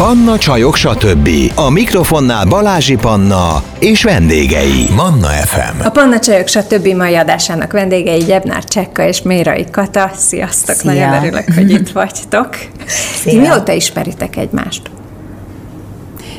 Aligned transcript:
Panna 0.00 0.38
Csajok, 0.38 0.76
stb. 0.76 1.28
A 1.54 1.70
mikrofonnál 1.70 2.44
Balázsi 2.44 2.96
Panna 2.96 3.62
és 3.78 4.02
vendégei. 4.02 4.86
Manna 4.96 5.26
FM. 5.26 5.80
A 5.84 5.88
Panna 5.90 6.18
Csajok, 6.18 6.46
stb. 6.46 6.86
mai 6.86 7.14
adásának 7.14 7.72
vendégei 7.72 8.18
Gyebnár 8.24 8.64
Csekka 8.64 9.06
és 9.06 9.22
Mérai 9.22 9.64
Kata. 9.70 10.10
Sziasztok, 10.14 10.74
Szia. 10.74 10.92
nagyon 10.92 11.24
örülök, 11.24 11.54
hogy 11.54 11.70
itt 11.70 11.88
vagytok. 11.88 12.50
Ti 12.50 13.30
Szia. 13.30 13.40
mióta 13.40 13.72
ismeritek 13.72 14.36
egymást? 14.36 14.90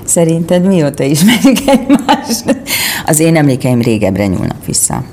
Szerinted 0.05 0.65
mióta 0.65 1.03
ismerjük 1.03 1.57
egymást? 1.65 2.43
Az 3.05 3.19
én 3.19 3.35
emlékeim 3.35 3.81
régebbre 3.81 4.27
nyúlnak 4.27 4.65
vissza. 4.65 5.03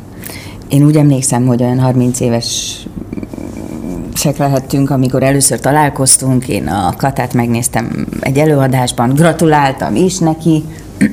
Én 0.69 0.85
úgy 0.85 0.97
emlékszem, 0.97 1.47
hogy 1.47 1.63
olyan 1.63 1.81
30 1.81 2.21
éves 2.21 2.77
sek 4.19 4.37
lehettünk, 4.37 4.91
amikor 4.91 5.23
először 5.23 5.61
találkoztunk, 5.61 6.49
én 6.49 6.67
a 6.69 6.95
Katát 6.97 7.35
megnéztem 7.35 8.07
egy 8.21 8.39
előadásban, 8.39 9.13
gratuláltam 9.15 9.97
is 9.97 10.19
neki, 10.19 10.65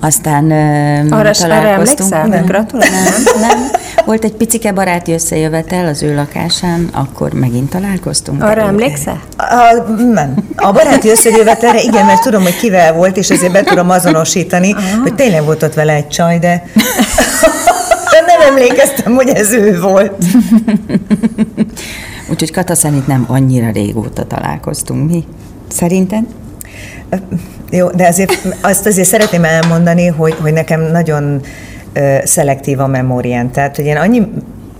aztán 0.00 0.50
Arra- 0.50 1.12
arra 1.12 1.30
találkoztunk. 1.32 2.12
emlékszel? 2.12 2.26
Nem, 2.26 2.44
Gratulálsz? 2.44 3.24
Nem, 3.24 3.40
nem. 3.40 3.58
Volt 4.04 4.24
egy 4.24 4.32
picike 4.32 4.72
baráti 4.72 5.12
összejövetel 5.12 5.86
az 5.86 6.02
ő 6.02 6.14
lakásán, 6.14 6.88
akkor 6.92 7.32
megint 7.32 7.70
találkoztunk. 7.70 8.42
Arra 8.42 8.60
emlékszel? 8.62 9.20
A, 9.36 9.90
nem. 10.12 10.34
A 10.56 10.72
baráti 10.72 11.08
összejövetelre 11.08 11.80
igen, 11.80 12.06
mert 12.06 12.22
tudom, 12.22 12.42
hogy 12.42 12.56
kivel 12.56 12.92
volt, 12.92 13.16
és 13.16 13.30
ezért 13.30 13.52
be 13.52 13.62
tudom 13.62 13.90
azonosítani, 13.90 14.74
hogy 15.02 15.14
tényleg 15.14 15.44
volt 15.44 15.62
ott 15.62 15.74
vele 15.74 15.92
egy 15.92 16.08
csaj, 16.08 16.38
de 16.38 16.62
de 18.10 18.24
nem 18.26 18.40
emlékeztem, 18.48 19.14
hogy 19.14 19.28
ez 19.28 19.52
ő 19.52 19.80
volt. 19.80 20.12
Úgyhogy 22.30 22.52
Kata 22.52 22.74
szerint 22.74 23.06
nem 23.06 23.24
annyira 23.28 23.70
régóta 23.70 24.26
találkoztunk 24.26 25.10
mi. 25.10 25.24
Szerinted? 25.68 26.24
Jó, 27.70 27.90
de 27.90 28.06
azért 28.06 28.48
azt 28.60 28.86
azért 28.86 29.08
szeretném 29.08 29.44
elmondani, 29.44 30.06
hogy, 30.06 30.34
hogy 30.40 30.52
nekem 30.52 30.80
nagyon 30.80 31.40
szelektív 32.24 32.80
a 32.80 32.86
memórián. 32.86 33.50
Tehát, 33.50 33.76
hogy 33.76 33.84
én 33.84 33.96
annyi, 33.96 34.28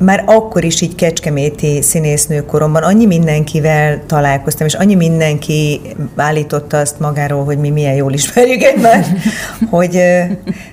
már 0.00 0.22
akkor 0.26 0.64
is 0.64 0.80
így 0.80 0.94
kecskeméti 0.94 1.82
színésznő 1.82 2.44
koromban 2.44 2.82
annyi 2.82 3.06
mindenkivel 3.06 4.06
találkoztam, 4.06 4.66
és 4.66 4.74
annyi 4.74 4.94
mindenki 4.94 5.80
állította 6.16 6.78
azt 6.78 7.00
magáról, 7.00 7.44
hogy 7.44 7.58
mi 7.58 7.70
milyen 7.70 7.94
jól 7.94 8.12
ismerjük 8.12 8.62
egymást, 8.62 9.10
hogy, 9.70 9.96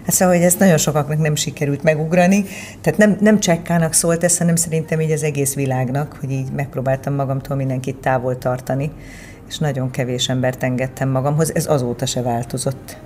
hát 0.05 0.13
szóval, 0.13 0.35
hogy 0.35 0.43
ezt 0.43 0.59
nagyon 0.59 0.77
sokaknak 0.77 1.21
nem 1.21 1.35
sikerült 1.35 1.83
megugrani. 1.83 2.45
Tehát 2.81 2.99
nem, 2.99 3.17
nem 3.19 3.39
csekkának 3.39 3.93
szólt 3.93 4.23
ez, 4.23 4.37
hanem 4.37 4.55
szerintem 4.55 5.01
így 5.01 5.11
az 5.11 5.23
egész 5.23 5.53
világnak, 5.53 6.17
hogy 6.19 6.31
így 6.31 6.51
megpróbáltam 6.55 7.13
magamtól 7.13 7.55
mindenkit 7.55 7.95
távol 7.95 8.37
tartani 8.37 8.91
és 9.49 9.57
nagyon 9.57 9.91
kevés 9.91 10.29
embert 10.29 10.63
engedtem 10.63 11.09
magamhoz, 11.09 11.55
ez 11.55 11.65
azóta 11.65 12.05
se 12.05 12.21
változott. 12.21 12.97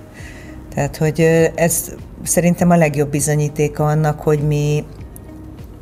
Tehát, 0.74 0.96
hogy 0.96 1.20
ez 1.54 1.94
szerintem 2.22 2.70
a 2.70 2.76
legjobb 2.76 3.10
bizonyítéka 3.10 3.84
annak, 3.84 4.20
hogy 4.20 4.38
mi 4.38 4.84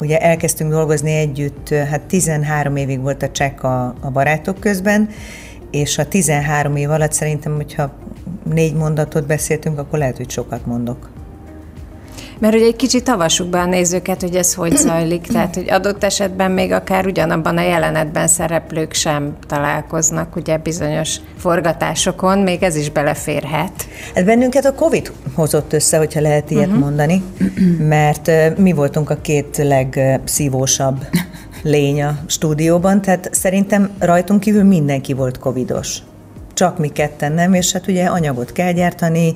ugye 0.01 0.19
elkezdtünk 0.19 0.71
dolgozni 0.71 1.11
együtt, 1.11 1.69
hát 1.69 2.01
13 2.01 2.77
évig 2.77 3.01
volt 3.01 3.23
a 3.23 3.31
csekk 3.31 3.63
a, 3.63 3.95
a 4.01 4.11
barátok 4.13 4.61
közben, 4.61 5.09
és 5.71 5.99
a 5.99 6.09
13 6.09 6.77
év 6.77 6.91
alatt 6.91 7.13
szerintem, 7.13 7.55
hogyha 7.55 7.93
négy 8.45 8.75
mondatot 8.75 9.27
beszéltünk, 9.27 9.79
akkor 9.79 9.99
lehet, 9.99 10.17
hogy 10.17 10.31
sokat 10.31 10.67
mondok. 10.67 11.11
Mert 12.41 12.55
ugye 12.55 12.65
egy 12.65 12.77
kicsit 12.77 13.09
avassuk 13.09 13.49
be 13.49 13.59
a 13.59 13.67
nézőket, 13.67 14.21
hogy 14.21 14.35
ez 14.35 14.55
hogy 14.55 14.77
zajlik, 14.77 15.27
tehát 15.27 15.55
hogy 15.55 15.71
adott 15.71 16.05
esetben 16.05 16.51
még 16.51 16.73
akár 16.73 17.07
ugyanabban 17.07 17.57
a 17.57 17.63
jelenetben 17.63 18.29
szereplők 18.29 18.93
sem 18.93 19.37
találkoznak, 19.47 20.37
ugye 20.37 20.59
bizonyos 20.59 21.17
forgatásokon, 21.39 22.39
még 22.39 22.63
ez 22.63 22.77
is 22.77 22.91
beleférhet. 22.91 23.73
Hát 24.15 24.25
bennünket 24.25 24.65
a 24.65 24.75
Covid 24.75 25.13
hozott 25.35 25.73
össze, 25.73 25.99
hogyha 25.99 26.21
lehet 26.21 26.51
ilyet 26.51 26.67
uh-huh. 26.67 26.81
mondani, 26.81 27.23
mert 27.79 28.31
mi 28.59 28.73
voltunk 28.73 29.11
a 29.11 29.21
két 29.21 29.57
legszívósabb 29.57 31.07
lény 31.63 32.03
a 32.03 32.19
stúdióban, 32.27 33.01
tehát 33.01 33.29
szerintem 33.33 33.91
rajtunk 33.99 34.41
kívül 34.41 34.65
mindenki 34.65 35.13
volt 35.13 35.39
covidos. 35.39 35.99
Csak 36.55 36.79
mi 36.79 36.89
ketten 36.89 37.33
nem, 37.33 37.55
és 37.55 37.73
hát 37.73 37.87
ugye 37.89 38.05
anyagot 38.05 38.53
kell 38.53 38.73
gyártani, 38.73 39.35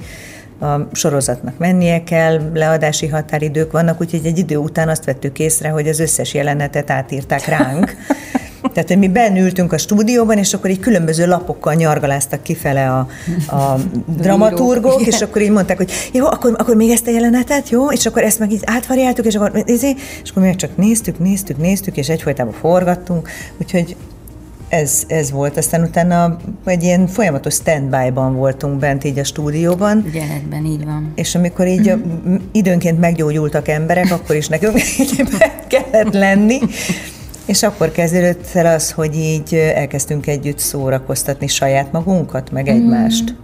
a 0.65 0.89
sorozatnak 0.93 1.59
mennie 1.59 2.05
kell, 2.05 2.41
leadási 2.55 3.07
határidők 3.07 3.73
vannak, 3.73 4.01
úgyhogy 4.01 4.27
egy 4.27 4.39
idő 4.39 4.57
után 4.57 4.89
azt 4.89 5.05
vettük 5.05 5.39
észre, 5.39 5.69
hogy 5.69 5.89
az 5.89 6.01
összes 6.01 6.35
jelenetet 6.35 6.91
átírták 6.91 7.47
ránk. 7.47 7.95
Tehát, 8.73 8.89
hogy 8.89 8.99
mi 8.99 9.09
bennültünk 9.09 9.73
a 9.73 9.79
stúdióban, 9.79 10.39
és 10.39 10.55
akkor 10.55 10.71
így 10.71 10.81
különböző 10.81 11.27
lapokkal 11.27 11.75
nyargaláztak 11.75 12.43
kifele 12.43 12.91
a, 12.91 13.09
a 13.57 13.79
dramaturgok, 14.23 15.07
és 15.07 15.21
akkor 15.21 15.43
így 15.43 15.51
mondták, 15.51 15.77
hogy 15.77 15.93
jó, 16.13 16.27
akkor, 16.27 16.55
akkor 16.59 16.77
még 16.77 16.91
ezt 16.91 17.07
a 17.07 17.11
jelenetet, 17.11 17.69
jó, 17.69 17.91
és 17.91 18.07
akkor 18.07 18.23
ezt 18.23 18.39
meg 18.39 18.53
így 18.53 18.63
átvariáltuk, 18.65 19.25
és 19.25 19.35
akkor, 19.35 19.63
izé, 19.67 19.95
és 20.23 20.31
akkor 20.31 20.43
még 20.43 20.57
csak 20.57 20.77
néztük, 20.77 21.19
néztük, 21.19 21.59
néztük, 21.59 21.97
és 21.97 22.09
egyfolytában 22.09 22.53
forgattunk, 22.53 23.29
úgyhogy 23.61 23.97
ez, 24.69 25.03
ez 25.07 25.31
volt. 25.31 25.57
Aztán 25.57 25.83
utána 25.83 26.37
egy 26.65 26.83
ilyen 26.83 27.07
folyamatos 27.07 27.55
standby-ban 27.55 28.35
voltunk 28.35 28.79
bent 28.79 29.05
így 29.05 29.19
a 29.19 29.25
stúdióban, 29.25 30.05
Ügyeletben 30.07 30.65
így 30.65 30.85
van. 30.85 31.13
és 31.15 31.35
amikor 31.35 31.67
így 31.67 31.89
a, 31.89 31.99
időnként 32.53 33.01
meggyógyultak 33.01 33.69
emberek, 33.69 34.11
akkor 34.13 34.37
is 34.37 34.49
nekünk 34.49 34.81
kellett 35.69 36.13
lenni. 36.13 36.59
És 37.47 37.63
akkor 37.63 37.93
kezdődött 37.93 38.47
el 38.53 38.75
az, 38.75 38.91
hogy 38.91 39.17
így 39.17 39.55
elkezdtünk 39.55 40.27
együtt 40.27 40.59
szórakoztatni 40.59 41.47
saját 41.47 41.93
magunkat, 41.93 42.51
meg 42.51 42.69
egymást. 42.69 43.35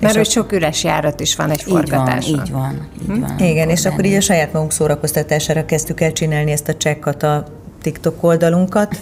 Mert 0.00 0.12
És 0.12 0.20
hogy 0.20 0.30
sok 0.30 0.52
üres 0.52 0.84
járat 0.84 1.20
is 1.20 1.36
van 1.36 1.50
egy 1.50 1.64
Így 1.66 1.90
van, 1.90 2.20
így 2.20 2.50
van, 2.50 2.88
így 3.02 3.20
van. 3.20 3.38
Igen, 3.38 3.68
és 3.68 3.84
akkor 3.84 4.04
így 4.04 4.14
a 4.14 4.20
saját 4.20 4.52
magunk 4.52 4.72
szórakoztatására 4.72 5.64
kezdtük 5.64 6.00
el 6.00 6.12
csinálni 6.12 6.50
ezt 6.50 6.68
a 6.68 6.74
csekkat 6.74 7.22
a 7.22 7.46
TikTok 7.82 8.22
oldalunkat, 8.22 8.96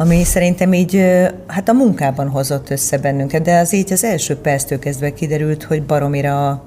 ami 0.00 0.24
szerintem 0.24 0.72
így, 0.72 1.04
hát 1.46 1.68
a 1.68 1.72
munkában 1.72 2.28
hozott 2.28 2.70
össze 2.70 2.98
bennünket, 2.98 3.42
de 3.42 3.58
az 3.58 3.72
így 3.72 3.92
az 3.92 4.04
első 4.04 4.36
perctől 4.36 4.78
kezdve 4.78 5.12
kiderült, 5.12 5.62
hogy 5.62 5.82
baromira 5.82 6.64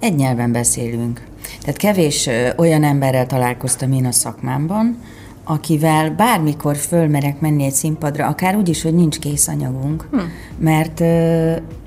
Egy 0.00 0.14
nyelven 0.14 0.52
beszélünk. 0.52 1.24
Tehát 1.60 1.76
kevés 1.76 2.28
olyan 2.56 2.84
emberrel 2.84 3.26
találkoztam 3.26 3.92
én 3.92 4.06
a 4.06 4.12
szakmámban, 4.12 4.98
akivel 5.44 6.10
bármikor 6.10 6.76
fölmerek 6.76 7.40
menni 7.40 7.64
egy 7.64 7.72
színpadra, 7.72 8.26
akár 8.26 8.56
úgy 8.56 8.68
is, 8.68 8.82
hogy 8.82 8.94
nincs 8.94 9.18
kész 9.18 9.48
anyagunk, 9.48 10.08
hm. 10.10 10.18
mert 10.58 11.02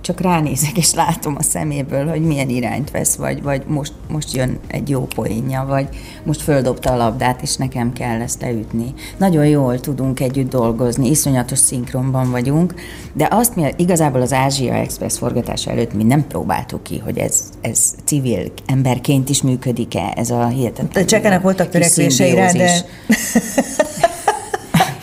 csak 0.07 0.21
ránézek 0.21 0.77
és 0.77 0.93
látom 0.93 1.35
a 1.37 1.43
szeméből, 1.43 2.07
hogy 2.07 2.21
milyen 2.21 2.49
irányt 2.49 2.91
vesz, 2.91 3.15
vagy, 3.15 3.41
vagy 3.41 3.63
most, 3.65 3.93
most 4.09 4.33
jön 4.33 4.59
egy 4.67 4.89
jó 4.89 5.07
poénja, 5.15 5.65
vagy 5.67 5.87
most 6.23 6.41
földobta 6.41 6.91
a 6.91 6.95
labdát, 6.95 7.41
és 7.41 7.55
nekem 7.55 7.93
kell 7.93 8.21
ezt 8.21 8.41
leütni. 8.41 8.93
Nagyon 9.17 9.45
jól 9.45 9.79
tudunk 9.79 10.19
együtt 10.19 10.49
dolgozni, 10.49 11.09
iszonyatos 11.09 11.59
szinkronban 11.59 12.31
vagyunk, 12.31 12.73
de 13.13 13.27
azt 13.31 13.55
mi 13.55 13.73
igazából 13.77 14.21
az 14.21 14.33
Ázsia 14.33 14.73
Express 14.73 15.17
forgatása 15.17 15.71
előtt 15.71 15.93
mi 15.93 16.03
nem 16.03 16.27
próbáltuk 16.27 16.83
ki, 16.83 16.97
hogy 16.97 17.17
ez, 17.17 17.43
ez 17.61 17.93
civil 18.05 18.51
emberként 18.65 19.29
is 19.29 19.41
működik-e, 19.41 20.13
ez 20.15 20.29
a 20.29 20.47
hihetetlen. 20.47 21.03
A 21.03 21.05
Csekának 21.05 21.41
voltak 21.41 21.69
törekvései 21.69 22.33
rá, 22.33 22.51
de. 22.51 22.85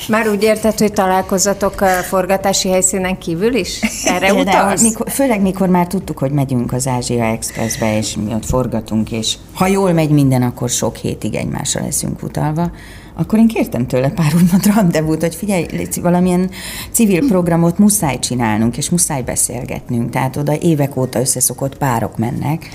Már 0.08 0.28
úgy 0.28 0.42
érted, 0.42 0.78
hogy 0.78 0.92
találkozatok 0.92 1.80
a 1.80 1.86
forgatási 1.86 2.68
helyszínen 2.68 3.18
kívül 3.18 3.54
is? 3.54 3.80
Erre 4.04 4.32
Igen, 4.32 4.40
utalsz? 4.40 4.82
mikor, 4.82 5.10
főleg 5.10 5.40
mikor 5.40 5.68
már 5.68 5.86
tudtuk, 5.86 6.18
hogy 6.18 6.30
megyünk 6.30 6.72
az 6.72 6.86
Ázsia 6.86 7.24
Expressbe, 7.24 7.96
és 7.96 8.16
mi 8.16 8.34
ott 8.34 8.44
forgatunk, 8.44 9.12
és 9.12 9.36
ha 9.52 9.66
jól 9.66 9.92
megy 9.92 10.10
minden, 10.10 10.42
akkor 10.42 10.70
sok 10.70 10.96
hétig 10.96 11.34
egymásra 11.34 11.80
leszünk 11.80 12.22
utalva, 12.22 12.70
akkor 13.16 13.38
én 13.38 13.46
kértem 13.46 13.86
tőle 13.86 14.08
pár 14.08 14.34
úgymond 14.34 14.66
rendezvút, 14.74 15.20
hogy 15.20 15.34
figyelj, 15.34 15.66
Léci, 15.70 16.00
valamilyen 16.00 16.50
civil 16.90 17.28
programot 17.28 17.78
muszáj 17.78 18.18
csinálnunk, 18.18 18.76
és 18.76 18.90
muszáj 18.90 19.22
beszélgetnünk. 19.22 20.10
Tehát 20.10 20.36
oda 20.36 20.58
évek 20.60 20.96
óta 20.96 21.20
összeszokott 21.20 21.76
párok 21.76 22.18
mennek, 22.18 22.68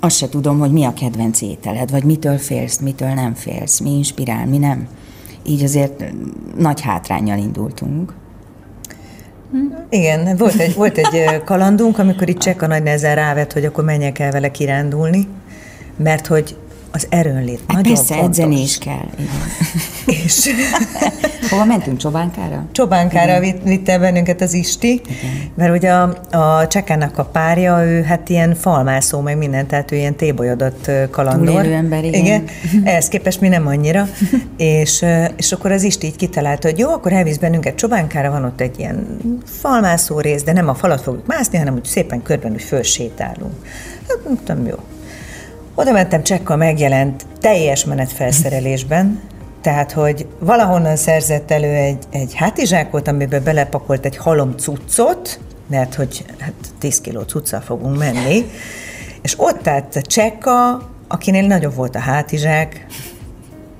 azt 0.00 0.16
se 0.16 0.28
tudom, 0.28 0.58
hogy 0.58 0.72
mi 0.72 0.84
a 0.84 0.92
kedvenc 0.92 1.40
ételed, 1.40 1.90
vagy 1.90 2.04
mitől 2.04 2.38
félsz, 2.38 2.78
mitől 2.78 3.08
nem 3.08 3.34
félsz, 3.34 3.80
mi 3.80 3.90
inspirál, 3.90 4.46
mi 4.46 4.58
nem. 4.58 4.88
Így 5.44 5.62
azért 5.62 6.04
nagy 6.58 6.80
hátrányjal 6.80 7.38
indultunk. 7.38 8.12
Igen, 9.88 10.36
volt 10.36 10.54
egy, 10.54 10.74
volt 10.74 10.98
egy 10.98 11.42
kalandunk, 11.44 11.98
amikor 11.98 12.28
itt 12.28 12.38
Csekka 12.38 12.66
nagy 12.66 12.82
nehezen 12.82 13.14
rávett, 13.14 13.52
hogy 13.52 13.64
akkor 13.64 13.84
menjek 13.84 14.18
el 14.18 14.30
vele 14.30 14.50
kirándulni, 14.50 15.28
mert 15.96 16.26
hogy 16.26 16.56
az 16.94 17.06
erőnlét 17.08 17.60
Hát 17.66 17.76
nagyon 17.76 17.94
persze, 17.94 18.14
fontos. 18.14 18.38
edzeni 18.38 18.62
is 18.62 18.78
kell. 18.78 19.08
Igen. 19.18 19.30
És 20.24 20.50
Hova 21.50 21.64
mentünk? 21.64 21.98
Csobánkára? 21.98 22.64
Csobánkára 22.72 23.40
vitt, 23.40 23.62
vitt 23.62 23.88
el 23.88 23.98
bennünket 23.98 24.40
az 24.40 24.52
Isti, 24.52 24.88
Igen. 24.92 25.52
mert 25.54 25.76
ugye 25.76 25.90
a, 25.92 26.02
a 26.30 26.66
Csekának 26.66 27.18
a 27.18 27.24
párja, 27.24 27.84
ő 27.84 28.02
hát 28.02 28.28
ilyen 28.28 28.54
falmászó, 28.54 29.20
meg 29.20 29.36
minden, 29.36 29.66
tehát 29.66 29.92
ő 29.92 29.96
ilyen 29.96 30.14
tébolyodott 30.14 30.90
kalandor. 31.10 31.54
Túlélő 31.54 31.74
ember, 31.74 32.04
igen. 32.04 32.20
igen. 32.20 32.44
Ehhez 32.84 33.08
képest 33.08 33.40
mi 33.40 33.48
nem 33.48 33.66
annyira. 33.66 34.08
és, 34.56 35.04
és 35.36 35.52
akkor 35.52 35.72
az 35.72 35.82
Isti 35.82 36.06
így 36.06 36.16
kitalálta, 36.16 36.68
hogy 36.68 36.78
jó, 36.78 36.90
akkor 36.90 37.12
elvisz 37.12 37.36
bennünket 37.36 37.74
Csobánkára, 37.74 38.30
van 38.30 38.44
ott 38.44 38.60
egy 38.60 38.78
ilyen 38.78 39.18
falmászó 39.44 40.20
rész, 40.20 40.42
de 40.42 40.52
nem 40.52 40.68
a 40.68 40.74
falat 40.74 41.00
fogjuk 41.00 41.26
mászni, 41.26 41.58
hanem 41.58 41.74
úgy 41.74 41.84
szépen 41.84 42.22
körben 42.22 42.52
úgy 42.52 42.62
fölsétálunk. 42.62 43.54
Hát 44.08 44.18
mondtam, 44.24 44.66
jó. 44.66 44.76
Oda 45.76 45.92
mentem, 45.92 46.22
csekkal 46.22 46.56
megjelent 46.56 47.26
teljes 47.40 47.84
menetfelszerelésben, 47.84 49.20
tehát, 49.60 49.92
hogy 49.92 50.26
valahonnan 50.38 50.96
szerzett 50.96 51.50
elő 51.50 51.74
egy, 51.74 52.04
egy 52.10 52.34
hátizsákot, 52.34 53.08
amiben 53.08 53.44
belepakolt 53.44 54.04
egy 54.04 54.16
halom 54.16 54.56
cuccot, 54.56 55.40
mert 55.66 55.94
hogy 55.94 56.24
hát 56.38 56.52
10 56.78 57.00
kiló 57.00 57.20
cuccal 57.20 57.60
fogunk 57.60 57.98
menni, 57.98 58.50
és 59.22 59.34
ott 59.38 59.68
állt 59.68 59.96
a 59.96 60.02
csekka, 60.02 60.82
akinél 61.08 61.46
nagyobb 61.46 61.74
volt 61.74 61.94
a 61.94 61.98
hátizsák, 61.98 62.86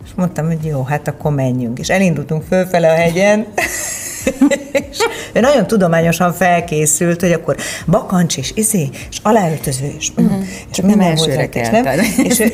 és 0.05 0.11
mondtam, 0.17 0.47
hogy 0.47 0.65
jó, 0.65 0.83
hát 0.83 1.09
akkor 1.09 1.33
menjünk. 1.33 1.79
És 1.79 1.89
elindultunk 1.89 2.43
fölfele 2.43 2.91
a 2.91 2.95
hegyen, 2.95 3.47
és 4.73 4.99
ő 5.33 5.41
nagyon 5.41 5.67
tudományosan 5.67 6.33
felkészült, 6.33 7.21
hogy 7.21 7.33
akkor 7.33 7.57
bakancs 7.87 8.37
és 8.37 8.53
izé, 8.55 8.89
és 9.11 9.19
aláöltöző, 9.23 9.95
és, 9.99 10.11
uh-huh. 10.17 10.45
és 10.71 10.79
nem 10.79 11.01
elsőre 11.01 11.49
nem? 11.71 11.99
És 12.23 12.41
ő, 12.41 12.53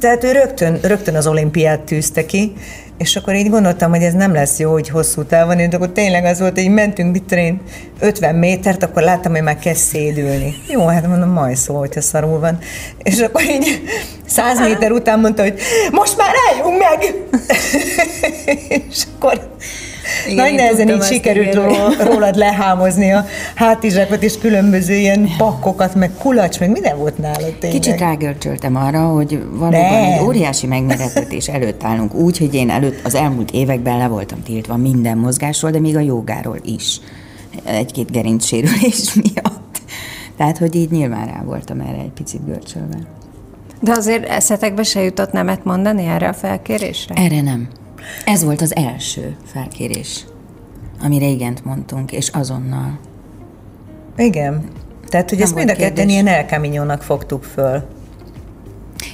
tehát 0.00 0.24
ő 0.24 0.32
rögtön, 0.32 0.78
rögtön 0.82 1.16
az 1.16 1.26
olimpiát 1.26 1.80
tűzte 1.80 2.26
ki, 2.26 2.52
és 3.00 3.16
akkor 3.16 3.34
így 3.34 3.50
gondoltam, 3.50 3.90
hogy 3.90 4.02
ez 4.02 4.12
nem 4.12 4.32
lesz 4.32 4.58
jó, 4.58 4.72
hogy 4.72 4.88
hosszú 4.88 5.24
távon, 5.24 5.58
és 5.58 5.74
akkor 5.74 5.90
tényleg 5.90 6.24
az 6.24 6.40
volt, 6.40 6.58
hogy 6.58 6.68
mentünk, 6.68 7.12
mit 7.12 7.32
én, 7.32 7.60
50 8.00 8.34
métert, 8.34 8.82
akkor 8.82 9.02
láttam, 9.02 9.32
hogy 9.32 9.42
már 9.42 9.58
kezd 9.58 9.80
szédülni. 9.80 10.54
Jó, 10.68 10.86
hát 10.86 11.06
mondom, 11.06 11.28
majd 11.28 11.56
szó, 11.56 11.78
hogyha 11.78 12.00
szarul 12.00 12.38
van. 12.38 12.58
És 13.02 13.18
akkor 13.20 13.42
így 13.42 13.82
100 14.26 14.58
méter 14.58 14.92
után 14.92 15.20
mondta, 15.20 15.42
hogy 15.42 15.54
most 15.90 16.16
már 16.16 16.34
álljunk 16.50 16.78
meg! 16.78 17.14
és 18.88 19.04
akkor 19.14 19.50
Igen, 20.28 20.44
nagy 20.44 20.54
nehezen 20.54 20.88
így 20.88 21.02
sikerült 21.02 21.54
rólad 22.04 22.36
lehámozni 22.36 23.12
a 23.12 23.26
hátizsákot, 23.54 24.22
és 24.22 24.38
különböző 24.38 24.94
ilyen 24.94 25.28
pakkokat, 25.38 25.94
meg 25.94 26.10
kulacs, 26.18 26.60
meg 26.60 26.70
minden 26.70 26.98
volt 26.98 27.18
nálad 27.18 27.54
tényleg. 27.58 27.80
Kicsit 27.80 27.98
rágörcsöltem 27.98 28.76
arra, 28.76 29.00
hogy 29.00 29.42
valóban 29.50 29.80
Nem. 29.80 30.12
egy 30.12 30.20
óriási 30.22 30.66
megmérettetés 30.66 31.48
előtt 31.48 31.84
állunk 31.84 32.14
úgy, 32.14 32.38
hogy 32.38 32.54
én 32.54 32.70
előtt 32.70 33.04
az 33.04 33.14
elmúlt 33.14 33.50
években 33.50 33.98
le 33.98 34.06
voltam 34.06 34.42
tiltva 34.42 34.76
minden 34.76 35.18
mozgásról, 35.18 35.70
de 35.70 35.80
még 35.80 35.96
a 35.96 36.00
jogáról 36.00 36.58
is. 36.64 37.00
Egy-két 37.64 38.10
gerincsérülés 38.10 39.14
miatt. 39.22 39.80
Tehát, 40.36 40.58
hogy 40.58 40.74
így 40.74 40.90
nyilván 40.90 41.26
rá 41.26 41.42
voltam 41.44 41.80
erre 41.80 41.98
egy 41.98 42.12
picit 42.14 42.46
görcsölve. 42.46 42.96
De 43.80 43.92
azért 43.92 44.28
eszetekbe 44.28 44.82
se 44.82 45.02
jutott 45.02 45.32
nemet 45.32 45.64
mondani 45.64 46.06
erre 46.06 46.28
a 46.28 46.32
felkérésre? 46.32 47.14
Erre 47.14 47.40
nem. 47.40 47.68
Ez 48.24 48.44
volt 48.44 48.60
az 48.60 48.76
első 48.76 49.36
felkérés, 49.44 50.24
amire 51.02 51.26
igent 51.26 51.64
mondtunk, 51.64 52.12
és 52.12 52.28
azonnal. 52.28 52.98
Igen. 54.16 54.68
Tehát, 55.08 55.28
hogy 55.28 55.38
Nem 55.38 55.46
ezt 55.46 55.56
mind 55.56 55.70
a 55.70 55.74
ketten 55.74 56.08
ilyen 56.08 56.26
elkaminyónak 56.26 57.02
fogtuk 57.02 57.44
föl. 57.44 57.82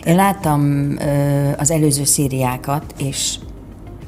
Én 0.05 0.15
láttam 0.15 0.91
ö, 0.99 1.51
az 1.57 1.71
előző 1.71 2.05
szériákat, 2.05 2.95
és, 2.99 3.39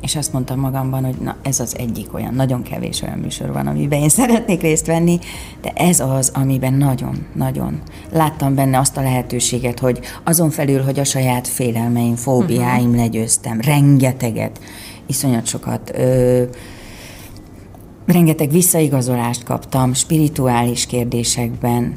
és 0.08 0.16
azt 0.16 0.32
mondtam 0.32 0.60
magamban, 0.60 1.04
hogy 1.04 1.16
na, 1.20 1.36
ez 1.42 1.60
az 1.60 1.78
egyik 1.78 2.14
olyan, 2.14 2.34
nagyon 2.34 2.62
kevés 2.62 3.02
olyan 3.02 3.18
műsor 3.18 3.52
van, 3.52 3.66
amiben 3.66 4.00
én 4.00 4.08
szeretnék 4.08 4.60
részt 4.60 4.86
venni, 4.86 5.18
de 5.62 5.72
ez 5.74 6.00
az, 6.00 6.30
amiben 6.34 6.72
nagyon-nagyon 6.72 7.80
láttam 8.12 8.54
benne 8.54 8.78
azt 8.78 8.96
a 8.96 9.00
lehetőséget, 9.00 9.78
hogy 9.78 10.00
azon 10.24 10.50
felül, 10.50 10.82
hogy 10.82 10.98
a 10.98 11.04
saját 11.04 11.48
félelmeim, 11.48 12.14
fóbiáim 12.14 12.84
uh-huh. 12.84 12.96
legyőztem, 12.96 13.60
rengeteget, 13.60 14.60
iszonyat 15.06 15.46
sokat, 15.46 15.92
ö, 15.94 16.42
rengeteg 18.06 18.50
visszaigazolást 18.50 19.44
kaptam 19.44 19.94
spirituális 19.94 20.86
kérdésekben, 20.86 21.96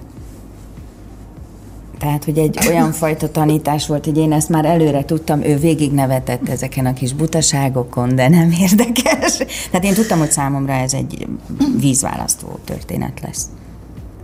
tehát, 2.01 2.24
hogy 2.24 2.38
egy 2.38 2.57
olyan 2.68 2.92
fajta 2.92 3.31
tanítás 3.31 3.88
volt, 3.88 4.06
hogy 4.06 4.18
én 4.18 4.31
ezt 4.31 4.50
már 4.50 4.65
előre 4.65 5.06
tudtam, 5.06 5.44
ő 5.44 5.57
végig 5.57 5.92
nevetett 5.92 6.50
ezeken 6.50 6.86
a 6.86 6.94
kis 6.94 7.13
butaságokon, 7.13 8.15
de 8.15 8.27
nem 8.27 8.51
érdekes. 8.69 9.38
Tehát 9.71 9.83
én 9.83 9.94
tudtam, 9.94 10.19
hogy 10.19 10.31
számomra 10.31 10.74
ez 10.74 10.94
egy 10.94 11.27
vízválasztó 11.80 12.59
történet 12.65 13.21
lesz. 13.24 13.45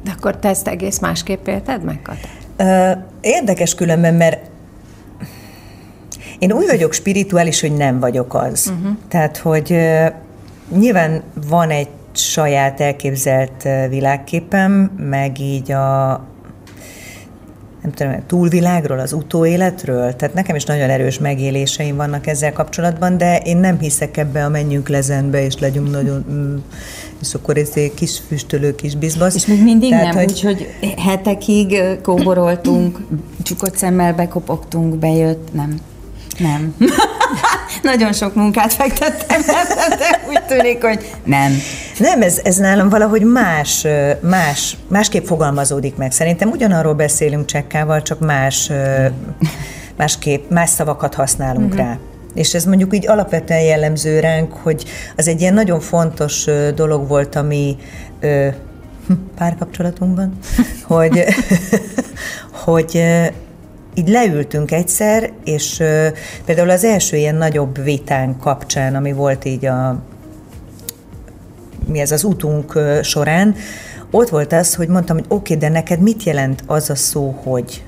De 0.03 0.11
akkor 0.17 0.37
te 0.37 0.49
ezt 0.49 0.67
egész 0.67 0.99
másképp 0.99 1.47
élted 1.47 1.83
meg, 1.83 2.01
Kata? 2.01 2.27
Érdekes 3.21 3.75
különben, 3.75 4.13
mert 4.13 4.49
én 6.39 6.51
úgy 6.51 6.65
vagyok 6.67 6.93
spirituális, 6.93 7.61
hogy 7.61 7.73
nem 7.73 7.99
vagyok 7.99 8.33
az. 8.33 8.73
Uh-huh. 8.77 8.97
Tehát, 9.07 9.37
hogy 9.37 9.77
nyilván 10.77 11.23
van 11.47 11.69
egy 11.69 11.89
saját 12.11 12.81
elképzelt 12.81 13.67
világképem, 13.89 14.91
meg 14.97 15.39
így 15.39 15.71
a 15.71 16.21
nem 17.95 17.95
tudom, 17.95 18.25
túlvilágról, 18.27 18.99
az 18.99 19.13
utóéletről. 19.13 20.15
Tehát 20.15 20.35
nekem 20.35 20.55
is 20.55 20.63
nagyon 20.63 20.89
erős 20.89 21.19
megéléseim 21.19 21.95
vannak 21.95 22.27
ezzel 22.27 22.53
kapcsolatban, 22.53 23.17
de 23.17 23.37
én 23.37 23.57
nem 23.57 23.79
hiszek 23.79 24.17
ebbe 24.17 24.45
a 24.45 24.49
menjünk 24.49 24.89
lezenbe, 24.89 25.45
és 25.45 25.59
legyünk 25.59 25.91
nagyon, 25.91 26.25
mm, 26.31 26.55
és 27.21 27.33
akkor 27.33 27.57
ez 27.57 27.69
egy 27.73 27.93
kis 27.93 28.21
füstölő, 28.27 28.75
kis 28.75 28.95
bizbasz. 28.95 29.35
És 29.35 29.45
még 29.45 29.63
mindig 29.63 29.89
Tehát, 29.89 30.13
nem, 30.13 30.15
hogy... 30.15 30.31
úgyhogy 30.31 30.67
hetekig 30.97 31.81
kóboroltunk, 32.01 32.99
csukott 33.43 33.77
szemmel 33.77 34.13
bekopogtunk, 34.13 34.95
bejött, 34.95 35.53
nem. 35.53 35.79
Nem. 36.39 36.75
Nagyon 37.87 38.13
sok 38.13 38.35
munkát 38.35 38.73
fektettem 38.73 39.41
de 39.97 40.21
úgy 40.29 40.41
tűnik, 40.47 40.83
hogy 40.83 41.11
nem. 41.23 41.51
Nem, 41.97 42.21
ez, 42.21 42.39
ez 42.43 42.55
nálam 42.55 42.89
valahogy 42.89 43.21
más, 43.21 43.87
más, 44.21 44.77
másképp 44.87 45.25
fogalmazódik 45.25 45.95
meg. 45.95 46.11
Szerintem 46.11 46.49
ugyanarról 46.49 46.93
beszélünk 46.93 47.45
csekkával, 47.45 48.01
csak 48.01 48.19
más, 48.19 48.71
másképp, 49.97 50.49
más 50.49 50.69
szavakat 50.69 51.13
használunk 51.13 51.73
Mhm. 51.73 51.81
mm-hmm. 51.81 51.89
rá. 51.89 51.97
És 52.33 52.53
ez 52.53 52.65
mondjuk 52.65 52.95
így 52.95 53.07
alapvetően 53.07 53.61
jellemző 53.61 54.19
ránk, 54.19 54.53
hogy 54.53 54.85
az 55.15 55.27
egy 55.27 55.41
ilyen 55.41 55.53
nagyon 55.53 55.79
fontos 55.79 56.45
dolog 56.75 57.07
volt, 57.07 57.35
ami 57.35 57.77
hm, 58.21 59.13
párkapcsolatunkban, 59.37 60.37
hogy, 60.83 61.23
hogy 62.65 63.03
így 63.97 64.07
leültünk 64.07 64.71
egyszer, 64.71 65.31
és 65.43 65.83
például 66.45 66.69
az 66.69 66.83
első 66.83 67.17
ilyen 67.17 67.35
nagyobb 67.35 67.83
vitánk 67.83 68.39
kapcsán, 68.39 68.95
ami 68.95 69.11
volt 69.11 69.45
így 69.45 69.65
a 69.65 70.01
mi 71.87 71.99
ez 71.99 72.11
az 72.11 72.23
utunk 72.23 72.79
során, 73.01 73.55
ott 74.11 74.29
volt 74.29 74.53
az, 74.53 74.75
hogy 74.75 74.87
mondtam, 74.87 75.15
hogy 75.15 75.25
oké, 75.27 75.55
okay, 75.55 75.67
de 75.67 75.73
neked 75.73 75.99
mit 75.99 76.23
jelent 76.23 76.63
az 76.65 76.89
a 76.89 76.95
szó, 76.95 77.39
hogy? 77.43 77.83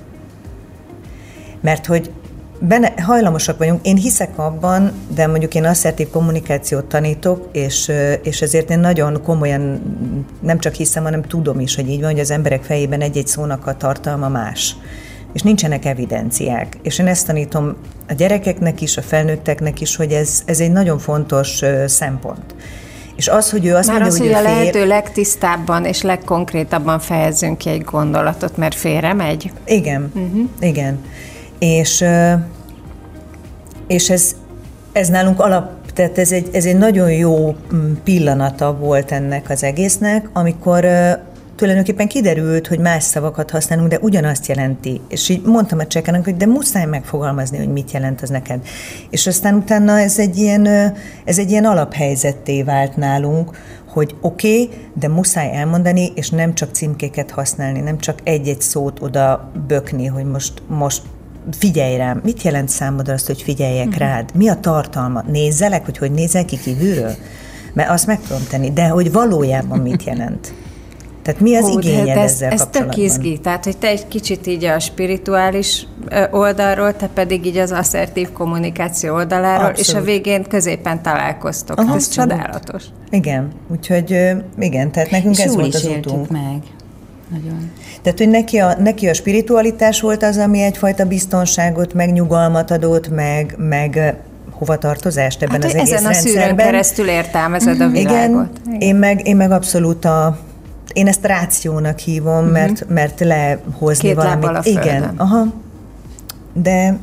Mert 1.62 1.86
hogy 1.86 2.12
benne, 2.60 2.94
hajlamosak 3.01 3.58
vagyunk, 3.58 3.86
én 3.86 3.96
hiszek 3.96 4.38
abban, 4.38 4.92
de 5.16 5.28
mondjuk 5.28 5.56
én 5.56 5.66
asszertív 5.66 6.10
kommunikációt 6.10 6.86
tanítok, 6.86 7.50
és, 7.51 7.92
és 8.24 8.42
ezért 8.42 8.70
én 8.70 8.80
nagyon 8.80 9.22
komolyan 9.24 9.82
nem 10.42 10.60
csak 10.60 10.74
hiszem, 10.74 11.04
hanem 11.04 11.22
tudom 11.22 11.60
is, 11.60 11.75
hogy 11.75 11.89
így 11.89 12.01
van, 12.01 12.12
hogy 12.12 12.20
az 12.20 12.32
emberek 12.32 12.63
fejében 12.63 13.01
egy-egy 13.01 13.28
szónak 13.28 13.68
a 13.68 13.78
tartalma 13.78 14.30
más. 14.30 14.75
És 15.34 15.42
nincsenek 15.42 15.86
evidenciák. 15.86 16.78
És 16.82 17.00
én 17.00 17.08
ezt 17.08 17.26
tanítom 17.26 17.76
a 18.08 18.14
gyerekeknek 18.14 18.82
is, 18.82 18.98
a 18.98 19.02
felnőtteknek 19.02 19.82
is, 19.82 19.96
hogy 19.96 20.12
ez, 20.12 20.42
ez 20.46 20.60
egy 20.60 20.72
nagyon 20.72 21.00
fontos 21.00 21.62
szempont. 21.86 22.56
És 23.16 23.28
az, 23.28 23.50
hogy 23.50 23.66
ő 23.66 23.76
azt 23.76 23.88
Már 23.88 24.00
mondja, 24.02 24.18
az, 24.18 24.28
hogy 24.28 24.36
hogy 24.36 24.36
a 24.36 24.40
ő 24.40 24.44
fél... 24.44 24.54
lehető 24.54 24.88
legtisztábban 24.88 25.86
és 25.86 26.02
legkonkrétabban 26.02 27.00
fejezzünk 27.00 27.58
ki 27.58 27.70
egy 27.70 27.84
gondolatot, 27.84 28.58
mert 28.58 28.76
félre 28.76 29.14
megy. 29.14 29.52
Igen, 29.66 30.12
uh-huh. 30.16 30.48
igen. 30.60 31.00
És, 31.58 32.06
és 33.88 34.10
ez, 34.10 34.36
ez 34.92 35.08
nálunk 35.08 35.40
alap, 35.40 35.72
tehát 35.94 36.18
ez 36.18 36.32
egy, 36.32 36.50
ez 36.52 36.66
egy 36.66 36.78
nagyon 36.78 37.12
jó 37.12 37.56
mm, 37.74 37.94
pillanata 38.04 38.78
volt 38.78 39.12
ennek 39.12 39.50
az 39.50 39.64
egésznek, 39.64 40.30
amikor 40.34 40.86
tulajdonképpen 41.60 42.08
kiderült, 42.08 42.68
hogy 42.68 42.80
más 42.80 43.04
szavakat 43.04 43.51
használunk, 43.51 43.89
de 43.89 44.00
ugyanazt 44.01 44.48
jelenti. 44.48 45.01
És 45.08 45.30
így 45.30 45.42
mondtam 45.42 45.80
a 45.80 45.88
csekenek, 45.88 46.24
hogy 46.24 46.38
de 46.38 46.46
muszáj 46.46 46.86
megfogalmazni, 46.86 47.58
hogy 47.58 47.72
mit 47.72 47.92
jelent 47.92 48.22
az 48.22 48.30
neked. 48.30 48.68
És 49.10 49.28
aztán 49.28 49.56
utána 49.56 50.00
ez 50.00 50.20
egy 50.20 50.38
ilyen, 50.38 50.66
ez 51.25 51.38
egy 51.38 51.51
ilyen 51.51 51.66
alaphelyzetté 51.66 52.63
vált 52.63 52.96
nálunk, 52.96 53.58
hogy 53.88 54.16
oké, 54.22 54.63
okay, 54.63 54.78
de 55.00 55.08
muszáj 55.08 55.56
elmondani, 55.56 56.12
és 56.16 56.30
nem 56.30 56.54
csak 56.54 56.74
címkéket 56.74 57.32
használni, 57.32 57.80
nem 57.80 57.98
csak 57.98 58.20
egy-egy 58.24 58.62
szót 58.62 59.01
oda 59.01 59.51
bökni, 59.68 60.06
hogy 60.06 60.25
most, 60.25 60.62
most 60.68 61.01
figyelj 61.58 61.98
rám. 61.98 62.22
Mit 62.24 62.42
jelent 62.42 62.70
számodra 62.70 63.13
azt, 63.13 63.28
hogy 63.28 63.42
figyeljek 63.42 63.88
uh-huh. 63.88 64.01
rád? 64.01 64.30
Mi 64.34 64.50
a 64.50 64.60
tartalma? 64.60 65.24
Nézzelek, 65.28 65.86
hogy 65.86 65.98
hogy 65.98 66.12
nézel 66.12 66.46
ki 66.46 66.58
kívülről? 66.58 67.16
Mert 67.74 67.89
azt 67.89 68.08
meg 68.08 68.20
tudom 68.20 68.42
tenni, 68.50 68.72
de 68.72 68.88
hogy 68.88 69.12
valójában 69.12 69.80
mit 69.80 70.04
jelent? 70.04 70.54
Tehát 71.30 71.44
mi 71.44 71.56
az 71.56 71.66
Hú, 71.66 71.80
igényed 71.80 72.18
ez, 72.18 72.32
ezzel 72.32 72.52
ez 72.52 72.68
tök 72.72 72.98
izgi, 72.98 73.40
tehát 73.40 73.64
hogy 73.64 73.78
te 73.78 73.88
egy 73.88 74.08
kicsit 74.08 74.48
így 74.48 74.64
a 74.64 74.80
spirituális 74.80 75.88
oldalról, 76.32 76.96
te 76.96 77.08
pedig 77.14 77.46
így 77.46 77.58
az 77.58 77.72
asszertív 77.72 78.32
kommunikáció 78.32 79.14
oldaláról, 79.14 79.66
Abszolút. 79.66 79.80
és 79.80 79.94
a 79.94 80.02
végén 80.02 80.44
középen 80.44 81.02
találkoztok. 81.02 81.80
Aha, 81.80 81.96
ez 81.96 82.04
abszolút. 82.04 82.32
csodálatos. 82.32 82.84
Igen, 83.10 83.52
úgyhogy 83.72 84.36
igen, 84.60 84.92
tehát 84.92 85.12
nekünk 85.12 85.38
és 85.38 85.44
ez 85.44 85.56
volt 85.56 85.76
az 85.76 85.86
utunk. 85.86 86.30
meg. 86.30 86.62
Nagyon. 87.32 87.72
Tehát, 88.02 88.18
hogy 88.18 88.30
neki 88.30 88.58
a, 88.58 88.76
neki 88.80 89.08
a 89.08 89.14
spiritualitás 89.14 90.02
volt 90.02 90.24
az, 90.24 90.38
ami 90.38 90.62
egyfajta 90.62 91.06
biztonságot, 91.06 91.94
meg 91.94 92.12
nyugalmat 92.12 92.72
adott, 92.72 93.10
meg, 93.10 93.56
meg 93.58 94.16
hova 94.52 94.78
tartozást 94.78 95.42
ebben 95.42 95.62
hát, 95.62 95.64
az 95.64 95.76
egész 95.76 95.92
ezen 95.92 96.06
a 96.06 96.14
szűrőn 96.14 96.56
keresztül 96.56 97.08
értelmezed 97.08 97.82
a 97.82 97.88
világot. 97.88 98.20
Igen, 98.20 98.52
Igen. 98.66 98.80
Én, 98.80 98.96
meg, 98.96 99.28
én 99.28 99.36
meg 99.36 99.52
abszolút 99.52 100.06
a, 100.06 100.40
én 101.00 101.08
ezt 101.08 101.25
rációnak 101.25 101.98
hívom, 101.98 102.38
uh-huh. 102.38 102.51
mert, 102.51 102.86
mert 102.89 103.20
lehozni 103.20 104.08
Két 104.08 104.15
valamit. 104.15 104.50
A 104.50 104.62
Igen, 104.63 105.13
aha. 105.18 105.46
De 106.53 106.98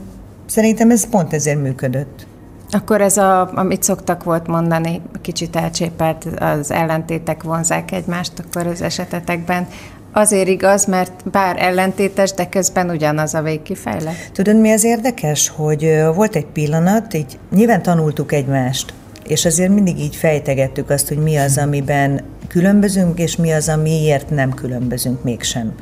szerintem 0.47 0.91
ez 0.91 1.09
pont 1.09 1.33
ezért 1.33 1.63
működött. 1.63 2.27
Akkor 2.71 3.01
ez, 3.01 3.17
a, 3.17 3.51
amit 3.55 3.83
szoktak 3.83 4.25
volt 4.25 4.47
mondani, 4.47 5.01
kicsit 5.21 5.57
elcsépelt, 5.57 6.27
az 6.39 6.71
ellentétek 6.71 7.43
vonzák 7.43 7.93
egymást, 7.93 8.33
akkor 8.39 8.67
az 8.67 8.83
esetetekben 8.83 9.67
azért 10.13 10.49
igaz, 10.49 10.85
mert 10.85 11.31
bár 11.31 11.63
ellentétes, 11.63 12.33
de 12.33 12.49
közben 12.49 12.91
ugyanaz 12.91 13.35
a 13.35 13.43
végkifejlet. 13.43 14.31
Tudod, 14.33 14.61
mi 14.61 14.73
az 14.73 14.85
érdekes, 14.85 15.49
hogy 15.49 16.03
volt 16.15 16.37
egy 16.37 16.47
pillanat, 16.47 17.15
így 17.15 17.39
nyilván 17.55 17.83
tanultuk 17.83 18.33
egymást, 18.33 18.93
és 19.27 19.45
azért 19.45 19.73
mindig 19.73 19.99
így 19.99 20.17
fejtegettük 20.17 20.91
azt, 20.91 21.09
hogy 21.09 21.19
mi 21.19 21.37
az, 21.37 21.59
amiben 21.59 22.21
különbözünk, 22.47 23.19
és 23.19 23.37
mi 23.37 23.53
az, 23.53 23.69
amiért 23.69 24.31
nem 24.31 24.55
különbözünk 24.55 25.23
mégsem. 25.23 25.73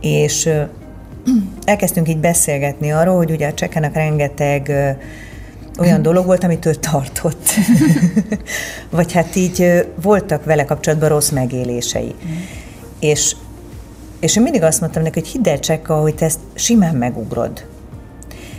És 0.00 0.48
elkezdtünk 1.64 2.08
így 2.08 2.18
beszélgetni 2.18 2.92
arról, 2.92 3.16
hogy 3.16 3.30
ugye 3.30 3.46
a 3.46 3.54
csekenek 3.54 3.94
rengeteg 3.94 4.72
olyan 5.78 6.02
dolog 6.02 6.26
volt, 6.26 6.44
amitől 6.44 6.78
tartott. 6.78 7.48
Vagy 8.90 9.12
hát 9.12 9.36
így 9.36 9.86
voltak 10.02 10.44
vele 10.44 10.64
kapcsolatban 10.64 11.08
rossz 11.08 11.30
megélései. 11.30 12.14
Mm. 12.26 12.32
És, 13.00 13.36
és 14.20 14.36
én 14.36 14.42
mindig 14.42 14.62
azt 14.62 14.80
mondtam 14.80 15.02
neki, 15.02 15.20
hogy 15.20 15.28
hidd 15.28 15.48
el, 15.48 15.58
Csekka, 15.58 16.00
hogy 16.00 16.14
te 16.14 16.24
ezt 16.24 16.38
simán 16.54 16.94
megugrod. 16.94 17.66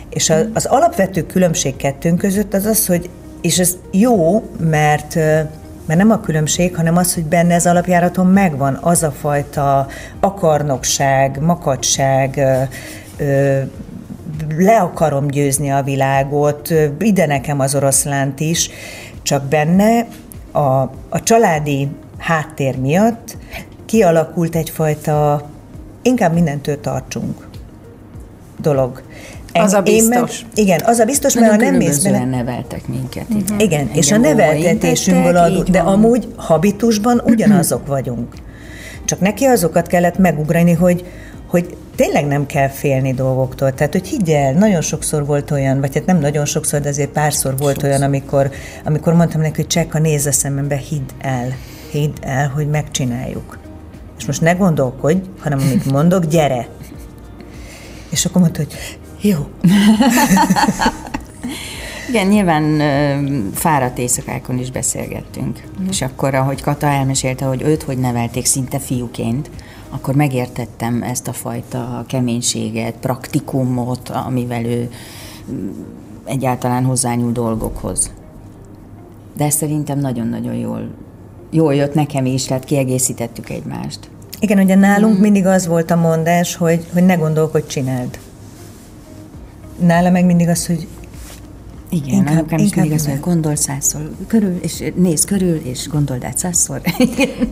És 0.08 0.30
a, 0.30 0.36
az 0.54 0.64
alapvető 0.64 1.26
különbség 1.26 1.76
kettőnk 1.76 2.18
között 2.18 2.54
az 2.54 2.64
az, 2.64 2.86
hogy, 2.86 3.10
és 3.40 3.58
ez 3.58 3.76
jó, 3.90 4.42
mert 4.60 5.18
mert 5.88 6.00
nem 6.00 6.10
a 6.10 6.20
különbség, 6.20 6.76
hanem 6.76 6.96
az, 6.96 7.14
hogy 7.14 7.24
benne 7.24 7.54
az 7.54 7.66
alapjáraton 7.66 8.26
megvan 8.26 8.78
az 8.80 9.02
a 9.02 9.10
fajta 9.10 9.86
akarnokság, 10.20 11.40
makadság, 11.40 12.40
le 14.56 14.80
akarom 14.80 15.26
győzni 15.26 15.70
a 15.70 15.82
világot, 15.82 16.74
ide 16.98 17.26
nekem 17.26 17.60
az 17.60 17.74
oroszlánt 17.74 18.40
is, 18.40 18.70
csak 19.22 19.44
benne 19.44 20.06
a, 20.52 20.82
a 21.08 21.22
családi 21.22 21.88
háttér 22.18 22.78
miatt 22.78 23.36
kialakult 23.86 24.56
egyfajta 24.56 25.42
inkább 26.02 26.32
mindentől 26.32 26.80
tartsunk 26.80 27.48
dolog. 28.60 29.02
Az 29.52 29.72
a 29.72 29.80
biztos. 29.82 30.42
Meg, 30.42 30.50
igen, 30.54 30.80
az 30.84 30.98
a 30.98 31.04
biztos, 31.04 31.34
mert 31.34 31.50
ha 31.50 31.56
nem 31.56 31.74
mész 31.74 32.02
bele... 32.02 32.24
neveltek 32.24 32.88
minket. 32.88 33.26
Igen, 33.28 33.42
uh-huh. 33.42 33.62
igen 33.62 33.90
és 33.92 34.12
a 34.12 34.16
neveltetésünkből 34.16 35.36
adó, 35.36 35.62
de 35.62 35.78
amúgy 35.78 36.28
habitusban 36.36 37.22
ugyanazok 37.32 37.86
vagyunk. 37.86 38.34
Csak 39.04 39.20
neki 39.20 39.44
azokat 39.44 39.86
kellett 39.86 40.18
megugrani, 40.18 40.72
hogy, 40.72 41.04
hogy 41.46 41.76
tényleg 41.96 42.26
nem 42.26 42.46
kell 42.46 42.68
félni 42.68 43.12
dolgoktól. 43.12 43.74
Tehát, 43.74 43.92
hogy 43.92 44.08
higgy 44.08 44.30
el, 44.30 44.52
nagyon 44.52 44.80
sokszor 44.80 45.26
volt 45.26 45.50
olyan, 45.50 45.80
vagy 45.80 45.94
hát 45.94 46.06
nem 46.06 46.18
nagyon 46.18 46.44
sokszor, 46.44 46.80
de 46.80 46.88
azért 46.88 47.10
párszor 47.10 47.56
volt 47.56 47.72
sokszor. 47.72 47.88
olyan, 47.88 48.02
amikor, 48.02 48.50
amikor 48.84 49.12
mondtam 49.12 49.40
neki, 49.40 49.54
hogy 49.56 49.66
Csekka, 49.66 49.98
nézz 49.98 50.26
a 50.26 50.32
szemembe, 50.32 50.76
hidd 50.76 51.08
el, 51.20 51.56
hidd 51.90 52.16
el, 52.20 52.48
hogy 52.48 52.68
megcsináljuk. 52.68 53.58
És 54.18 54.26
most 54.26 54.40
ne 54.40 54.52
gondolkodj, 54.52 55.20
hanem 55.38 55.58
amit 55.58 55.90
mondok, 55.90 56.24
gyere. 56.24 56.68
És 58.10 58.24
akkor 58.24 58.40
mondta, 58.40 58.60
hogy 58.62 58.74
jó. 59.20 59.36
Igen, 62.08 62.26
nyilván 62.26 62.80
fáradt 63.52 63.98
éjszakákon 63.98 64.58
is 64.58 64.70
beszélgettünk. 64.70 65.62
Mm. 65.82 65.86
És 65.88 66.02
akkor, 66.02 66.34
ahogy 66.34 66.62
Kata 66.62 66.86
elmesélte, 66.86 67.44
hogy 67.44 67.62
őt 67.62 67.82
hogy 67.82 67.98
nevelték 67.98 68.44
szinte 68.44 68.78
fiúként, 68.78 69.50
akkor 69.90 70.14
megértettem 70.14 71.02
ezt 71.02 71.28
a 71.28 71.32
fajta 71.32 72.04
keménységet, 72.06 72.94
praktikumot, 72.94 74.08
amivel 74.08 74.64
ő 74.64 74.90
mm, 75.50 75.68
egyáltalán 76.24 76.84
hozzányúl 76.84 77.32
dolgokhoz. 77.32 78.12
De 79.36 79.50
szerintem 79.50 79.98
nagyon-nagyon 79.98 80.54
jól, 80.54 80.88
jól 81.50 81.74
jött 81.74 81.94
nekem 81.94 82.26
is, 82.26 82.44
tehát 82.44 82.64
kiegészítettük 82.64 83.50
egymást. 83.50 84.10
Igen, 84.40 84.58
ugye 84.58 84.74
nálunk 84.74 85.18
mm. 85.18 85.20
mindig 85.20 85.46
az 85.46 85.66
volt 85.66 85.90
a 85.90 85.96
mondás, 85.96 86.56
hogy, 86.56 86.86
hogy 86.92 87.04
ne 87.04 87.14
gondolkodj, 87.14 87.66
csináld. 87.66 88.18
Nála 89.78 90.10
meg 90.10 90.24
mindig 90.24 90.48
az, 90.48 90.66
hogy 90.66 90.88
igen, 91.90 92.14
inkább, 92.14 92.36
anyukám 92.36 92.58
is 92.58 92.74
mindig 92.74 92.92
azt 92.92 93.06
mondja, 93.06 93.24
gondol 93.24 93.56
százszor 93.56 94.10
körül, 94.26 94.58
és 94.62 94.92
néz 94.94 95.24
körül, 95.24 95.56
és 95.56 95.88
gondold 95.88 96.24
át 96.24 96.38
százszor. 96.38 96.80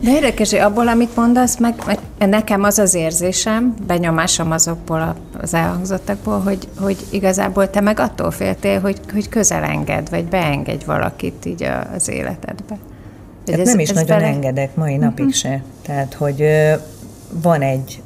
De 0.03 0.11
érdekes, 0.11 0.49
hogy 0.49 0.59
abból, 0.59 0.87
amit 0.87 1.15
mondasz, 1.15 1.57
meg, 1.57 1.83
meg 1.85 2.29
nekem 2.29 2.63
az 2.63 2.79
az 2.79 2.93
érzésem, 2.93 3.75
benyomásom 3.87 4.51
azokból 4.51 5.15
az 5.41 5.53
elhangzottakból, 5.53 6.39
hogy, 6.39 6.67
hogy 6.79 6.97
igazából 7.09 7.69
te 7.69 7.81
meg 7.81 7.99
attól 7.99 8.31
féltél, 8.31 8.79
hogy, 8.79 8.99
hogy 9.13 9.29
közelenged, 9.29 10.09
vagy 10.09 10.25
beengedj 10.25 10.85
valakit 10.85 11.45
így 11.45 11.63
az 11.95 12.09
életedbe. 12.09 12.77
Hát 13.47 13.59
ez, 13.59 13.67
nem 13.67 13.79
is 13.79 13.89
ez 13.89 13.95
nagyon 13.95 14.17
bele... 14.17 14.31
engedek 14.31 14.75
mai 14.75 14.97
napig 14.97 15.25
uh-huh. 15.25 15.39
se. 15.39 15.61
Tehát, 15.81 16.13
hogy 16.13 16.43
van 17.41 17.61
egy, 17.61 18.01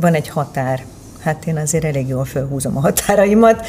van 0.00 0.14
egy 0.14 0.28
határ, 0.28 0.84
hát 1.20 1.46
én 1.46 1.56
azért 1.56 1.84
elég 1.84 2.08
jól 2.08 2.24
felhúzom 2.24 2.76
a 2.76 2.80
határaimat. 2.80 3.66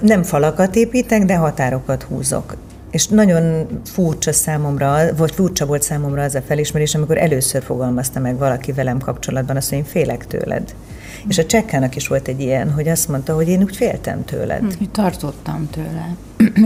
Nem 0.00 0.22
falakat 0.22 0.76
építek, 0.76 1.24
de 1.24 1.36
határokat 1.36 2.02
húzok. 2.02 2.56
És 2.90 3.06
nagyon 3.06 3.66
furcsa 3.84 4.32
számomra, 4.32 4.96
vagy 5.16 5.34
furcsa 5.34 5.66
volt 5.66 5.82
számomra 5.82 6.22
az 6.22 6.34
a 6.34 6.42
felismerés, 6.46 6.94
amikor 6.94 7.18
először 7.18 7.62
fogalmazta 7.62 8.20
meg 8.20 8.38
valaki 8.38 8.72
velem 8.72 8.98
kapcsolatban 8.98 9.56
azt, 9.56 9.68
hogy 9.68 9.78
én 9.78 9.84
félek 9.84 10.26
tőled. 10.26 10.74
És 11.28 11.38
a 11.38 11.46
csekkának 11.46 11.96
is 11.96 12.08
volt 12.08 12.28
egy 12.28 12.40
ilyen, 12.40 12.70
hogy 12.70 12.88
azt 12.88 13.08
mondta, 13.08 13.34
hogy 13.34 13.48
én 13.48 13.62
úgy 13.62 13.76
féltem 13.76 14.24
tőled. 14.24 14.60
Hm, 14.60 14.84
tartottam 14.92 15.68
tőle. 15.70 16.16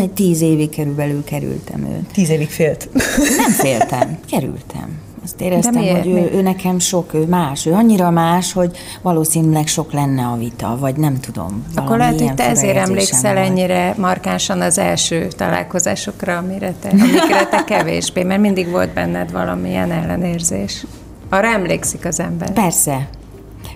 Egy 0.02 0.11
tíz 0.11 0.40
évig 0.40 0.71
körülbelül 0.71 1.25
kerültem 1.25 1.85
őt. 1.85 2.12
Tíz 2.12 2.28
évig 2.28 2.49
félt? 2.49 2.88
Nem 3.37 3.50
féltem, 3.50 4.18
kerültem. 4.30 4.99
Azt 5.29 5.41
éreztem, 5.41 5.75
hogy 5.75 6.07
ő, 6.07 6.31
ő 6.33 6.43
nekem 6.43 6.79
sok, 6.79 7.15
ő 7.15 7.27
más, 7.27 7.67
ő 7.67 7.73
annyira 7.73 8.11
más, 8.11 8.53
hogy 8.53 8.77
valószínűleg 9.03 9.67
sok 9.67 9.93
lenne 9.93 10.27
a 10.27 10.37
vita, 10.37 10.77
vagy 10.81 10.97
nem 10.97 11.21
tudom. 11.21 11.65
Akkor 11.75 11.97
lehet, 11.97 12.21
hogy 12.21 12.35
te 12.35 12.49
ezért 12.49 12.77
emlékszel 12.77 13.35
volt. 13.35 13.47
ennyire 13.47 13.95
markánsan 13.99 14.61
az 14.61 14.79
első 14.79 15.29
találkozásokra, 15.37 16.37
amire 16.37 16.75
te, 16.81 16.89
amikre 16.89 17.47
te 17.47 17.65
kevésbé, 17.75 18.23
mert 18.23 18.41
mindig 18.41 18.71
volt 18.71 18.93
benned 18.93 19.33
valamilyen 19.33 19.91
ellenérzés. 19.91 20.87
Arra 21.29 21.47
emlékszik 21.47 22.05
az 22.05 22.21
ember. 22.21 22.53
Persze, 22.53 23.09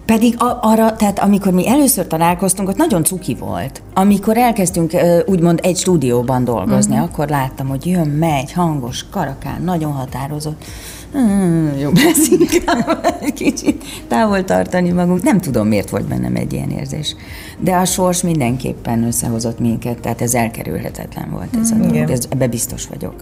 pedig 0.05 0.43
a, 0.43 0.59
arra, 0.63 0.97
tehát 0.97 1.19
amikor 1.19 1.53
mi 1.53 1.69
először 1.69 2.07
találkoztunk, 2.07 2.69
ott 2.69 2.77
nagyon 2.77 3.05
cuki 3.05 3.35
volt. 3.35 3.83
Amikor 3.95 4.37
elkezdtünk 4.37 4.93
úgymond 5.27 5.61
egy 5.63 5.77
stúdióban 5.77 6.45
dolgozni, 6.45 6.95
uh-huh. 6.95 7.09
akkor 7.13 7.29
láttam, 7.29 7.69
hogy 7.69 7.87
jön, 7.87 8.09
megy, 8.09 8.53
hangos, 8.53 9.05
karakán, 9.11 9.63
nagyon 9.63 9.93
határozott 9.93 10.65
hmm, 11.13 11.79
jobb 11.79 11.95
lesz 11.95 12.29
inkább 12.29 13.17
egy 13.21 13.33
kicsit 13.33 13.85
távol 14.09 14.45
tartani 14.45 14.91
magunk. 14.91 15.23
Nem 15.23 15.41
tudom, 15.41 15.69
miért 15.69 15.91
volt 15.91 16.05
bennem 16.05 16.37
egy 16.37 16.53
ilyen 16.53 16.71
érzés. 16.71 17.17
De 17.59 17.77
a 17.77 17.85
sors 17.85 18.23
mindenképpen 18.23 19.05
összehozott 19.05 19.59
minket, 19.59 19.99
tehát 19.99 20.21
ez 20.21 20.35
elkerülhetetlen 20.35 21.31
volt 21.31 21.57
ez 21.61 21.71
a 21.71 21.75
mm, 21.75 21.81
dolog. 21.81 22.11
Ez, 22.11 22.27
ebbe 22.29 22.47
biztos 22.47 22.87
vagyok. 22.87 23.15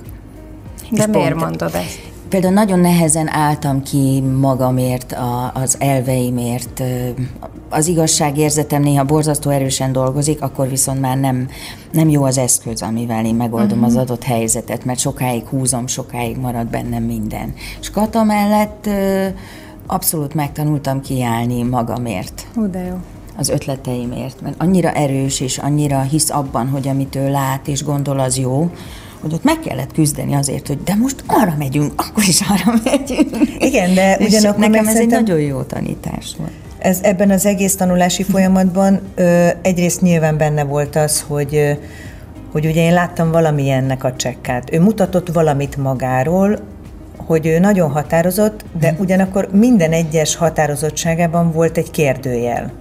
De 0.90 1.02
És 1.02 1.06
miért 1.06 1.32
pont, 1.32 1.44
mondod 1.44 1.74
ezt? 1.74 2.00
Például 2.30 2.52
nagyon 2.52 2.78
nehezen 2.78 3.28
álltam 3.28 3.82
ki 3.82 4.20
magamért, 4.20 5.12
a, 5.12 5.52
az 5.54 5.76
elveimért. 5.78 6.82
Az 7.68 7.86
igazságérzetem 7.86 8.82
néha 8.82 9.04
borzasztó 9.04 9.50
erősen 9.50 9.92
dolgozik, 9.92 10.42
akkor 10.42 10.68
viszont 10.68 11.00
már 11.00 11.16
nem, 11.16 11.48
nem 11.92 12.08
jó 12.08 12.22
az 12.22 12.38
eszköz, 12.38 12.82
amivel 12.82 13.24
én 13.24 13.34
megoldom 13.34 13.78
uh-huh. 13.78 13.94
az 13.94 13.96
adott 13.96 14.22
helyzetet, 14.22 14.84
mert 14.84 14.98
sokáig 14.98 15.46
húzom, 15.46 15.86
sokáig 15.86 16.36
marad 16.36 16.66
bennem 16.66 17.02
minden. 17.02 17.54
És 17.80 17.90
Kata 17.90 18.24
mellett 18.24 18.88
abszolút 19.86 20.34
megtanultam 20.34 21.00
kiállni 21.00 21.62
magamért. 21.62 22.46
Hú, 22.54 22.70
de 22.70 22.84
jó. 22.84 22.94
az 23.36 23.48
ötleteimért, 23.48 24.40
mert 24.40 24.54
annyira 24.58 24.90
erős 24.90 25.40
és 25.40 25.58
annyira 25.58 26.00
hisz 26.00 26.30
abban, 26.30 26.68
hogy 26.68 26.88
amit 26.88 27.16
ő 27.16 27.30
lát 27.30 27.68
és 27.68 27.84
gondol, 27.84 28.20
az 28.20 28.38
jó, 28.38 28.70
hogy 29.20 29.32
ott 29.32 29.44
meg 29.44 29.58
kellett 29.60 29.92
küzdeni 29.92 30.34
azért, 30.34 30.66
hogy 30.66 30.82
de 30.82 30.94
most 30.94 31.24
arra 31.26 31.54
megyünk, 31.58 31.92
akkor 31.96 32.24
is 32.26 32.40
arra 32.40 32.80
megyünk. 32.84 33.36
Igen, 33.58 33.94
de 33.94 34.16
ugyanakkor 34.20 34.68
nekem 34.68 34.86
ez 34.86 34.96
egy 34.96 35.08
nagyon 35.08 35.40
jó 35.40 35.62
tanítás 35.62 36.34
volt. 36.38 36.50
Ez, 36.78 36.98
ebben 37.02 37.30
az 37.30 37.46
egész 37.46 37.76
tanulási 37.76 38.22
folyamatban 38.22 39.00
ö, 39.14 39.48
egyrészt 39.62 40.00
nyilván 40.00 40.36
benne 40.36 40.64
volt 40.64 40.96
az, 40.96 41.24
hogy, 41.28 41.54
ö, 41.54 41.72
hogy 42.52 42.66
ugye 42.66 42.82
én 42.82 42.92
láttam 42.92 43.30
valamilyennek 43.30 44.04
a 44.04 44.16
csekkát. 44.16 44.72
Ő 44.72 44.80
mutatott 44.80 45.28
valamit 45.28 45.76
magáról, 45.76 46.58
hogy 47.16 47.46
ő 47.46 47.58
nagyon 47.58 47.90
határozott, 47.90 48.64
de 48.80 48.96
ugyanakkor 48.98 49.48
minden 49.52 49.92
egyes 49.92 50.36
határozottságában 50.36 51.52
volt 51.52 51.76
egy 51.76 51.90
kérdőjel. 51.90 52.72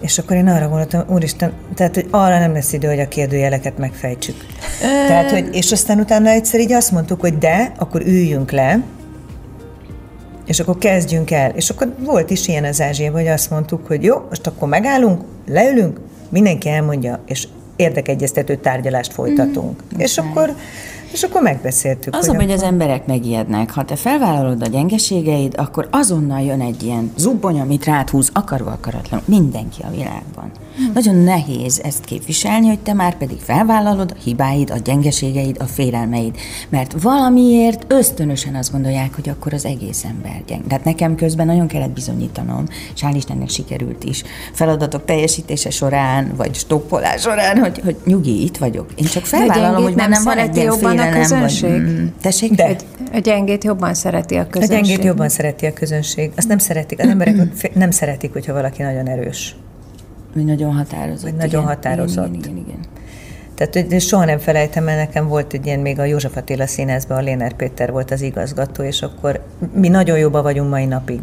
És 0.00 0.18
akkor 0.18 0.36
én 0.36 0.48
arra 0.48 0.68
gondoltam, 0.68 1.04
úristen, 1.08 1.52
tehát, 1.74 1.94
hogy 1.94 2.06
arra 2.10 2.38
nem 2.38 2.52
lesz 2.52 2.72
idő, 2.72 2.88
hogy 2.88 3.00
a 3.00 3.08
kérdőjeleket 3.08 3.78
megfejtsük. 3.78 4.36
Tehát, 5.06 5.30
hogy, 5.30 5.48
és 5.52 5.72
aztán 5.72 6.00
utána 6.00 6.28
egyszer 6.28 6.60
így 6.60 6.72
azt 6.72 6.90
mondtuk, 6.90 7.20
hogy 7.20 7.38
de, 7.38 7.72
akkor 7.78 8.00
üljünk 8.00 8.50
le, 8.50 8.82
és 10.46 10.60
akkor 10.60 10.78
kezdjünk 10.78 11.30
el. 11.30 11.50
És 11.50 11.70
akkor 11.70 11.94
volt 11.98 12.30
is 12.30 12.48
ilyen 12.48 12.64
az 12.64 12.80
Ázsiában, 12.80 13.20
hogy 13.20 13.30
azt 13.30 13.50
mondtuk, 13.50 13.86
hogy 13.86 14.02
jó, 14.02 14.16
most 14.28 14.46
akkor 14.46 14.68
megállunk, 14.68 15.22
leülünk, 15.48 16.00
mindenki 16.28 16.68
elmondja, 16.68 17.22
és 17.26 17.48
érdekegyeztető 17.76 18.56
tárgyalást 18.56 19.12
folytatunk. 19.12 19.82
Mm, 19.94 19.98
és 19.98 20.18
akkor 20.18 20.54
és 21.14 21.22
akkor 21.22 21.42
megbeszéltük. 21.42 22.14
Az, 22.14 22.26
hogy 22.26 22.50
az 22.50 22.62
emberek 22.62 23.06
megijednek. 23.06 23.70
Ha 23.70 23.84
te 23.84 23.96
felvállalod 23.96 24.62
a 24.62 24.66
gyengeségeid, 24.66 25.54
akkor 25.56 25.88
azonnal 25.90 26.40
jön 26.40 26.60
egy 26.60 26.82
ilyen 26.82 27.12
zubbony, 27.16 27.60
amit 27.60 27.84
rád 27.84 28.10
húz, 28.10 28.30
akarva 28.32 28.70
akaratlan, 28.70 29.22
mindenki 29.24 29.82
a 29.82 29.90
világban. 29.90 30.50
Hmm. 30.76 30.90
Nagyon 30.94 31.14
nehéz 31.14 31.80
ezt 31.84 32.04
képviselni, 32.04 32.66
hogy 32.66 32.78
te 32.78 32.92
már 32.92 33.16
pedig 33.16 33.38
felvállalod 33.40 34.14
a 34.16 34.22
hibáid, 34.22 34.70
a 34.70 34.78
gyengeségeid, 34.78 35.56
a 35.60 35.64
félelmeid. 35.64 36.36
Mert 36.68 37.02
valamiért 37.02 37.92
ösztönösen 37.92 38.54
azt 38.54 38.72
gondolják, 38.72 39.14
hogy 39.14 39.28
akkor 39.28 39.54
az 39.54 39.64
egész 39.64 40.04
ember 40.04 40.42
gyeng. 40.46 40.66
Tehát 40.66 40.84
nekem 40.84 41.14
közben 41.14 41.46
nagyon 41.46 41.66
kellett 41.66 41.90
bizonyítanom, 41.90 42.64
és 42.94 43.00
hál' 43.00 43.12
Istennek 43.14 43.48
sikerült 43.48 44.04
is. 44.04 44.22
Feladatok 44.52 45.04
teljesítése 45.04 45.70
során, 45.70 46.32
vagy 46.36 46.54
stoppolás 46.54 47.20
során, 47.20 47.58
hogy, 47.58 47.80
hogy 47.84 47.96
nyugi, 48.04 48.42
itt 48.42 48.56
vagyok. 48.56 48.86
Én 48.94 49.06
csak 49.06 49.24
felvállalom, 49.24 49.82
hogy 49.82 49.94
nem 49.94 50.12
van 50.24 50.38
egy 50.38 50.56
jobban 50.56 50.98
a 51.06 51.18
közönség? 51.18 51.70
Vagy, 51.70 51.80
mm, 51.80 52.06
tessék? 52.20 52.52
De. 52.52 52.76
A 53.12 53.18
gyengét 53.18 53.64
jobban 53.64 53.94
szereti 53.94 54.34
a 54.34 54.40
A 54.40 54.46
közönség. 54.46 54.84
gyengét 54.84 55.04
jobban 55.04 55.28
szereti 55.28 55.66
a 55.66 55.72
közönség. 55.72 56.32
Azt 56.36 56.48
nem 56.48 56.58
szeretik. 56.58 57.00
Az 57.00 57.08
emberek 57.08 57.34
nem 57.74 57.90
szeretik, 57.90 58.32
hogyha 58.32 58.52
valaki 58.52 58.82
nagyon 58.82 59.08
erős. 59.08 59.56
Vagy 60.34 60.44
nagyon 60.44 60.74
határozott. 60.74 61.22
Vagy 61.22 61.34
nagyon 61.34 61.62
igen. 61.62 61.74
határozott. 61.74 62.34
Igen, 62.34 62.38
igen, 62.40 62.56
igen. 62.56 62.78
Tehát 63.54 63.90
hogy 63.90 64.00
soha 64.00 64.24
nem 64.24 64.38
felejtem, 64.38 64.84
mert 64.84 64.98
nekem 64.98 65.28
volt 65.28 65.52
egy 65.52 65.66
ilyen, 65.66 65.80
még 65.80 65.98
a 65.98 66.04
József 66.04 66.36
Attila 66.36 66.66
színházban 66.66 67.16
a 67.16 67.20
Léner 67.20 67.52
Péter 67.52 67.90
volt 67.92 68.10
az 68.10 68.22
igazgató, 68.22 68.82
és 68.82 69.02
akkor 69.02 69.44
mi 69.74 69.88
nagyon 69.88 70.18
jóba 70.18 70.42
vagyunk 70.42 70.70
mai 70.70 70.84
napig. 70.84 71.20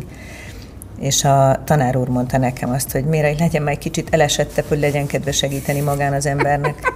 És 1.00 1.24
a 1.24 1.62
tanár 1.66 1.98
úr 1.98 2.08
mondta 2.08 2.38
nekem 2.38 2.70
azt, 2.70 2.92
hogy 2.92 3.06
miért 3.06 3.40
legyen 3.40 3.62
már 3.62 3.74
egy 3.74 3.80
kicsit 3.80 4.08
elesettebb, 4.12 4.66
hogy 4.68 4.80
legyen 4.80 5.06
kedve 5.08 5.32
segíteni 5.32 5.80
magán 5.80 6.14
az 6.14 6.26
embernek. 6.26 6.94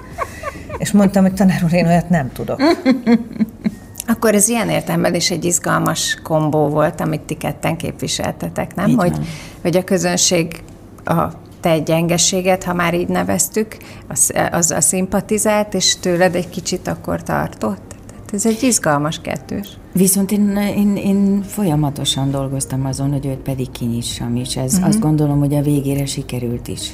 És 0.77 0.91
mondtam, 0.91 1.23
hogy 1.23 1.33
tanár 1.33 1.61
úr, 1.63 1.73
én 1.73 1.85
olyat 1.87 2.09
nem 2.09 2.31
tudok. 2.31 2.61
Akkor 4.07 4.33
ez 4.35 4.47
ilyen 4.49 4.69
értelemben 4.69 5.15
is 5.15 5.31
egy 5.31 5.45
izgalmas 5.45 6.19
kombó 6.23 6.67
volt, 6.67 7.01
amit 7.01 7.21
ti 7.21 7.33
ketten 7.33 7.77
képviseltetek, 7.77 8.75
nem? 8.75 8.87
Így 8.87 8.95
Hogy, 8.95 9.11
van. 9.11 9.25
hogy 9.61 9.75
a 9.77 9.83
közönség 9.83 10.63
a 11.05 11.23
te 11.59 11.79
gyengeséget, 11.79 12.63
ha 12.63 12.73
már 12.73 12.93
így 12.93 13.07
neveztük, 13.07 13.77
az, 14.07 14.33
azzal 14.51 14.81
szimpatizált, 14.81 15.73
és 15.73 15.95
tőled 15.99 16.35
egy 16.35 16.49
kicsit 16.49 16.87
akkor 16.87 17.23
tartott. 17.23 17.95
Tehát 18.09 18.33
ez 18.33 18.45
egy 18.45 18.63
izgalmas 18.63 19.19
kettős. 19.21 19.67
Viszont 19.93 20.31
én, 20.31 20.57
én, 20.77 20.95
én 20.95 21.41
folyamatosan 21.47 22.31
dolgoztam 22.31 22.85
azon, 22.85 23.11
hogy 23.11 23.25
őt 23.25 23.37
pedig 23.37 23.71
kinyissam, 23.71 24.35
és 24.35 24.57
ez 24.57 24.73
Mhm. 24.77 24.83
azt 24.87 24.99
gondolom, 24.99 25.39
hogy 25.39 25.55
a 25.55 25.61
végére 25.61 26.05
sikerült 26.05 26.67
is. 26.67 26.89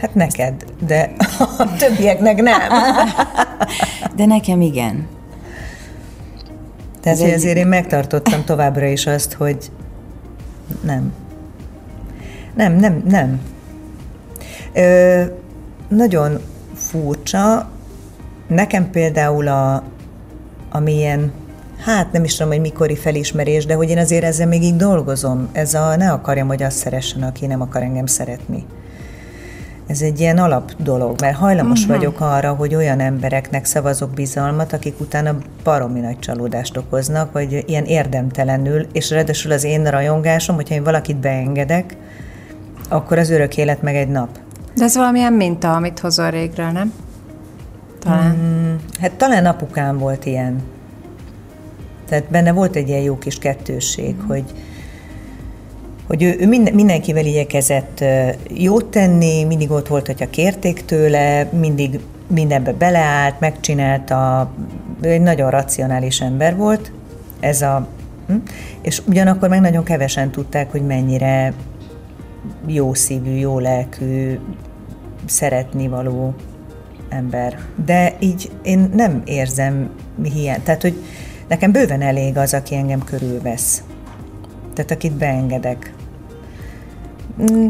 Hát 0.00 0.14
neked, 0.14 0.64
de 0.86 1.12
a 1.58 1.76
többieknek 1.78 2.42
nem. 2.42 2.60
De 4.16 4.26
nekem 4.26 4.60
igen. 4.60 5.06
Tehát 7.00 7.20
Ez 7.20 7.34
azért 7.34 7.56
én 7.56 7.66
megtartottam 7.66 8.44
továbbra 8.44 8.86
is 8.86 9.06
azt, 9.06 9.32
hogy 9.32 9.70
nem. 10.82 11.12
Nem, 12.54 12.72
nem, 12.72 13.02
nem. 13.08 13.40
Ö, 14.72 15.22
nagyon 15.88 16.40
furcsa. 16.74 17.68
Nekem 18.46 18.90
például 18.90 19.48
a, 19.48 19.82
ami 20.70 20.92
ilyen, 20.92 21.32
hát 21.84 22.12
nem 22.12 22.24
is 22.24 22.34
tudom, 22.34 22.52
hogy 22.52 22.60
mikori 22.60 22.96
felismerés, 22.96 23.66
de 23.66 23.74
hogy 23.74 23.90
én 23.90 23.98
azért 23.98 24.24
ezzel 24.24 24.46
még 24.46 24.62
így 24.62 24.76
dolgozom. 24.76 25.48
Ez 25.52 25.74
a 25.74 25.96
ne 25.96 26.12
akarjam, 26.12 26.46
hogy 26.46 26.62
azt 26.62 26.76
szeressen, 26.76 27.22
aki 27.22 27.46
nem 27.46 27.60
akar 27.60 27.82
engem 27.82 28.06
szeretni. 28.06 28.64
Ez 29.86 30.00
egy 30.02 30.20
ilyen 30.20 30.38
alap 30.38 30.72
dolog, 30.82 31.20
mert 31.20 31.36
hajlamos 31.36 31.82
uh-huh. 31.82 31.96
vagyok 31.96 32.20
arra, 32.20 32.52
hogy 32.52 32.74
olyan 32.74 33.00
embereknek 33.00 33.64
szavazok 33.64 34.10
bizalmat, 34.10 34.72
akik 34.72 35.00
utána 35.00 35.36
baromi 35.64 36.00
nagy 36.00 36.18
csalódást 36.18 36.76
okoznak, 36.76 37.32
vagy 37.32 37.64
ilyen 37.66 37.84
érdemtelenül, 37.84 38.86
és 38.92 39.10
ráadásul 39.10 39.52
az 39.52 39.64
én 39.64 39.84
rajongásom, 39.84 40.54
hogyha 40.56 40.74
én 40.74 40.82
valakit 40.82 41.16
beengedek, 41.16 41.96
akkor 42.88 43.18
az 43.18 43.30
örök 43.30 43.56
élet 43.56 43.82
meg 43.82 43.96
egy 43.96 44.08
nap. 44.08 44.28
De 44.74 44.84
ez 44.84 44.96
valamilyen 44.96 45.32
minta, 45.32 45.72
amit 45.72 45.98
hozol 45.98 46.30
régről, 46.30 46.70
nem? 46.70 46.92
Talán. 47.98 48.36
Mm. 48.36 48.74
Hát 49.00 49.12
talán 49.12 49.46
apukám 49.46 49.98
volt 49.98 50.26
ilyen. 50.26 50.62
Tehát 52.08 52.24
benne 52.30 52.52
volt 52.52 52.76
egy 52.76 52.88
ilyen 52.88 53.02
jó 53.02 53.18
kis 53.18 53.38
kettősség, 53.38 54.14
mm. 54.14 54.26
hogy, 54.26 54.44
hogy 56.06 56.22
ő, 56.22 56.36
ő 56.38 56.46
minden, 56.46 56.74
mindenkivel 56.74 57.24
igyekezett 57.24 58.04
jót 58.48 58.84
tenni, 58.84 59.44
mindig 59.44 59.70
ott 59.70 59.88
volt, 59.88 60.06
hogyha 60.06 60.30
kérték 60.30 60.84
tőle, 60.84 61.48
mindig 61.52 62.00
mindenbe 62.26 62.72
beleállt, 62.72 63.40
megcsinálta, 63.40 64.50
ő 65.00 65.08
egy 65.08 65.20
nagyon 65.20 65.50
racionális 65.50 66.20
ember 66.20 66.56
volt, 66.56 66.92
ez 67.40 67.62
a, 67.62 67.86
hm? 68.26 68.34
és 68.82 69.02
ugyanakkor 69.06 69.48
meg 69.48 69.60
nagyon 69.60 69.84
kevesen 69.84 70.30
tudták, 70.30 70.70
hogy 70.70 70.86
mennyire 70.86 71.52
jó 72.66 72.94
szívű, 72.94 73.30
jó 73.30 73.58
lelkű, 73.58 74.38
szeretni 75.26 75.88
való 75.88 76.34
ember. 77.08 77.58
De 77.84 78.16
így 78.18 78.50
én 78.62 78.90
nem 78.94 79.22
érzem 79.24 79.90
hiány. 80.22 80.62
Tehát, 80.62 80.82
hogy 80.82 81.02
nekem 81.48 81.72
bőven 81.72 82.02
elég 82.02 82.36
az, 82.36 82.54
aki 82.54 82.74
engem 82.74 83.04
körülvesz. 83.04 83.82
Tehát, 84.74 84.90
akit 84.90 85.12
beengedek. 85.12 85.94
Mm. 87.42 87.68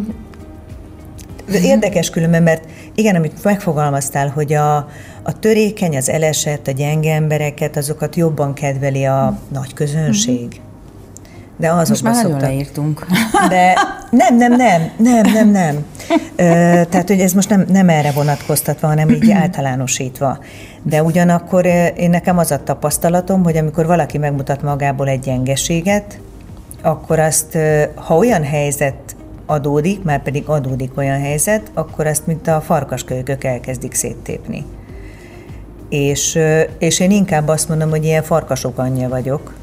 De 1.51 1.61
Érdekes 1.61 2.11
különben, 2.11 2.43
mert 2.43 2.65
igen, 2.95 3.15
amit 3.15 3.45
megfogalmaztál, 3.45 4.29
hogy 4.29 4.53
a, 4.53 4.77
a 5.23 5.39
törékeny, 5.41 5.97
az 5.97 6.09
elesett, 6.09 6.67
a 6.67 6.71
gyenge 6.71 7.15
embereket, 7.15 7.77
azokat 7.77 8.17
jobban 8.17 8.55
kedveli 8.55 9.05
a 9.05 9.39
nagy 9.49 9.75
közönség. 9.75 10.61
De 11.57 11.73
Most 11.73 11.91
azokban 11.91 12.13
már 12.13 12.23
nagyon 12.23 12.39
szoktak. 12.39 12.51
leírtunk. 12.51 13.07
De 13.49 13.75
nem, 14.11 14.37
nem, 14.37 14.53
nem, 14.53 14.91
nem, 14.97 15.33
nem, 15.33 15.51
nem. 15.51 15.85
Ö, 16.37 16.43
tehát, 16.89 17.09
hogy 17.09 17.21
ez 17.21 17.33
most 17.33 17.49
nem, 17.49 17.65
nem 17.69 17.89
erre 17.89 18.11
vonatkoztatva, 18.11 18.87
hanem 18.87 19.09
így 19.09 19.31
általánosítva. 19.43 20.39
De 20.83 21.03
ugyanakkor 21.03 21.67
én 21.97 22.11
nekem 22.11 22.39
az 22.39 22.51
a 22.51 22.63
tapasztalatom, 22.63 23.43
hogy 23.45 23.57
amikor 23.57 23.87
valaki 23.87 24.19
megmutat 24.19 24.63
magából 24.63 25.09
egy 25.09 25.21
gyengeséget, 25.21 26.19
akkor 26.85 27.19
azt, 27.19 27.59
ha 27.95 28.17
olyan 28.17 28.43
helyzet 28.45 29.17
adódik, 29.47 30.03
már 30.03 30.23
pedig 30.23 30.49
adódik 30.49 30.97
olyan 30.97 31.21
helyzet, 31.21 31.71
akkor 31.75 32.07
azt, 32.07 32.27
mint 32.27 32.49
a 32.49 32.61
farkaskölykök 32.61 33.45
elkezdik 33.45 33.95
széttépni. 33.95 34.65
És, 35.89 36.39
és 36.79 37.01
én 37.01 37.11
inkább 37.11 37.49
azt 37.49 37.69
mondom, 37.69 37.91
hogy 37.91 38.05
ilyen 38.05 38.23
farkasok 38.23 38.79
anyja 38.79 39.09
vagyok 39.09 39.55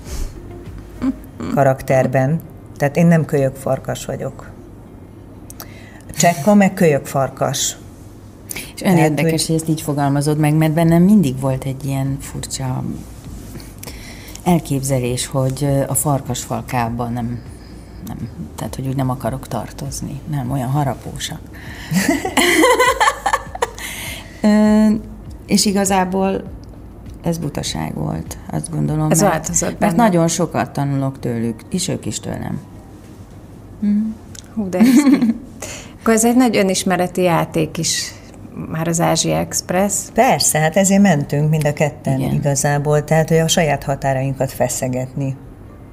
karakterben. 1.56 2.40
Tehát 2.78 2.98
én 2.98 3.06
nem 3.06 3.26
kölyök 3.26 3.56
farkas 3.56 4.06
vagyok. 4.06 4.50
Csekka 6.18 6.54
meg 6.54 6.74
kölyök 6.74 7.06
farkas. 7.06 7.78
És 8.76 8.82
olyan 8.82 8.96
Tehát, 8.96 9.10
érdekes, 9.10 9.32
hogy- 9.32 9.46
hogy 9.46 9.56
ezt 9.56 9.68
így 9.70 9.82
fogalmazod 9.82 10.38
meg, 10.38 10.54
mert 10.54 10.72
bennem 10.74 11.04
mindig 11.04 11.40
volt 11.40 11.64
egy 11.64 11.86
ilyen 11.86 12.18
furcsa 12.22 12.84
elképzelés, 14.44 15.26
hogy 15.28 15.68
a 15.88 15.94
farkasfalkában 15.94 17.14
nem, 17.14 17.40
nem, 18.08 18.30
tehát 18.56 18.76
hogy 18.76 18.88
úgy 18.88 18.96
nem 18.96 19.10
akarok 19.10 19.48
tartozni. 19.48 20.22
Nem, 20.30 20.52
olyan 20.52 20.70
harapósak. 20.70 21.40
Ö, 24.42 24.88
és 25.46 25.66
igazából 25.66 26.44
ez 27.22 27.38
butaság 27.38 27.94
volt, 27.94 28.38
azt 28.52 28.72
gondolom. 28.72 29.12
Ez 29.12 29.20
mert, 29.22 29.32
változott 29.32 29.80
Mert 29.80 29.96
benne. 29.96 30.04
nagyon 30.04 30.28
sokat 30.28 30.72
tanulok 30.72 31.20
tőlük, 31.20 31.62
és 31.70 31.88
ők 31.88 32.06
is 32.06 32.20
tőlem. 32.20 32.60
Hú, 34.54 34.70
de 34.70 34.78
ez. 34.78 34.88
Akkor 36.02 36.14
ez 36.14 36.26
egy 36.26 36.36
nagy 36.36 36.58
önismereti 36.58 37.22
játék 37.22 37.78
is 37.78 38.14
már 38.70 38.88
az 38.88 39.00
Ázsia 39.00 39.38
Express. 39.38 39.94
Persze, 40.14 40.60
hát 40.60 40.78
ezért 40.78 41.02
mentünk 41.02 41.50
mind 41.50 41.66
a 41.66 41.74
ketten 41.74 42.20
Igen. 42.20 42.34
igazából, 42.34 43.04
tehát 43.04 43.30
hogy 43.30 43.38
a 43.38 43.48
saját 43.48 43.84
határainkat 43.84 44.52
feszegetni. 44.52 45.36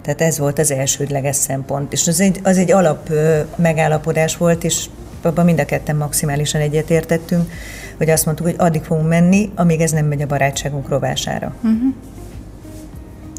Tehát 0.03 0.21
ez 0.21 0.38
volt 0.38 0.59
az 0.59 0.71
elsődleges 0.71 1.37
szempont. 1.37 1.92
És 1.92 2.07
az 2.07 2.21
egy, 2.21 2.40
az 2.42 2.59
egy 2.59 2.73
alap 2.73 3.11
megállapodás 3.57 4.37
volt, 4.37 4.64
és 4.64 4.87
abban 5.23 5.44
mind 5.44 5.61
a 5.61 5.64
ketten 5.64 5.97
maximálisan 5.97 6.61
egyetértettünk, 6.61 7.51
hogy 7.97 8.11
azt 8.11 8.25
mondtuk, 8.25 8.47
hogy 8.47 8.57
addig 8.59 8.83
fogunk 8.83 9.09
menni, 9.09 9.51
amíg 9.55 9.81
ez 9.81 9.90
nem 9.90 10.07
megy 10.07 10.23
a 10.23 10.27
barátságunk 10.27 10.88
rovására. 10.88 11.55
Uh-huh. 11.57 11.94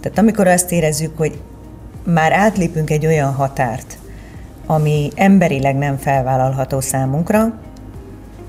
Tehát 0.01 0.17
amikor 0.17 0.47
azt 0.47 0.71
érezzük, 0.71 1.17
hogy 1.17 1.41
már 2.05 2.31
átlépünk 2.31 2.89
egy 2.89 3.05
olyan 3.05 3.33
határt, 3.33 3.97
ami 4.65 5.09
emberileg 5.15 5.75
nem 5.75 5.97
felvállalható 5.97 6.79
számunkra, 6.79 7.53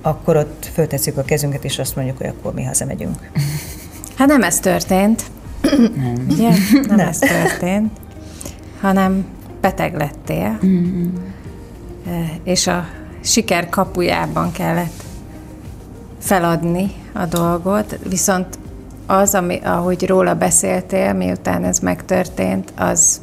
akkor 0.03 0.37
ott 0.37 0.71
föltesszük 0.73 1.17
a 1.17 1.23
kezünket, 1.23 1.65
és 1.65 1.79
azt 1.79 1.97
mondjuk, 1.97 2.17
hogy 2.17 2.27
akkor 2.27 2.55
mi 2.55 2.65
hazamegyünk. 2.65 3.17
Hát 4.17 4.29
nem 4.29 4.43
ez 4.43 4.59
történt. 4.59 5.25
Nem. 5.97 6.27
Ugye? 6.29 6.49
Nem, 6.49 6.85
nem 6.89 6.99
ez 6.99 7.19
történt, 7.19 7.91
hanem 8.81 9.25
beteg 9.61 9.97
lettél, 9.97 10.59
mm-hmm. 10.67 11.15
és 12.43 12.67
a 12.67 12.87
siker 13.21 13.69
kapujában 13.69 14.53
kellett 14.53 15.03
feladni 16.19 16.93
a 17.13 17.25
dolgot, 17.25 17.99
viszont 18.09 18.59
az, 19.07 19.35
ami, 19.35 19.61
ahogy 19.65 20.07
róla 20.07 20.35
beszéltél, 20.35 21.13
miután 21.13 21.65
ez 21.65 21.79
megtörtént, 21.79 22.73
az 22.77 23.21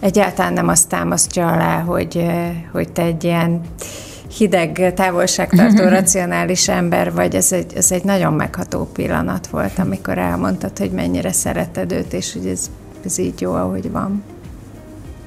egyáltalán 0.00 0.52
nem 0.52 0.68
azt 0.68 0.88
támasztja 0.88 1.52
alá, 1.52 1.80
hogy, 1.80 2.26
hogy 2.72 2.92
te 2.92 3.02
egy 3.02 3.24
ilyen 3.24 3.60
hideg, 4.36 4.92
távolságtartó, 4.94 5.88
racionális 5.88 6.68
ember 6.68 7.12
vagy, 7.12 7.34
ez 7.34 7.52
egy, 7.52 7.72
ez 7.76 7.92
egy 7.92 8.04
nagyon 8.04 8.32
megható 8.32 8.88
pillanat 8.92 9.46
volt, 9.46 9.78
amikor 9.78 10.18
elmondtad, 10.18 10.78
hogy 10.78 10.90
mennyire 10.90 11.32
szereted 11.32 11.92
őt, 11.92 12.12
és 12.12 12.32
hogy 12.32 12.46
ez, 12.46 12.70
ez 13.04 13.18
így 13.18 13.40
jó, 13.40 13.52
ahogy 13.52 13.90
van. 13.90 14.22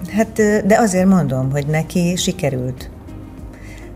Hát, 0.10 0.42
de 0.66 0.78
azért 0.80 1.08
mondom, 1.08 1.52
hogy 1.52 1.66
neki 1.66 2.16
sikerült 2.16 2.90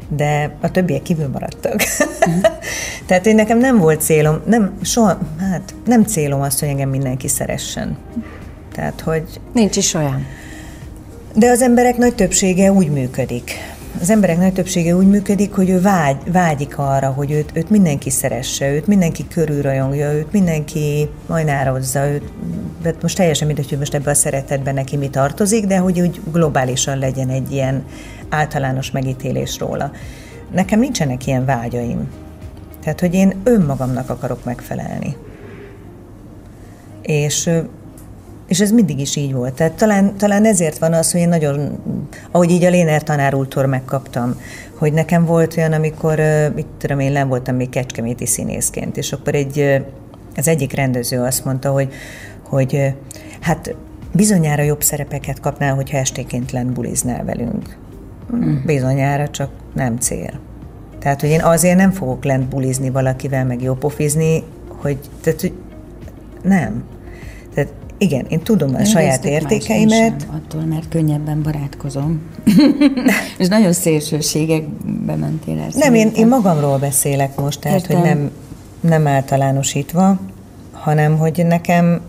de 0.09 0.57
a 0.61 0.71
többiek 0.71 1.01
kívül 1.01 1.27
maradtak. 1.27 1.73
Uh-huh. 1.73 2.41
Tehát 3.07 3.25
én 3.25 3.35
nekem 3.35 3.57
nem 3.57 3.77
volt 3.77 4.01
célom, 4.01 4.41
nem, 4.45 4.77
soha, 4.81 5.17
hát 5.39 5.73
nem 5.85 6.03
célom 6.03 6.41
azt, 6.41 6.59
hogy 6.59 6.69
engem 6.69 6.89
mindenki 6.89 7.27
szeressen. 7.27 7.97
Tehát, 8.73 9.01
hogy... 9.01 9.23
Nincs 9.53 9.75
is 9.75 9.93
olyan. 9.93 10.25
De 11.33 11.49
az 11.49 11.61
emberek 11.61 11.97
nagy 11.97 12.15
többsége 12.15 12.71
úgy 12.71 12.89
működik. 12.89 13.51
Az 14.01 14.09
emberek 14.09 14.37
nagy 14.37 14.53
többsége 14.53 14.95
úgy 14.95 15.07
működik, 15.07 15.53
hogy 15.53 15.69
ő 15.69 15.81
vágy, 15.81 16.31
vágyik 16.31 16.77
arra, 16.77 17.09
hogy 17.09 17.31
őt, 17.31 17.51
őt 17.53 17.69
mindenki 17.69 18.09
szeresse, 18.09 18.71
őt 18.71 18.87
mindenki 18.87 19.27
körülrajongja, 19.27 20.13
őt 20.13 20.31
mindenki 20.31 21.09
majnározza, 21.27 22.07
őt, 22.07 22.23
de 22.81 22.95
most 23.01 23.17
teljesen 23.17 23.47
mindegy, 23.47 23.69
hogy 23.69 23.77
most 23.77 23.93
ebben 23.93 24.13
a 24.13 24.15
szeretetben 24.15 24.73
neki 24.73 24.97
mi 24.97 25.09
tartozik, 25.09 25.65
de 25.65 25.77
hogy 25.77 26.01
úgy 26.01 26.21
globálisan 26.31 26.97
legyen 26.97 27.29
egy 27.29 27.51
ilyen 27.51 27.85
általános 28.29 28.91
megítélés 28.91 29.59
róla. 29.59 29.91
Nekem 30.51 30.79
nincsenek 30.79 31.27
ilyen 31.27 31.45
vágyaim. 31.45 32.09
Tehát, 32.81 32.99
hogy 32.99 33.13
én 33.13 33.33
önmagamnak 33.43 34.09
akarok 34.09 34.43
megfelelni. 34.43 35.15
És 37.01 37.49
és 38.47 38.59
ez 38.59 38.71
mindig 38.71 38.99
is 38.99 39.15
így 39.15 39.33
volt. 39.33 39.53
Tehát 39.53 39.73
talán, 39.73 40.17
talán 40.17 40.45
ezért 40.45 40.77
van 40.77 40.93
az, 40.93 41.11
hogy 41.11 41.21
én 41.21 41.29
nagyon, 41.29 41.79
ahogy 42.31 42.51
így 42.51 42.63
a 42.63 42.69
Léner 42.69 43.03
tanár 43.03 43.35
úrtól 43.35 43.65
megkaptam, 43.65 44.39
hogy 44.77 44.93
nekem 44.93 45.25
volt 45.25 45.57
olyan, 45.57 45.73
amikor, 45.73 46.21
mit 46.55 46.67
tudom 46.77 46.99
én, 46.99 47.11
nem 47.11 47.27
voltam 47.27 47.55
még 47.55 47.69
kecskeméti 47.69 48.25
színészként, 48.25 48.97
és 48.97 49.13
akkor 49.13 49.35
egy, 49.35 49.83
az 50.35 50.47
egyik 50.47 50.73
rendező 50.73 51.19
azt 51.21 51.45
mondta, 51.45 51.71
hogy, 51.71 51.93
hogy 52.43 52.93
hát 53.41 53.75
bizonyára 54.11 54.63
jobb 54.63 54.83
szerepeket 54.83 55.39
kapnál, 55.39 55.75
hogyha 55.75 55.97
estéként 55.97 56.51
lent 56.51 56.71
buliznál 56.71 57.23
velünk. 57.23 57.77
Mm. 58.35 58.55
Bizonyára, 58.65 59.29
csak 59.29 59.49
nem 59.73 59.97
cél. 59.97 60.39
Tehát, 60.99 61.21
hogy 61.21 61.29
én 61.29 61.41
azért 61.41 61.77
nem 61.77 61.91
fogok 61.91 62.23
lent 62.23 62.49
bulizni 62.49 62.89
valakivel, 62.89 63.45
meg 63.45 63.61
jópofizni, 63.61 64.43
hogy, 64.67 64.97
tehát, 65.21 65.41
hogy 65.41 65.53
nem. 66.41 66.83
Igen, 67.97 68.25
én 68.29 68.39
tudom 68.39 68.75
a 68.75 68.79
én 68.79 68.85
saját 68.85 69.25
értékeimet. 69.25 70.21
Sem, 70.21 70.41
attól, 70.45 70.61
mert 70.61 70.89
könnyebben 70.89 71.41
barátkozom. 71.41 72.21
És 73.37 73.47
nagyon 73.47 73.73
szélsőségekbe 73.73 75.15
mentél 75.15 75.59
el. 75.59 75.67
Nem, 75.73 75.93
én, 75.93 76.11
én 76.15 76.27
magamról 76.27 76.77
beszélek 76.77 77.39
most, 77.39 77.59
tehát, 77.59 77.79
Értem. 77.79 77.99
hogy 77.99 78.09
nem, 78.09 78.31
nem 78.79 79.07
általánosítva, 79.07 80.19
hanem, 80.71 81.17
hogy 81.17 81.45
nekem 81.47 82.01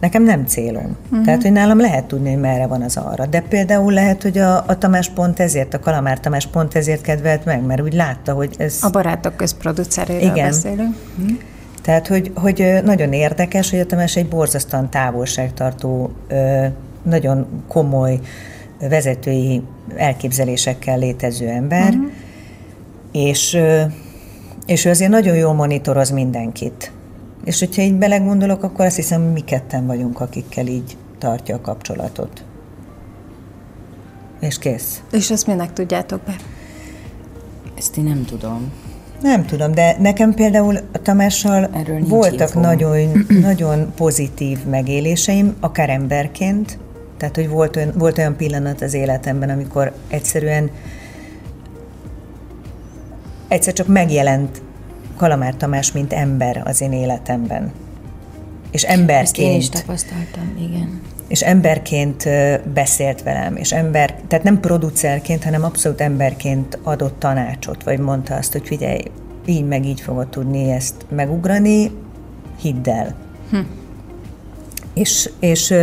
Nekem 0.00 0.22
nem 0.22 0.46
célom. 0.46 0.96
Uh-huh. 1.04 1.24
Tehát, 1.24 1.42
hogy 1.42 1.52
nálam 1.52 1.80
lehet 1.80 2.04
tudni, 2.04 2.30
hogy 2.30 2.40
merre 2.40 2.66
van 2.66 2.82
az 2.82 2.96
arra. 2.96 3.26
De 3.26 3.40
például 3.40 3.92
lehet, 3.92 4.22
hogy 4.22 4.38
a, 4.38 4.56
a 4.66 4.78
Tamás 4.78 5.08
pont 5.08 5.40
ezért, 5.40 5.74
a 5.74 5.78
Kalamár 5.78 6.20
Tamás 6.20 6.46
pont 6.46 6.74
ezért 6.74 7.00
kedvelt 7.00 7.44
meg, 7.44 7.62
mert 7.62 7.82
úgy 7.82 7.92
látta, 7.92 8.32
hogy 8.32 8.54
ez... 8.58 8.78
A 8.80 8.90
Barátok 8.90 9.36
közproduceréről 9.36 10.30
Igen. 10.30 10.48
beszélünk. 10.48 10.96
Uh-huh. 11.18 11.38
Tehát, 11.82 12.06
hogy, 12.06 12.32
hogy 12.34 12.80
nagyon 12.84 13.12
érdekes, 13.12 13.70
hogy 13.70 13.78
a 13.78 13.86
Tamás 13.86 14.16
egy 14.16 14.28
borzasztóan 14.28 14.90
távolságtartó, 14.90 16.10
nagyon 17.02 17.46
komoly 17.68 18.20
vezetői 18.88 19.62
elképzelésekkel 19.96 20.98
létező 20.98 21.48
ember, 21.48 21.88
uh-huh. 21.88 22.10
és, 23.12 23.58
és 24.66 24.84
ő 24.84 24.90
azért 24.90 25.10
nagyon 25.10 25.36
jól 25.36 25.52
monitoroz 25.52 26.10
mindenkit. 26.10 26.92
És 27.44 27.58
hogyha 27.58 27.82
így 27.82 27.94
belegondolok, 27.94 28.62
akkor 28.62 28.84
azt 28.84 28.96
hiszem, 28.96 29.22
mi 29.22 29.40
ketten 29.40 29.86
vagyunk, 29.86 30.20
akikkel 30.20 30.66
így 30.66 30.96
tartja 31.18 31.54
a 31.54 31.60
kapcsolatot. 31.60 32.44
És 34.40 34.58
kész. 34.58 35.02
És 35.12 35.30
ezt 35.30 35.46
minek 35.46 35.72
tudjátok 35.72 36.20
be? 36.20 36.36
Ezt 37.78 37.96
én 37.96 38.04
nem 38.04 38.24
tudom. 38.24 38.72
Nem 39.22 39.46
tudom, 39.46 39.72
de 39.72 39.96
nekem 39.98 40.34
például 40.34 40.76
a 40.92 41.02
Tamással 41.02 41.70
voltak 42.00 42.48
info. 42.48 42.60
nagyon, 42.60 43.26
nagyon 43.48 43.92
pozitív 43.96 44.64
megéléseim, 44.64 45.56
akár 45.60 45.90
emberként, 45.90 46.78
tehát, 47.16 47.34
hogy 47.34 47.48
volt 47.48 47.76
olyan, 47.76 47.92
volt 47.94 48.18
olyan 48.18 48.36
pillanat 48.36 48.82
az 48.82 48.94
életemben, 48.94 49.50
amikor 49.50 49.92
egyszerűen 50.08 50.70
egyszer 53.48 53.72
csak 53.72 53.86
megjelent 53.86 54.62
Kalamár 55.16 55.54
Tamás, 55.54 55.92
mint 55.92 56.12
ember 56.12 56.62
az 56.64 56.80
én 56.80 56.92
életemben. 56.92 57.72
És 58.70 58.82
emberként... 58.82 59.26
Ezt 59.26 59.38
én 59.38 59.56
is 59.56 59.68
tapasztaltam, 59.68 60.56
igen. 60.58 61.00
És 61.30 61.42
emberként 61.42 62.28
beszélt 62.74 63.22
velem, 63.22 63.56
és 63.56 63.72
ember, 63.72 64.14
tehát 64.28 64.44
nem 64.44 64.60
producerként, 64.60 65.44
hanem 65.44 65.64
abszolút 65.64 66.00
emberként 66.00 66.78
adott 66.82 67.18
tanácsot, 67.18 67.82
vagy 67.82 67.98
mondta 67.98 68.34
azt, 68.34 68.52
hogy 68.52 68.66
figyelj, 68.66 69.02
így 69.46 69.64
meg 69.64 69.86
így 69.86 70.00
fogod 70.00 70.28
tudni 70.28 70.70
ezt 70.70 70.94
megugrani, 71.08 71.90
hidd 72.60 72.88
el. 72.88 73.14
Hm. 73.50 73.58
És, 74.94 75.30
és 75.40 75.74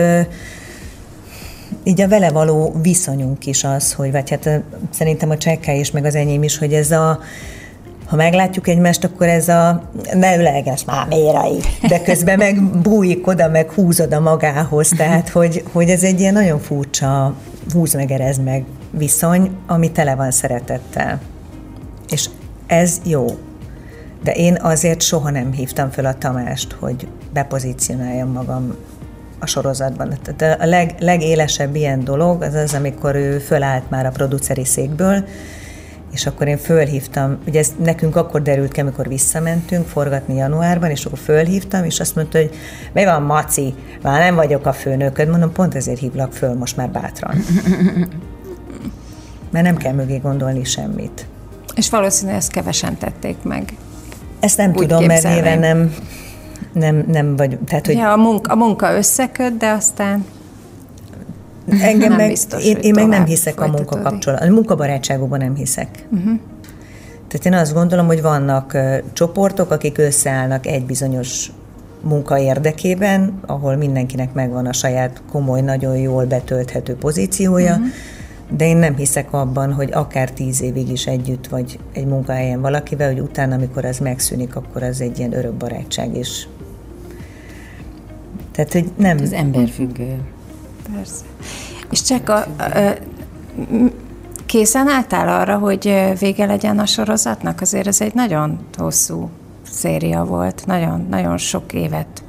így 1.83 2.01
a 2.01 2.07
vele 2.07 2.29
való 2.29 2.75
viszonyunk 2.81 3.45
is 3.45 3.63
az, 3.63 3.93
hogy, 3.93 4.12
vagy 4.12 4.29
hát 4.29 4.49
szerintem 4.89 5.29
a 5.29 5.38
csekká 5.38 5.73
is, 5.73 5.91
meg 5.91 6.05
az 6.05 6.15
enyém 6.15 6.43
is, 6.43 6.57
hogy 6.57 6.73
ez 6.73 6.91
a, 6.91 7.19
ha 8.08 8.15
meglátjuk 8.15 8.67
egymást, 8.67 9.04
akkor 9.04 9.28
ez 9.28 9.48
a 9.48 9.82
ne 10.13 10.38
üleges 10.38 10.86
már 10.86 11.08
mérai, 11.08 11.60
de 11.88 12.02
közben 12.02 12.38
meg 12.38 12.63
bújik 12.63 13.28
oda, 13.28 13.50
meg 13.50 13.72
húz 13.72 14.02
oda 14.02 14.20
magához, 14.20 14.89
tehát 14.98 15.30
hogy, 15.30 15.63
hogy 15.72 15.89
ez 15.89 16.04
egy 16.04 16.20
ilyen 16.20 16.34
nagyon 16.34 16.60
furcsa 16.60 17.34
húz 17.74 17.93
meg, 17.93 18.12
erez 18.12 18.38
meg 18.38 18.63
viszony, 18.91 19.58
ami 19.67 19.91
tele 19.91 20.15
van 20.15 20.32
szeretettel. 20.32 21.20
És 22.10 22.30
ez 22.67 23.02
jó. 23.04 23.26
De 24.24 24.32
én 24.32 24.58
azért 24.62 25.02
soha 25.02 25.30
nem 25.30 25.52
hívtam 25.52 25.89
föl 25.89 26.06
a 26.06 26.13
Tamást, 26.13 26.72
hogy 26.80 27.08
bepozícionáljam 27.34 28.32
magam 28.32 28.76
a 29.39 29.46
sorozatban. 29.46 30.17
Tehát 30.36 30.62
a 30.62 30.65
leg, 30.65 30.96
legélesebb 31.00 31.76
ilyen 31.76 32.04
dolog 32.04 32.41
az 32.41 32.54
az, 32.54 32.74
amikor 32.74 33.15
ő 33.15 33.38
fölállt 33.38 33.89
már 33.89 34.06
a 34.06 34.10
produceri 34.10 34.65
székből, 34.65 35.24
és 36.12 36.26
akkor 36.26 36.48
én 36.48 36.58
fölhívtam, 36.58 37.38
ugye 37.48 37.60
ez 37.60 37.74
nekünk 37.84 38.15
akkor 38.15 38.41
derült 38.41 38.72
ki, 38.72 38.80
amikor 38.80 39.08
visszamentünk 39.08 39.88
forgatni 39.88 40.36
januárban, 40.36 40.89
és 40.89 41.06
akkor 41.06 41.17
fölhívtam, 41.17 41.84
és 41.84 42.00
azt 42.00 42.15
mondta, 42.15 42.38
hogy 42.38 42.52
mi 42.93 43.06
van, 43.06 43.22
Maci, 43.22 43.74
már 44.02 44.20
nem 44.20 44.36
vagyok 44.36 44.65
a 44.65 44.74
főnököd, 44.74 45.30
mondom, 45.30 45.52
pont 45.52 45.76
ezért 45.76 46.00
hívlak 46.00 46.34
föl 46.34 46.54
most 46.54 46.78
már 46.78 46.89
bátran. 46.89 47.36
Mert 49.52 49.65
nem 49.65 49.78
kell 49.78 49.93
mögé 49.93 50.17
gondolni 50.17 50.63
semmit. 50.63 51.26
És 51.76 51.89
valószínűleg 51.89 52.38
ezt 52.38 52.52
kevesen 52.52 52.98
tették 52.98 53.38
meg. 53.43 53.74
Ezt 54.39 54.58
nem 54.58 54.70
Úgy 54.70 54.76
tudom, 54.76 55.06
mert 55.06 55.24
nyilván 55.24 55.60
nem, 55.60 55.93
nem, 56.74 57.04
nem 57.08 57.36
vagy. 57.36 57.58
Tehát, 57.67 57.86
hogy... 57.86 57.96
Ja, 57.96 58.12
a 58.12 58.17
munka, 58.17 58.52
a 58.52 58.56
munka 58.56 58.96
összeköt, 58.96 59.58
de 59.58 59.70
aztán 59.70 60.26
Engem 61.67 62.10
Nem 62.10 62.17
meg, 62.17 62.30
biztos, 62.30 62.65
én, 62.65 62.77
én 62.82 62.93
meg 62.93 63.08
nem 63.08 63.25
hiszek 63.25 63.53
a 63.53 63.58
folytatódik. 63.58 63.89
munkakapcsolat, 63.89 64.41
a 64.41 64.49
munkabarátságokban 64.49 65.39
nem 65.39 65.56
hiszek. 65.56 66.08
Uh-huh. 66.12 66.39
Tehát 67.27 67.45
én 67.45 67.53
azt 67.53 67.73
gondolom, 67.73 68.06
hogy 68.06 68.21
vannak 68.21 68.71
uh, 68.73 68.97
csoportok, 69.13 69.71
akik 69.71 69.97
összeállnak 69.97 70.65
egy 70.65 70.86
bizonyos 70.86 71.51
munka 72.01 72.39
érdekében, 72.39 73.39
ahol 73.45 73.75
mindenkinek 73.75 74.34
megvan 74.34 74.65
a 74.65 74.73
saját 74.73 75.21
komoly, 75.32 75.62
nagyon 75.62 75.97
jól 75.97 76.25
betölthető 76.25 76.95
pozíciója, 76.95 77.71
uh-huh. 77.71 77.88
de 78.58 78.67
én 78.67 78.77
nem 78.77 78.95
hiszek 78.95 79.34
abban, 79.34 79.73
hogy 79.73 79.91
akár 79.93 80.32
tíz 80.32 80.62
évig 80.62 80.89
is 80.89 81.08
együtt 81.08 81.47
vagy 81.47 81.80
egy 81.93 82.06
munkahelyen 82.06 82.62
valakivel, 82.62 83.08
hogy 83.08 83.19
utána, 83.19 83.56
amikor 83.56 83.86
az 83.86 83.99
megszűnik, 83.99 84.56
akkor 84.56 84.84
az 84.84 85.01
egy 85.01 85.19
ilyen 85.19 85.34
örök 85.34 85.53
barátság 85.53 86.17
is. 86.17 86.47
Tehát, 88.51 88.71
hogy 88.71 88.91
nem... 88.97 89.17
Ez 89.17 89.32
emberfüggő. 89.32 90.17
Persze. 90.95 91.23
És 91.91 92.02
csak 92.02 92.30
a, 92.30 92.38
a, 92.38 92.45
készen 94.45 94.88
álltál 94.88 95.39
arra, 95.41 95.58
hogy 95.58 96.13
vége 96.19 96.45
legyen 96.45 96.80
a 96.80 96.86
sorozatnak? 96.86 97.62
Azért 97.62 97.88
ez 97.88 98.02
egy 98.02 98.13
nagyon 98.13 98.60
hosszú 98.78 99.30
széria 99.71 100.23
volt, 100.23 100.63
nagyon, 100.65 101.08
nagyon 101.10 101.38
sok 101.38 101.73
évet 101.73 102.23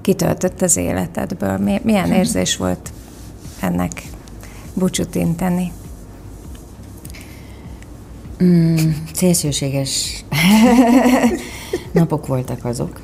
kitöltött 0.00 0.62
az 0.62 0.76
életedből. 0.76 1.56
Mi, 1.56 1.80
milyen 1.82 2.12
érzés 2.12 2.56
volt 2.56 2.92
ennek 3.60 4.02
búcsút 4.74 5.14
inteni? 5.14 5.72
Mm, 8.42 8.76
szélsőséges 9.12 10.24
napok 11.92 12.26
voltak 12.26 12.64
azok. 12.64 13.00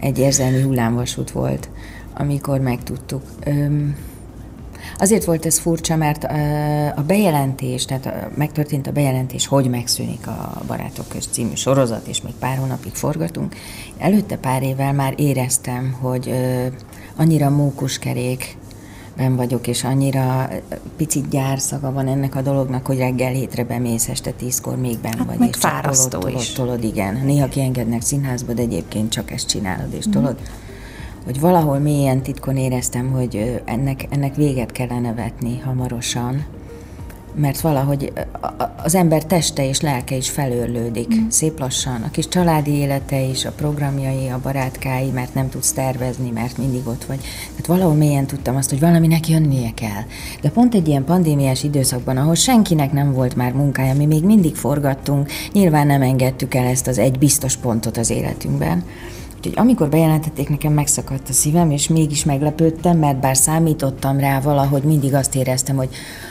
Egy 0.00 0.18
érzelmi 0.18 0.62
hullámvasút 0.62 1.30
volt, 1.30 1.68
amikor 2.14 2.60
megtudtuk. 2.60 3.22
Öm, 3.44 3.96
azért 4.98 5.24
volt 5.24 5.46
ez 5.46 5.58
furcsa, 5.58 5.96
mert 5.96 6.24
a 6.96 7.02
bejelentés, 7.06 7.84
tehát 7.84 8.28
megtörtént 8.36 8.86
a 8.86 8.92
bejelentés, 8.92 9.46
hogy 9.46 9.68
megszűnik 9.68 10.26
a 10.26 10.62
Barátok 10.66 11.08
közt 11.08 11.32
című 11.32 11.54
sorozat, 11.54 12.06
és 12.06 12.22
még 12.22 12.32
pár 12.38 12.56
hónapig 12.58 12.94
forgatunk. 12.94 13.54
Előtte 13.98 14.36
pár 14.36 14.62
évvel 14.62 14.92
már 14.92 15.14
éreztem, 15.16 15.96
hogy 16.00 16.34
annyira 17.16 17.50
mókuskerék, 17.50 18.56
ben 19.16 19.36
vagyok, 19.36 19.66
és 19.66 19.84
annyira 19.84 20.48
picit 20.96 21.28
gyárszaga 21.28 21.92
van 21.92 22.08
ennek 22.08 22.34
a 22.34 22.42
dolognak, 22.42 22.86
hogy 22.86 22.98
reggel 22.98 23.32
hétre 23.32 23.64
bemész, 23.64 24.08
este 24.08 24.30
tízkor 24.30 24.76
még 24.76 24.98
benn 24.98 25.16
Hát 25.18 25.26
vagy. 25.26 25.38
meg 25.38 25.48
és 25.48 25.56
fárasztó 25.58 26.08
tolod. 26.18 26.30
Tolod, 26.32 26.46
tolod, 26.54 26.84
igen. 26.84 27.20
Néha 27.24 27.48
kiengednek 27.48 28.02
színházba, 28.02 28.52
de 28.52 28.62
egyébként 28.62 29.10
csak 29.10 29.30
ezt 29.30 29.48
csinálod 29.48 29.92
és 29.98 30.04
Mhm. 30.04 30.14
tolod. 30.14 30.36
Hogy 31.26 31.40
valahol 31.40 31.78
mélyen 31.78 32.22
titkon 32.22 32.56
éreztem, 32.56 33.10
hogy 33.10 33.62
ennek, 33.64 34.06
ennek 34.10 34.34
véget 34.34 34.72
kellene 34.72 35.14
vetni 35.14 35.58
hamarosan, 35.58 36.44
mert 37.34 37.60
valahogy 37.60 38.12
az 38.82 38.94
ember 38.94 39.24
teste 39.24 39.68
és 39.68 39.80
lelke 39.80 40.16
is 40.16 40.30
felőrlődik 40.30 41.14
mm. 41.14 41.28
szép 41.28 41.58
lassan. 41.58 42.02
A 42.02 42.10
kis 42.10 42.28
családi 42.28 42.70
élete 42.70 43.20
is, 43.20 43.44
a 43.44 43.52
programjai, 43.52 44.28
a 44.28 44.40
barátkái, 44.42 45.10
mert 45.10 45.34
nem 45.34 45.48
tudsz 45.48 45.72
tervezni, 45.72 46.30
mert 46.30 46.58
mindig 46.58 46.86
ott 46.86 47.04
vagy. 47.04 47.20
Tehát 47.48 47.66
valahol 47.66 47.94
mélyen 47.94 48.26
tudtam 48.26 48.56
azt, 48.56 48.70
hogy 48.70 48.80
valaminek 48.80 49.28
jönnie 49.28 49.70
kell. 49.74 50.02
De 50.40 50.50
pont 50.50 50.74
egy 50.74 50.88
ilyen 50.88 51.04
pandémiás 51.04 51.62
időszakban, 51.62 52.16
ahol 52.16 52.34
senkinek 52.34 52.92
nem 52.92 53.12
volt 53.12 53.36
már 53.36 53.52
munkája, 53.52 53.94
mi 53.94 54.06
még 54.06 54.24
mindig 54.24 54.54
forgattunk, 54.54 55.30
nyilván 55.52 55.86
nem 55.86 56.02
engedtük 56.02 56.54
el 56.54 56.66
ezt 56.66 56.86
az 56.86 56.98
egy 56.98 57.18
biztos 57.18 57.56
pontot 57.56 57.96
az 57.96 58.10
életünkben. 58.10 58.84
Úgyhogy 59.46 59.64
amikor 59.64 59.88
bejelentették, 59.88 60.48
nekem 60.48 60.72
megszakadt 60.72 61.28
a 61.28 61.32
szívem, 61.32 61.70
és 61.70 61.88
mégis 61.88 62.24
meglepődtem, 62.24 62.98
mert 62.98 63.20
bár 63.20 63.36
számítottam 63.36 64.18
rá, 64.18 64.40
valahogy 64.40 64.82
mindig 64.82 65.14
azt 65.14 65.34
éreztem, 65.34 65.76
hogy 65.76 65.88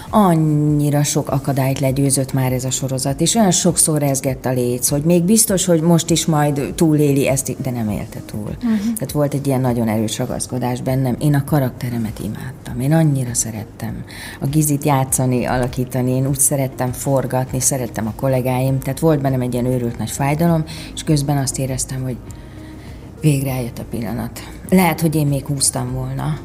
annyira 0.09 1.03
sok 1.03 1.29
akadályt 1.29 1.79
legyőzött 1.79 2.33
már 2.33 2.51
ez 2.51 2.63
a 2.63 2.71
sorozat, 2.71 3.21
és 3.21 3.35
olyan 3.35 3.51
sokszor 3.51 3.99
rezgett 3.99 4.45
a 4.45 4.51
léc, 4.51 4.89
hogy 4.89 5.03
még 5.03 5.23
biztos, 5.23 5.65
hogy 5.65 5.81
most 5.81 6.09
is 6.09 6.25
majd 6.25 6.73
túléli 6.75 7.27
ezt, 7.27 7.61
de 7.61 7.71
nem 7.71 7.89
élte 7.89 8.19
túl. 8.25 8.39
Uh-huh. 8.55 8.79
Tehát 8.79 9.11
volt 9.11 9.33
egy 9.33 9.47
ilyen 9.47 9.61
nagyon 9.61 9.87
erős 9.87 10.17
ragaszkodás 10.17 10.81
bennem. 10.81 11.15
Én 11.19 11.35
a 11.35 11.43
karakteremet 11.43 12.19
imádtam, 12.19 12.79
én 12.79 12.93
annyira 12.93 13.33
szerettem 13.33 14.03
a 14.41 14.45
gizit 14.47 14.83
játszani, 14.83 15.45
alakítani, 15.45 16.11
én 16.11 16.27
úgy 16.27 16.39
szerettem 16.39 16.91
forgatni, 16.91 17.59
szerettem 17.59 18.07
a 18.07 18.13
kollégáim, 18.15 18.79
tehát 18.79 18.99
volt 18.99 19.21
bennem 19.21 19.41
egy 19.41 19.53
ilyen 19.53 19.65
őrült 19.65 19.97
nagy 19.97 20.11
fájdalom, 20.11 20.63
és 20.93 21.03
közben 21.03 21.37
azt 21.37 21.59
éreztem, 21.59 22.03
hogy 22.03 22.17
végre 23.31 23.51
eljött 23.51 23.79
a 23.79 23.83
pillanat. 23.89 24.39
Lehet, 24.69 25.01
hogy 25.01 25.15
én 25.15 25.27
még 25.27 25.45
húztam 25.45 25.93
volna, 25.93 26.37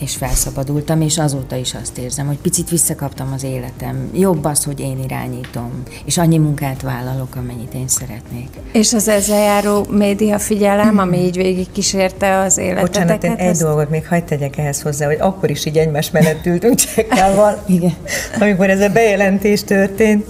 és 0.00 0.16
felszabadultam, 0.16 1.00
és 1.00 1.18
azóta 1.18 1.56
is 1.56 1.74
azt 1.82 1.98
érzem, 1.98 2.26
hogy 2.26 2.36
picit 2.38 2.70
visszakaptam 2.70 3.32
az 3.34 3.42
életem. 3.44 4.10
Jobb 4.14 4.44
az, 4.44 4.64
hogy 4.64 4.80
én 4.80 4.98
irányítom, 5.04 5.70
és 6.04 6.18
annyi 6.18 6.38
munkát 6.38 6.82
vállalok, 6.82 7.36
amennyit 7.36 7.74
én 7.74 7.88
szeretnék. 7.88 8.48
És 8.72 8.92
az 8.92 9.08
ezzel 9.08 9.38
járó 9.42 9.86
média 9.90 10.38
figyelem, 10.38 10.98
ami 10.98 11.18
így 11.18 11.36
végig 11.36 11.66
kísérte 11.72 12.38
az 12.38 12.58
életeteket? 12.58 12.90
Bocsánat, 13.06 13.24
én 13.24 13.32
egy 13.46 13.50
az- 13.50 13.58
dolgot 13.58 13.90
még 13.90 14.06
hagyd 14.08 14.24
tegyek 14.24 14.58
ehhez 14.58 14.82
hozzá, 14.82 15.06
hogy 15.06 15.18
akkor 15.20 15.50
is 15.50 15.64
így 15.64 15.78
egymás 15.78 16.10
mellett 16.10 16.46
ültünk 16.46 16.74
Csekkával, 16.74 17.62
Igen. 17.66 17.94
amikor 18.40 18.70
ez 18.70 18.80
a 18.80 18.88
bejelentés 18.88 19.64
történt, 19.64 20.26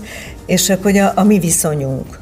és 0.47 0.71
akkor 0.71 0.97
a, 0.97 1.13
a 1.17 1.23
mi 1.23 1.39
viszonyunk, 1.39 2.19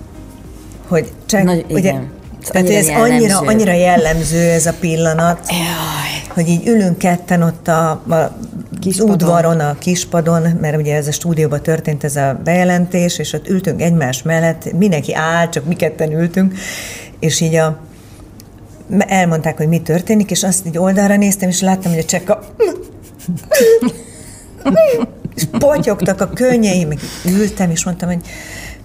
hogy 0.88 1.12
csak, 1.26 1.42
Nagy- 1.42 1.64
ugye, 1.68 1.78
igen. 1.78 2.10
Tehát 2.44 2.66
Annyira 2.66 2.78
ez 2.78 2.88
annyira, 2.88 3.12
jellemző. 3.12 3.46
annyira 3.46 3.72
jellemző 3.72 4.50
ez 4.50 4.66
a 4.66 4.72
pillanat, 4.80 5.40
Jaj. 5.48 6.34
hogy 6.34 6.48
így 6.48 6.66
ülünk 6.66 6.98
ketten 6.98 7.42
ott 7.42 7.68
a, 7.68 7.90
a 7.90 8.36
Kispadon. 8.80 9.14
udvaron, 9.14 9.60
a 9.60 9.78
kispadon, 9.78 10.42
mert 10.60 10.76
ugye 10.76 10.94
ez 10.96 11.06
a 11.06 11.12
stúdióban 11.12 11.62
történt 11.62 12.04
ez 12.04 12.16
a 12.16 12.40
bejelentés, 12.44 13.18
és 13.18 13.32
ott 13.32 13.48
ültünk 13.48 13.82
egymás 13.82 14.22
mellett, 14.22 14.72
mindenki 14.72 15.14
áll, 15.14 15.48
csak 15.48 15.64
mi 15.64 15.74
ketten 15.74 16.12
ültünk, 16.12 16.54
és 17.20 17.40
így 17.40 17.54
a, 17.54 17.78
elmondták, 18.98 19.56
hogy 19.56 19.68
mi 19.68 19.80
történik, 19.80 20.30
és 20.30 20.42
azt 20.42 20.66
így 20.66 20.78
oldalra 20.78 21.16
néztem, 21.16 21.48
és 21.48 21.60
láttam, 21.60 21.92
hogy 21.92 22.00
a 22.00 22.04
csekka 22.04 22.40
és 25.34 25.44
potyogtak 25.58 26.20
a 26.20 26.28
könnyeim, 26.28 26.88
meg 26.88 26.98
ültem, 27.26 27.70
és 27.70 27.84
mondtam, 27.84 28.08
hogy 28.08 28.20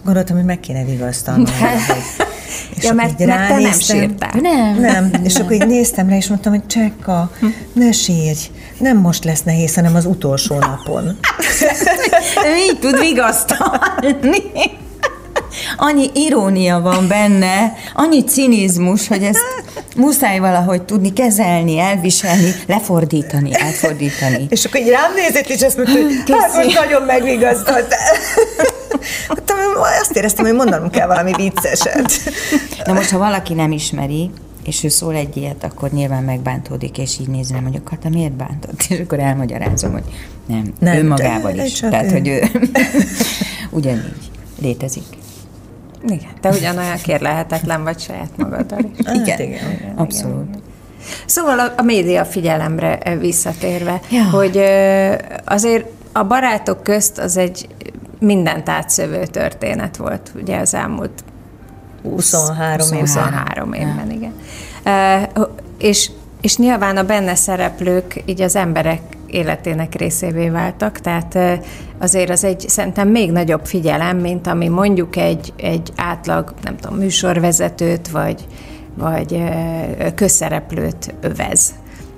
gondoltam, 0.03 0.35
hogy 0.35 0.45
meg 0.45 0.59
kéne 0.59 0.83
vigasztalnom. 0.83 1.45
És 2.75 2.83
Ja, 2.83 2.89
akkor 2.89 3.01
mert, 3.03 3.19
így 3.21 3.27
mert 3.27 3.47
te 3.47 3.59
nem 3.59 3.79
sírtál. 3.79 4.33
Nem. 4.41 4.79
Nem, 4.79 5.11
és 5.23 5.35
akkor 5.35 5.51
így 5.51 5.67
néztem 5.67 6.09
rá, 6.09 6.15
és 6.15 6.27
mondtam, 6.27 6.51
hogy 6.51 6.67
Csekka, 6.67 7.31
ne 7.73 7.91
sírj, 7.91 8.39
nem 8.77 8.97
most 8.97 9.23
lesz 9.23 9.43
nehéz, 9.43 9.75
hanem 9.75 9.95
az 9.95 10.05
utolsó 10.05 10.59
napon. 10.59 11.17
Így 12.69 12.79
tud 12.79 12.99
vigasztalni. 12.99 14.43
Annyi 15.77 16.09
irónia 16.13 16.79
van 16.79 17.07
benne, 17.07 17.73
annyi 17.93 18.23
cinizmus, 18.23 19.07
hogy 19.07 19.23
ezt 19.23 19.39
muszáj 19.95 20.39
valahogy 20.39 20.81
tudni 20.81 21.13
kezelni, 21.13 21.79
elviselni, 21.79 22.55
lefordítani, 22.67 23.53
átfordítani. 23.53 24.45
És 24.49 24.65
akkor 24.65 24.79
így 24.79 24.89
rám 24.89 25.13
nézett, 25.15 25.47
és 25.49 25.61
azt 25.61 25.77
mondta, 25.77 25.93
hogy 25.95 26.39
hát 26.41 26.53
most 26.63 26.79
nagyon 26.79 27.01
megvigasztalt. 27.01 27.95
Azt 30.01 30.15
éreztem, 30.15 30.45
hogy 30.45 30.53
mondanom 30.53 30.89
kell 30.89 31.07
valami 31.07 31.31
vicceset. 31.33 32.11
Na 32.85 32.93
most, 32.93 33.09
ha 33.09 33.17
valaki 33.17 33.53
nem 33.53 33.71
ismeri, 33.71 34.31
és 34.65 34.83
ő 34.83 34.87
szól 34.87 35.15
egy 35.15 35.37
ilyet, 35.37 35.63
akkor 35.63 35.89
nyilván 35.91 36.23
megbántódik, 36.23 36.97
és 36.97 37.19
így 37.21 37.27
nézem, 37.27 37.63
hogy 37.63 37.75
akkor 37.75 37.97
te 37.97 38.09
miért 38.09 38.31
bántott? 38.31 38.85
És 38.89 38.99
akkor 38.99 39.19
elmagyarázom, 39.19 39.91
hogy 39.91 40.03
nem, 40.45 40.61
Nem, 40.61 40.73
nem 40.79 40.97
önmagával 40.97 41.51
de 41.51 41.65
is. 41.65 41.73
csak 41.73 41.89
Tehát, 41.89 42.05
ő. 42.05 42.09
hogy 42.11 42.27
ő 42.27 42.41
ugyanígy 43.77 44.31
létezik. 44.61 45.03
Igen, 46.07 46.29
te 46.41 46.49
ugyanolyan 46.49 46.97
kérlehetetlen 46.97 47.83
vagy 47.83 47.99
saját 47.99 48.29
magaddal 48.37 48.79
is. 48.97 49.05
Hát 49.05 49.15
igen, 49.15 49.41
igen. 49.41 49.93
abszolút. 49.95 50.57
Szóval 51.25 51.59
a, 51.59 51.73
a 51.77 51.81
média 51.81 52.25
figyelemre 52.25 52.99
ö, 53.05 53.17
visszatérve, 53.17 54.01
Ja. 54.09 54.23
hogy 54.23 54.61
azért 55.45 55.85
a 56.11 56.23
barátok 56.23 56.83
közt 56.83 57.17
az 57.17 57.37
egy 57.37 57.67
mindent 58.19 58.69
átszövő 58.69 59.25
történet 59.25 59.97
volt, 59.97 60.31
ugye 60.35 60.59
az 60.59 60.73
elmúlt 60.73 61.23
20, 62.03 62.31
23 62.31 62.85
évben. 62.85 62.99
23 62.99 63.73
évben, 63.73 64.11
igen. 64.11 64.33
Uh, 65.35 65.47
és, 65.77 66.11
és 66.41 66.57
nyilván 66.57 66.97
a 66.97 67.03
benne 67.03 67.35
szereplők 67.35 68.23
így 68.25 68.41
az 68.41 68.55
emberek 68.55 69.01
életének 69.27 69.95
részévé 69.95 70.49
váltak, 70.49 70.99
tehát 70.99 71.37
azért 71.97 72.29
az 72.29 72.43
egy 72.43 72.69
szerintem 72.69 73.07
még 73.07 73.31
nagyobb 73.31 73.65
figyelem, 73.65 74.17
mint 74.17 74.47
ami 74.47 74.67
mondjuk 74.67 75.15
egy, 75.15 75.53
egy 75.57 75.91
átlag, 75.95 76.53
nem 76.63 76.77
tudom, 76.77 76.97
műsorvezetőt, 76.97 78.07
vagy, 78.09 78.47
vagy 78.93 79.43
közszereplőt 80.15 81.15
övez. 81.21 81.73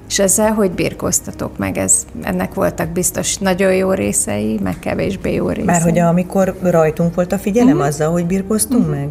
És 0.09 0.19
ezzel 0.19 0.53
hogy 0.53 0.71
birkóztatok 0.71 1.57
meg? 1.57 1.77
Ez, 1.77 2.05
ennek 2.21 2.53
voltak 2.53 2.89
biztos 2.89 3.37
nagyon 3.37 3.73
jó 3.73 3.91
részei, 3.91 4.59
meg 4.63 4.79
kevésbé 4.79 5.33
jó 5.33 5.47
részei. 5.47 5.63
Már 5.63 5.81
hogy 5.81 5.99
amikor 5.99 6.57
rajtunk 6.61 7.15
volt 7.15 7.31
a 7.31 7.37
figyelem, 7.37 7.69
uh-huh. 7.69 7.85
azzal, 7.85 8.11
hogy 8.11 8.25
birkoztunk 8.25 8.81
uh-huh. 8.81 8.99
meg? 8.99 9.09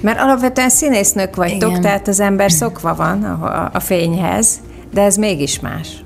Mert 0.00 0.18
alapvetően 0.20 0.68
színésznők 0.68 1.36
vagytok, 1.36 1.70
Igen. 1.70 1.80
tehát 1.80 2.08
az 2.08 2.20
ember 2.20 2.52
szokva 2.52 2.94
van 2.94 3.24
a, 3.24 3.44
a, 3.44 3.70
a 3.72 3.80
fényhez, 3.80 4.60
de 4.92 5.02
ez 5.02 5.16
mégis 5.16 5.60
más. 5.60 6.04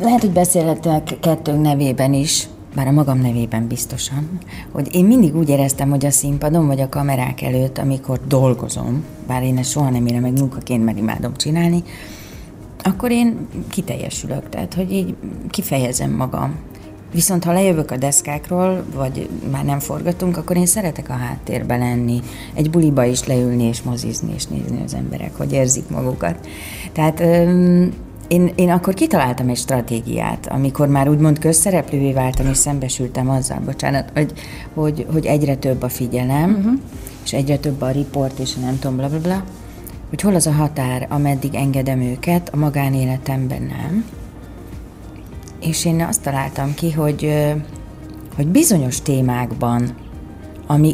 Lehet, 0.00 0.20
hogy 0.20 0.32
beszélhetek 0.32 1.02
kettőnk 1.20 1.62
nevében 1.62 2.12
is, 2.12 2.48
bár 2.74 2.86
a 2.86 2.90
magam 2.90 3.20
nevében 3.20 3.66
biztosan, 3.66 4.38
hogy 4.72 4.94
én 4.94 5.04
mindig 5.04 5.36
úgy 5.36 5.48
éreztem, 5.48 5.90
hogy 5.90 6.06
a 6.06 6.10
színpadon 6.10 6.66
vagy 6.66 6.80
a 6.80 6.88
kamerák 6.88 7.42
előtt, 7.42 7.78
amikor 7.78 8.20
dolgozom, 8.28 9.04
bár 9.26 9.42
én 9.42 9.58
ezt 9.58 9.70
soha 9.70 9.90
nem 9.90 10.06
érem 10.06 10.20
meg 10.20 10.38
munkaként, 10.38 10.84
mert 10.84 10.98
imádom 10.98 11.36
csinálni, 11.36 11.82
akkor 12.82 13.10
én 13.10 13.48
kiteljesülök, 13.68 14.48
tehát 14.48 14.74
hogy 14.74 14.92
így 14.92 15.14
kifejezem 15.48 16.10
magam. 16.10 16.54
Viszont 17.12 17.44
ha 17.44 17.52
lejövök 17.52 17.90
a 17.90 17.96
deszkákról, 17.96 18.84
vagy 18.94 19.28
már 19.50 19.64
nem 19.64 19.78
forgatunk, 19.78 20.36
akkor 20.36 20.56
én 20.56 20.66
szeretek 20.66 21.08
a 21.08 21.12
háttérben 21.12 21.78
lenni, 21.78 22.20
egy 22.54 22.70
buliba 22.70 23.04
is 23.04 23.26
leülni 23.26 23.64
és 23.64 23.82
mozizni 23.82 24.32
és 24.34 24.46
nézni 24.46 24.82
az 24.84 24.94
emberek, 24.94 25.36
hogy 25.36 25.52
érzik 25.52 25.88
magukat. 25.88 26.48
Tehát 26.92 27.22
én, 28.30 28.52
én 28.54 28.70
akkor 28.70 28.94
kitaláltam 28.94 29.48
egy 29.48 29.56
stratégiát, 29.56 30.46
amikor 30.46 30.88
már 30.88 31.08
úgymond 31.08 31.38
közszereplővé 31.38 32.12
váltam, 32.12 32.46
és 32.46 32.56
szembesültem 32.56 33.30
azzal, 33.30 33.60
bocsánat, 33.64 34.10
hogy, 34.14 34.32
hogy, 34.74 35.06
hogy 35.12 35.26
egyre 35.26 35.56
több 35.56 35.82
a 35.82 35.88
figyelem, 35.88 36.54
uh-huh. 36.58 36.72
és 37.24 37.32
egyre 37.32 37.58
több 37.58 37.80
a 37.82 37.90
riport, 37.90 38.38
és 38.38 38.54
nem 38.54 38.78
tudom, 38.78 38.96
bla, 38.96 39.08
bla, 39.08 39.18
bla, 39.18 39.44
hogy 40.08 40.20
hol 40.20 40.34
az 40.34 40.46
a 40.46 40.52
határ, 40.52 41.06
ameddig 41.10 41.54
engedem 41.54 42.00
őket, 42.00 42.48
a 42.52 42.56
magánéletemben 42.56 43.62
nem. 43.62 44.04
És 45.60 45.84
én 45.84 46.02
azt 46.02 46.22
találtam 46.22 46.74
ki, 46.74 46.92
hogy, 46.92 47.32
hogy 48.36 48.46
bizonyos 48.46 49.02
témákban, 49.02 49.94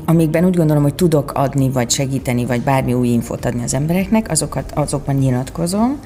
amikben 0.05 0.44
úgy 0.44 0.57
gondolom, 0.57 0.83
hogy 0.83 0.94
tudok 0.94 1.33
adni, 1.33 1.70
vagy 1.70 1.90
segíteni, 1.90 2.44
vagy 2.44 2.61
bármi 2.61 2.92
új 2.92 3.09
infót 3.09 3.44
adni 3.44 3.62
az 3.62 3.75
embereknek, 3.75 4.31
azokat, 4.31 4.72
azokban 4.75 5.14
nyilatkozom, 5.14 5.99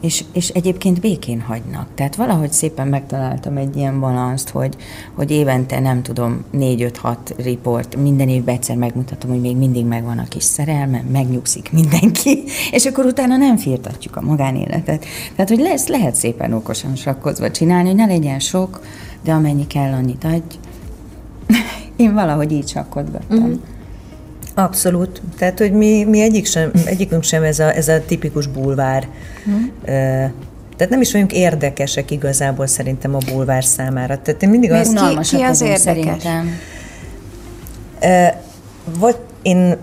és, 0.00 0.24
és 0.32 0.48
egyébként 0.48 1.00
békén 1.00 1.40
hagynak. 1.40 1.88
Tehát 1.94 2.16
valahogy 2.16 2.52
szépen 2.52 2.88
megtaláltam 2.88 3.56
egy 3.56 3.76
ilyen 3.76 4.00
balanszt, 4.00 4.48
hogy, 4.48 4.76
hogy 5.14 5.30
évente 5.30 5.80
nem 5.80 6.02
tudom, 6.02 6.44
négy-öt-hat 6.50 7.34
riport, 7.36 7.96
minden 7.96 8.28
évben 8.28 8.54
egyszer 8.54 8.76
megmutatom, 8.76 9.30
hogy 9.30 9.40
még 9.40 9.56
mindig 9.56 9.84
megvan 9.84 10.18
a 10.18 10.28
kis 10.28 10.44
szerelme, 10.44 11.04
megnyugszik 11.12 11.72
mindenki, 11.72 12.42
és 12.76 12.86
akkor 12.86 13.04
utána 13.04 13.36
nem 13.36 13.56
firtatjuk 13.56 14.16
a 14.16 14.20
magánéletet. 14.20 15.04
Tehát, 15.34 15.50
hogy 15.50 15.60
lesz, 15.60 15.86
lehet 15.86 16.14
szépen 16.14 16.52
okosan 16.52 16.96
sakkozva 16.96 17.50
csinálni, 17.50 17.88
hogy 17.88 17.96
ne 17.96 18.06
legyen 18.06 18.38
sok, 18.38 18.80
de 19.24 19.32
amennyi 19.32 19.66
kell, 19.66 19.92
annyit 19.92 20.24
adj. 20.24 20.58
Én 21.96 22.14
valahogy 22.14 22.52
így 22.52 22.68
sakkodgattam. 22.68 23.38
Mm-hmm. 23.38 23.54
Abszolút. 24.62 25.22
Tehát, 25.38 25.58
hogy 25.58 25.72
mi, 25.72 26.04
mi 26.04 26.20
egyik 26.20 26.46
sem, 26.46 26.70
egyikünk 26.84 27.22
sem 27.22 27.42
ez 27.42 27.58
a, 27.58 27.74
ez 27.74 27.88
a 27.88 28.04
tipikus 28.06 28.46
bulvár. 28.46 29.08
Hmm. 29.44 29.72
Tehát 30.76 30.94
nem 30.94 31.00
is 31.00 31.12
vagyunk 31.12 31.32
érdekesek 31.32 32.10
igazából 32.10 32.66
szerintem 32.66 33.14
a 33.14 33.18
bulvár 33.32 33.64
számára. 33.64 34.18
Tehát 34.18 34.42
én 34.42 34.48
mindig 34.48 34.72
azt... 34.72 34.94
Ki, 34.94 35.36
ki 35.36 35.42
az 35.42 35.60
érdekes? 35.60 35.80
Szerintem. 35.80 36.58
Vagy 38.98 39.16
én 39.42 39.76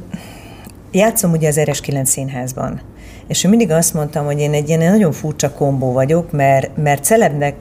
játszom 0.91 1.31
ugye 1.31 1.47
az 1.47 1.59
RS9 1.59 2.05
színházban, 2.05 2.81
és 3.27 3.43
én 3.43 3.49
mindig 3.49 3.71
azt 3.71 3.93
mondtam, 3.93 4.25
hogy 4.25 4.39
én 4.39 4.53
egy 4.53 4.67
ilyen 4.67 4.91
nagyon 4.91 5.11
furcsa 5.11 5.51
kombó 5.51 5.91
vagyok, 5.91 6.31
mert, 6.31 6.77
mert 6.77 7.03
celebnek 7.03 7.55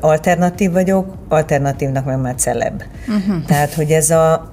alternatív 0.00 0.72
vagyok, 0.72 1.14
alternatívnak 1.28 2.04
meg 2.04 2.20
már 2.20 2.34
celeb. 2.34 2.82
Uh-huh. 3.08 3.44
Tehát, 3.44 3.74
hogy 3.74 3.90
ez 3.90 4.10
a, 4.10 4.52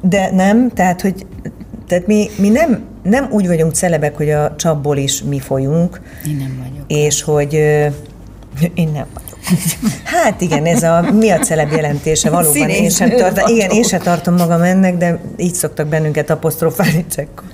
de 0.00 0.30
nem, 0.30 0.70
tehát, 0.70 1.00
hogy 1.00 1.26
tehát 1.86 2.06
mi, 2.06 2.30
mi 2.38 2.48
nem, 2.48 2.84
nem 3.02 3.28
úgy 3.30 3.46
vagyunk 3.46 3.74
celebek, 3.74 4.16
hogy 4.16 4.30
a 4.30 4.56
csapból 4.56 4.96
is 4.96 5.22
mi 5.22 5.38
folyunk. 5.38 6.00
Én 6.26 6.36
nem 6.36 6.58
vagyok. 6.58 6.84
És 6.86 7.22
hogy 7.22 7.52
én 8.74 8.88
nem 8.92 9.06
vagyok. 9.14 9.38
Hát 10.04 10.40
igen, 10.40 10.66
ez 10.66 10.82
a 10.82 11.00
mi 11.12 11.30
a 11.30 11.38
celeb 11.38 11.72
jelentése 11.72 12.30
valóban. 12.30 12.68
én 12.68 12.90
sem, 12.90 13.10
tart, 13.10 13.48
igen, 13.48 13.70
én 13.70 13.82
sem 13.82 14.00
tartom 14.00 14.34
magam 14.34 14.62
ennek, 14.62 14.96
de 14.96 15.20
így 15.36 15.54
szoktak 15.54 15.86
bennünket 15.86 16.30
apostrofálni 16.30 17.06
csekkor. 17.06 17.44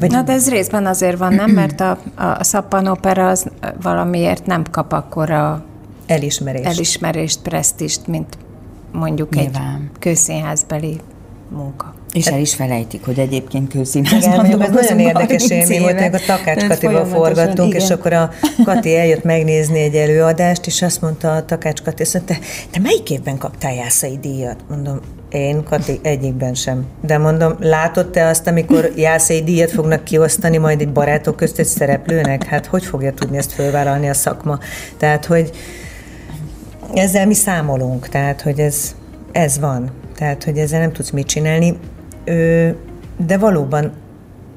Vagy... 0.00 0.10
Na, 0.10 0.22
de 0.22 0.32
ez 0.32 0.48
részben 0.48 0.86
azért 0.86 1.18
van, 1.18 1.34
nem? 1.34 1.50
Mert 1.50 1.80
a, 1.80 1.98
a 2.16 2.44
szappanopera 2.44 3.28
az 3.28 3.46
valamiért 3.82 4.46
nem 4.46 4.62
kap 4.70 4.92
akkora 4.92 5.64
elismerést, 6.06 6.64
elismerést 6.64 7.40
presztist, 7.42 8.06
mint 8.06 8.36
mondjuk 8.94 9.34
Nyilván. 9.34 9.90
egy 9.92 9.98
közszínházbeli 9.98 11.00
munka. 11.48 11.94
És 12.12 12.26
el 12.26 12.38
is 12.38 12.54
felejtik, 12.54 13.04
hogy 13.04 13.18
egyébként 13.18 13.72
közszínházban 13.72 14.44
Igen, 14.46 14.62
ez 14.62 14.70
nagyon 14.70 14.98
érdekes 14.98 15.50
élmény 15.50 15.80
volt, 15.80 16.00
meg 16.00 16.14
a 16.14 16.18
Takács 16.26 16.66
Katival 16.66 17.04
forgattunk, 17.04 17.68
igen. 17.68 17.80
és 17.80 17.90
akkor 17.90 18.12
a 18.12 18.30
Kati 18.64 18.96
eljött 18.96 19.24
megnézni 19.24 19.78
egy 19.78 19.94
előadást, 19.94 20.66
és 20.66 20.82
azt 20.82 21.00
mondta 21.00 21.34
a 21.34 21.44
Takács 21.44 21.82
Kati, 21.82 22.02
azt 22.02 22.14
mondta, 22.14 22.34
te 22.70 22.80
melyik 22.80 23.10
évben 23.10 23.38
kaptál 23.38 23.74
Jászai 23.74 24.18
díjat? 24.18 24.56
Mondom, 24.68 25.00
én, 25.30 25.62
Kati, 25.62 25.98
egyikben 26.02 26.54
sem. 26.54 26.84
De 27.00 27.18
mondom, 27.18 27.54
látod 27.60 28.10
te 28.10 28.26
azt, 28.26 28.46
amikor 28.46 28.92
Jászai 28.96 29.42
díjat 29.42 29.70
fognak 29.70 30.04
kiosztani 30.04 30.56
majd 30.56 30.80
egy 30.80 30.92
barátok 30.92 31.36
közt 31.36 31.58
egy 31.58 31.66
szereplőnek? 31.66 32.44
Hát 32.44 32.66
hogy 32.66 32.84
fogja 32.84 33.12
tudni 33.12 33.36
ezt 33.36 33.52
fölvállalni 33.52 34.08
a 34.08 34.14
szakma? 34.14 34.58
Tehát, 34.96 35.24
hogy 35.24 35.50
ezzel 36.94 37.26
mi 37.26 37.34
számolunk, 37.34 38.08
tehát, 38.08 38.40
hogy 38.40 38.58
ez, 38.58 38.94
ez 39.32 39.58
van. 39.58 39.90
Tehát, 40.16 40.44
hogy 40.44 40.58
ezzel 40.58 40.80
nem 40.80 40.92
tudsz 40.92 41.10
mit 41.10 41.26
csinálni. 41.26 41.78
De 43.16 43.38
valóban 43.38 43.92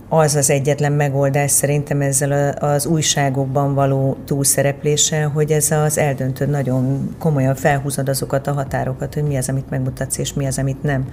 az 0.10 0.36
az 0.36 0.50
egyetlen 0.50 0.92
megoldás 0.92 1.52
szerintem 1.52 2.02
ezzel 2.02 2.52
az 2.52 2.86
újságokban 2.86 3.74
való 3.74 4.18
túlszerepléssel, 4.26 5.28
hogy 5.28 5.52
ez 5.52 5.72
az 5.72 5.98
eldöntöd, 5.98 6.50
nagyon 6.50 7.16
komolyan 7.20 7.56
felhúzod 7.56 8.10
azokat 8.10 8.48
a 8.48 8.54
határokat, 8.54 9.14
hogy 9.14 9.24
mi 9.24 9.38
az, 9.38 9.50
amit 9.50 9.70
megmutatsz, 9.70 10.18
és 10.18 10.34
mi 10.34 10.46
az, 10.46 10.58
amit 10.58 10.84
nem. 10.84 11.10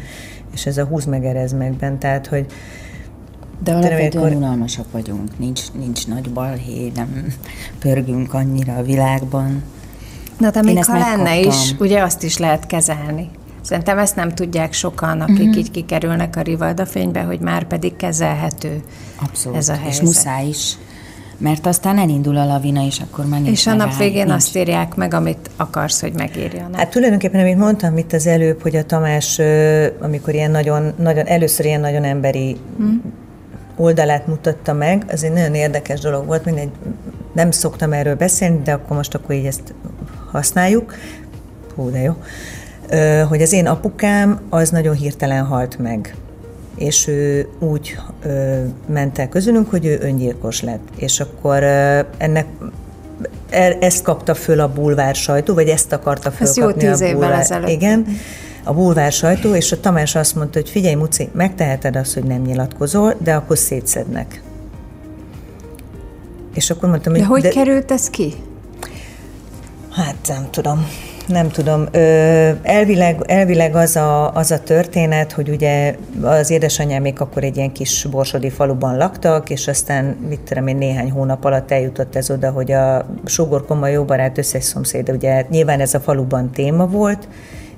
És 0.52 0.66
ez 0.66 0.78
a 0.78 0.84
húz 0.84 1.04
meg, 1.04 1.24
erez 1.24 1.52
meg 1.52 1.72
bent, 1.72 1.98
tehát, 1.98 2.26
hogy 2.26 2.46
de 3.64 3.72
alapvetően 3.72 4.24
akkor... 4.24 4.36
unalmasak 4.36 4.92
vagyunk, 4.92 5.38
nincs, 5.38 5.72
nincs 5.72 6.06
nagy 6.06 6.30
balhé, 6.30 6.92
nem 6.94 7.26
pörgünk 7.78 8.34
annyira 8.34 8.76
a 8.76 8.82
világban. 8.82 9.62
Na, 10.38 10.50
de 10.50 10.62
még 10.62 10.84
ha 10.84 10.98
lenne 10.98 11.38
is, 11.38 11.74
ugye 11.78 12.02
azt 12.02 12.22
is 12.22 12.38
lehet 12.38 12.66
kezelni. 12.66 13.30
Szerintem 13.60 13.98
ezt 13.98 14.16
nem 14.16 14.30
tudják 14.30 14.72
sokan, 14.72 15.20
akik 15.20 15.38
uh-huh. 15.38 15.56
így 15.56 15.70
kikerülnek 15.70 16.36
a 16.36 16.40
Rivalda 16.40 16.86
fénybe, 16.86 17.20
hogy 17.20 17.40
már 17.40 17.64
pedig 17.64 17.96
kezelhető 17.96 18.82
Abszolút. 19.22 19.58
ez 19.58 19.68
a 19.68 19.72
helyzet. 19.72 19.92
És 19.92 20.00
muszáj 20.00 20.46
is, 20.46 20.76
mert 21.38 21.66
aztán 21.66 21.98
elindul 21.98 22.36
a 22.36 22.44
lavina, 22.44 22.84
és 22.86 23.00
akkor 23.00 23.26
már 23.26 23.40
És 23.44 23.66
a 23.66 23.74
nap 23.74 23.96
végén 23.96 24.24
nincs. 24.24 24.36
azt 24.36 24.56
írják 24.56 24.94
meg, 24.94 25.14
amit 25.14 25.50
akarsz, 25.56 26.00
hogy 26.00 26.12
megírjanak. 26.12 26.76
Hát 26.76 26.90
tulajdonképpen, 26.90 27.40
amit 27.40 27.58
mondtam 27.58 27.96
itt 27.96 28.12
az 28.12 28.26
előbb, 28.26 28.62
hogy 28.62 28.76
a 28.76 28.84
Tamás, 28.84 29.40
amikor 30.00 30.34
ilyen 30.34 30.50
nagyon, 30.50 30.92
nagyon 30.98 31.26
először 31.26 31.66
ilyen 31.66 31.80
nagyon 31.80 32.04
emberi 32.04 32.56
hmm. 32.76 33.02
oldalát 33.76 34.26
mutatta 34.26 34.72
meg, 34.72 35.04
az 35.12 35.24
egy 35.24 35.32
nagyon 35.32 35.54
érdekes 35.54 36.00
dolog 36.00 36.26
volt, 36.26 36.44
mindegy, 36.44 36.70
nem 37.32 37.50
szoktam 37.50 37.92
erről 37.92 38.16
beszélni, 38.16 38.60
de 38.64 38.72
akkor 38.72 38.96
most 38.96 39.14
akkor 39.14 39.34
így 39.34 39.46
ezt 39.46 39.74
használjuk. 40.34 40.94
Hú, 41.74 41.90
de 41.90 42.00
jó 42.00 42.14
hogy 43.28 43.42
az 43.42 43.52
én 43.52 43.66
apukám 43.66 44.40
az 44.48 44.70
nagyon 44.70 44.94
hirtelen 44.94 45.44
halt 45.44 45.78
meg 45.78 46.14
és 46.76 47.06
ő 47.06 47.48
úgy 47.58 47.98
ö, 48.22 48.62
ment 48.86 49.18
el 49.18 49.28
közülünk, 49.28 49.70
hogy 49.70 49.86
ő 49.86 49.98
öngyilkos 50.00 50.62
lett. 50.62 50.88
És 50.96 51.20
akkor 51.20 51.62
ö, 51.62 52.00
ennek 52.18 52.46
e, 53.50 53.76
ezt 53.80 54.02
kapta 54.02 54.34
föl 54.34 54.60
a 54.60 54.72
bulvár 54.72 55.14
sajtó, 55.14 55.54
vagy 55.54 55.68
ezt 55.68 55.92
akarta 55.92 56.30
fölkapni 56.30 56.84
Ez 56.84 56.90
jó 56.90 56.90
tíz 56.90 57.00
a 57.00 57.12
bulvár. 57.12 57.40
ezelőtt. 57.40 57.68
Igen, 57.68 58.06
a 58.64 58.72
bulvár 58.72 59.12
sajtó, 59.12 59.54
és 59.54 59.72
a 59.72 59.80
Tamás 59.80 60.14
azt 60.14 60.34
mondta, 60.34 60.58
hogy 60.58 60.70
figyelj, 60.70 60.94
Muci, 60.94 61.28
megteheted 61.32 61.96
azt, 61.96 62.14
hogy 62.14 62.24
nem 62.24 62.40
nyilatkozol, 62.40 63.14
de 63.18 63.34
akkor 63.34 63.58
szétszednek. 63.58 64.42
És 66.54 66.70
akkor 66.70 66.88
mondtam, 66.88 67.12
hogy... 67.12 67.20
De 67.22 67.28
hogy 67.28 67.42
de... 67.42 67.48
került 67.48 67.90
ez 67.90 68.10
ki? 68.10 68.34
Hát 69.94 70.16
nem 70.28 70.50
tudom 70.50 70.86
nem 71.26 71.48
tudom. 71.48 71.88
Elvileg, 72.62 73.22
elvileg 73.26 73.74
az, 73.74 73.96
a, 73.96 74.32
az 74.34 74.50
a 74.50 74.60
történet, 74.60 75.32
hogy 75.32 75.48
ugye 75.48 75.96
az 76.22 76.50
édesanyám 76.50 77.02
még 77.02 77.20
akkor 77.20 77.44
egy 77.44 77.56
ilyen 77.56 77.72
kis 77.72 78.06
borsodi 78.10 78.50
faluban 78.50 78.96
laktak, 78.96 79.50
és 79.50 79.68
aztán, 79.68 80.04
mit 80.28 80.40
tudom 80.40 80.66
én, 80.66 80.76
néhány 80.76 81.10
hónap 81.10 81.44
alatt 81.44 81.70
eljutott 81.70 82.16
ez 82.16 82.30
oda, 82.30 82.50
hogy 82.50 82.72
a 82.72 83.06
sógorkoma 83.24 83.88
jó 83.88 84.04
barát 84.04 84.38
összes 84.38 84.64
szomszéd, 84.64 85.10
ugye 85.10 85.46
nyilván 85.50 85.80
ez 85.80 85.94
a 85.94 86.00
faluban 86.00 86.50
téma 86.50 86.86
volt, 86.86 87.28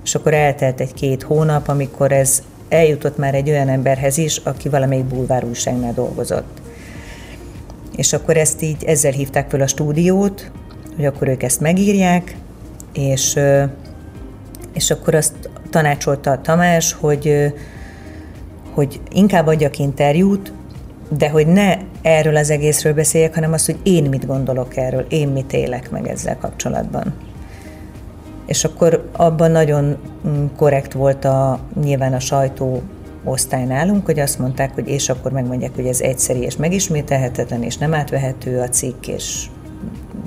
és 0.04 0.14
akkor 0.14 0.34
eltelt 0.34 0.80
egy-két 0.80 1.22
hónap, 1.22 1.68
amikor 1.68 2.12
ez 2.12 2.42
eljutott 2.68 3.16
már 3.16 3.34
egy 3.34 3.50
olyan 3.50 3.68
emberhez 3.68 4.18
is, 4.18 4.36
aki 4.36 4.68
valamelyik 4.68 5.04
bulvár 5.04 5.44
újságnál 5.44 5.92
dolgozott. 5.92 6.60
És 7.96 8.12
akkor 8.12 8.36
ezt 8.36 8.62
így, 8.62 8.84
ezzel 8.84 9.12
hívták 9.12 9.50
föl 9.50 9.62
a 9.62 9.66
stúdiót, 9.66 10.50
hogy 10.96 11.04
akkor 11.04 11.28
ők 11.28 11.42
ezt 11.42 11.60
megírják, 11.60 12.36
és, 12.92 13.38
és 14.72 14.90
akkor 14.90 15.14
azt 15.14 15.34
tanácsolta 15.70 16.40
Tamás, 16.40 16.92
hogy, 16.92 17.52
hogy 18.70 19.00
inkább 19.12 19.46
adjak 19.46 19.78
interjút, 19.78 20.52
de 21.18 21.30
hogy 21.30 21.46
ne 21.46 21.76
erről 22.02 22.36
az 22.36 22.50
egészről 22.50 22.94
beszéljek, 22.94 23.34
hanem 23.34 23.52
azt, 23.52 23.66
hogy 23.66 23.78
én 23.82 24.04
mit 24.04 24.26
gondolok 24.26 24.76
erről, 24.76 25.06
én 25.08 25.28
mit 25.28 25.52
élek 25.52 25.90
meg 25.90 26.08
ezzel 26.08 26.36
kapcsolatban. 26.36 27.14
És 28.46 28.64
akkor 28.64 29.08
abban 29.12 29.50
nagyon 29.50 29.96
mm, 30.28 30.44
korrekt 30.56 30.92
volt 30.92 31.24
a, 31.24 31.60
nyilván 31.82 32.12
a 32.12 32.20
sajtó 32.20 32.82
osztály 33.24 33.64
nálunk, 33.64 34.04
hogy 34.04 34.18
azt 34.18 34.38
mondták, 34.38 34.74
hogy 34.74 34.88
és 34.88 35.08
akkor 35.08 35.32
megmondják, 35.32 35.74
hogy 35.74 35.86
ez 35.86 36.00
egyszerű 36.00 36.40
és 36.40 36.56
megismételhetetlen, 36.56 37.62
és 37.62 37.76
nem 37.76 37.94
átvehető 37.94 38.60
a 38.60 38.68
cikk, 38.68 39.06
és 39.06 39.46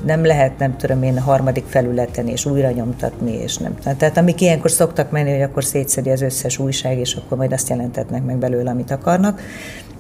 nem 0.06 0.26
lehet, 0.26 0.58
nem 0.58 0.78
tudom 0.78 1.04
én, 1.04 1.18
a 1.18 1.22
harmadik 1.22 1.66
felületen 1.68 2.28
és 2.28 2.46
újra 2.46 2.72
nyomtatni, 2.72 3.32
és 3.32 3.58
nem. 3.58 3.76
Tehát 3.98 4.18
amik 4.18 4.42
ilyenkor 4.42 4.72
szoktak 4.72 5.12
menni, 5.12 5.32
hogy 5.32 5.42
akkor 5.42 5.64
szétszedi 5.64 6.10
az 6.10 6.22
összes 6.22 6.58
újság, 6.58 6.98
és 6.98 7.14
akkor 7.16 7.38
majd 7.38 7.52
azt 7.52 7.70
jelentetnek 7.70 8.26
meg 8.26 8.38
belőle, 8.38 8.70
amit 8.70 8.92
akarnak. 8.92 9.42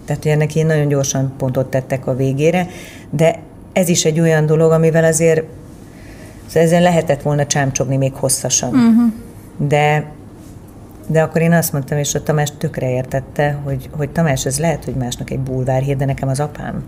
Tehát, 0.05 0.23
hogy 0.23 0.31
ennek 0.31 0.55
én 0.55 0.65
nagyon 0.65 0.87
gyorsan 0.87 1.33
pontot 1.37 1.69
tettek 1.69 2.07
a 2.07 2.15
végére, 2.15 2.67
de 3.09 3.39
ez 3.73 3.89
is 3.89 4.05
egy 4.05 4.19
olyan 4.19 4.45
dolog, 4.45 4.71
amivel 4.71 5.03
azért 5.03 5.43
szóval 6.45 6.63
ezen 6.63 6.81
lehetett 6.81 7.21
volna 7.21 7.45
csámcsogni 7.45 7.97
még 7.97 8.13
hosszasan. 8.13 8.69
Uh-huh. 8.69 9.13
De 9.57 10.11
de 11.07 11.21
akkor 11.21 11.41
én 11.41 11.51
azt 11.51 11.71
mondtam, 11.71 11.97
és 11.97 12.15
a 12.15 12.23
Tamás 12.23 12.51
tökre 12.57 12.89
értette, 12.89 13.59
hogy, 13.63 13.89
hogy 13.91 14.09
Tamás, 14.09 14.45
ez 14.45 14.59
lehet, 14.59 14.85
hogy 14.85 14.95
másnak 14.95 15.29
egy 15.29 15.39
bulvárhír, 15.39 15.95
de 15.95 16.05
nekem 16.05 16.29
az 16.29 16.39
apám. 16.39 16.83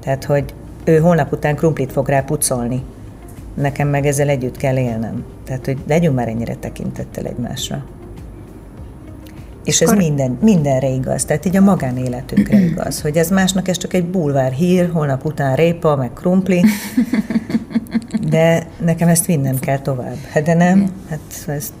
Tehát, 0.00 0.24
hogy 0.24 0.54
ő 0.88 0.98
holnap 0.98 1.32
után 1.32 1.56
krumplit 1.56 1.92
fog 1.92 2.08
rá 2.08 2.20
pucolni. 2.20 2.82
Nekem 3.54 3.88
meg 3.88 4.06
ezzel 4.06 4.28
együtt 4.28 4.56
kell 4.56 4.76
élnem. 4.76 5.24
Tehát, 5.44 5.64
hogy 5.64 5.78
legyünk 5.86 6.14
már 6.14 6.28
ennyire 6.28 6.54
tekintettel 6.54 7.24
egymásra. 7.24 7.84
És 9.64 9.80
ez 9.80 9.92
minden, 9.92 10.38
mindenre 10.42 10.88
igaz, 10.88 11.24
tehát 11.24 11.44
így 11.44 11.56
a 11.56 11.60
magánéletünkre 11.60 12.58
igaz, 12.70 13.00
hogy 13.00 13.16
ez 13.16 13.30
másnak 13.30 13.68
ez 13.68 13.76
csak 13.76 13.94
egy 13.94 14.04
bulvár 14.04 14.52
hír, 14.52 14.90
holnap 14.92 15.24
után 15.24 15.56
répa, 15.56 15.96
meg 15.96 16.12
krumpli, 16.12 16.64
de 18.30 18.66
nekem 18.84 19.08
ezt 19.08 19.26
vinnem 19.26 19.58
kell 19.58 19.78
tovább. 19.78 20.16
Hát 20.32 20.42
de 20.42 20.54
nem, 20.54 20.90
hát 21.08 21.20
ezt 21.46 21.72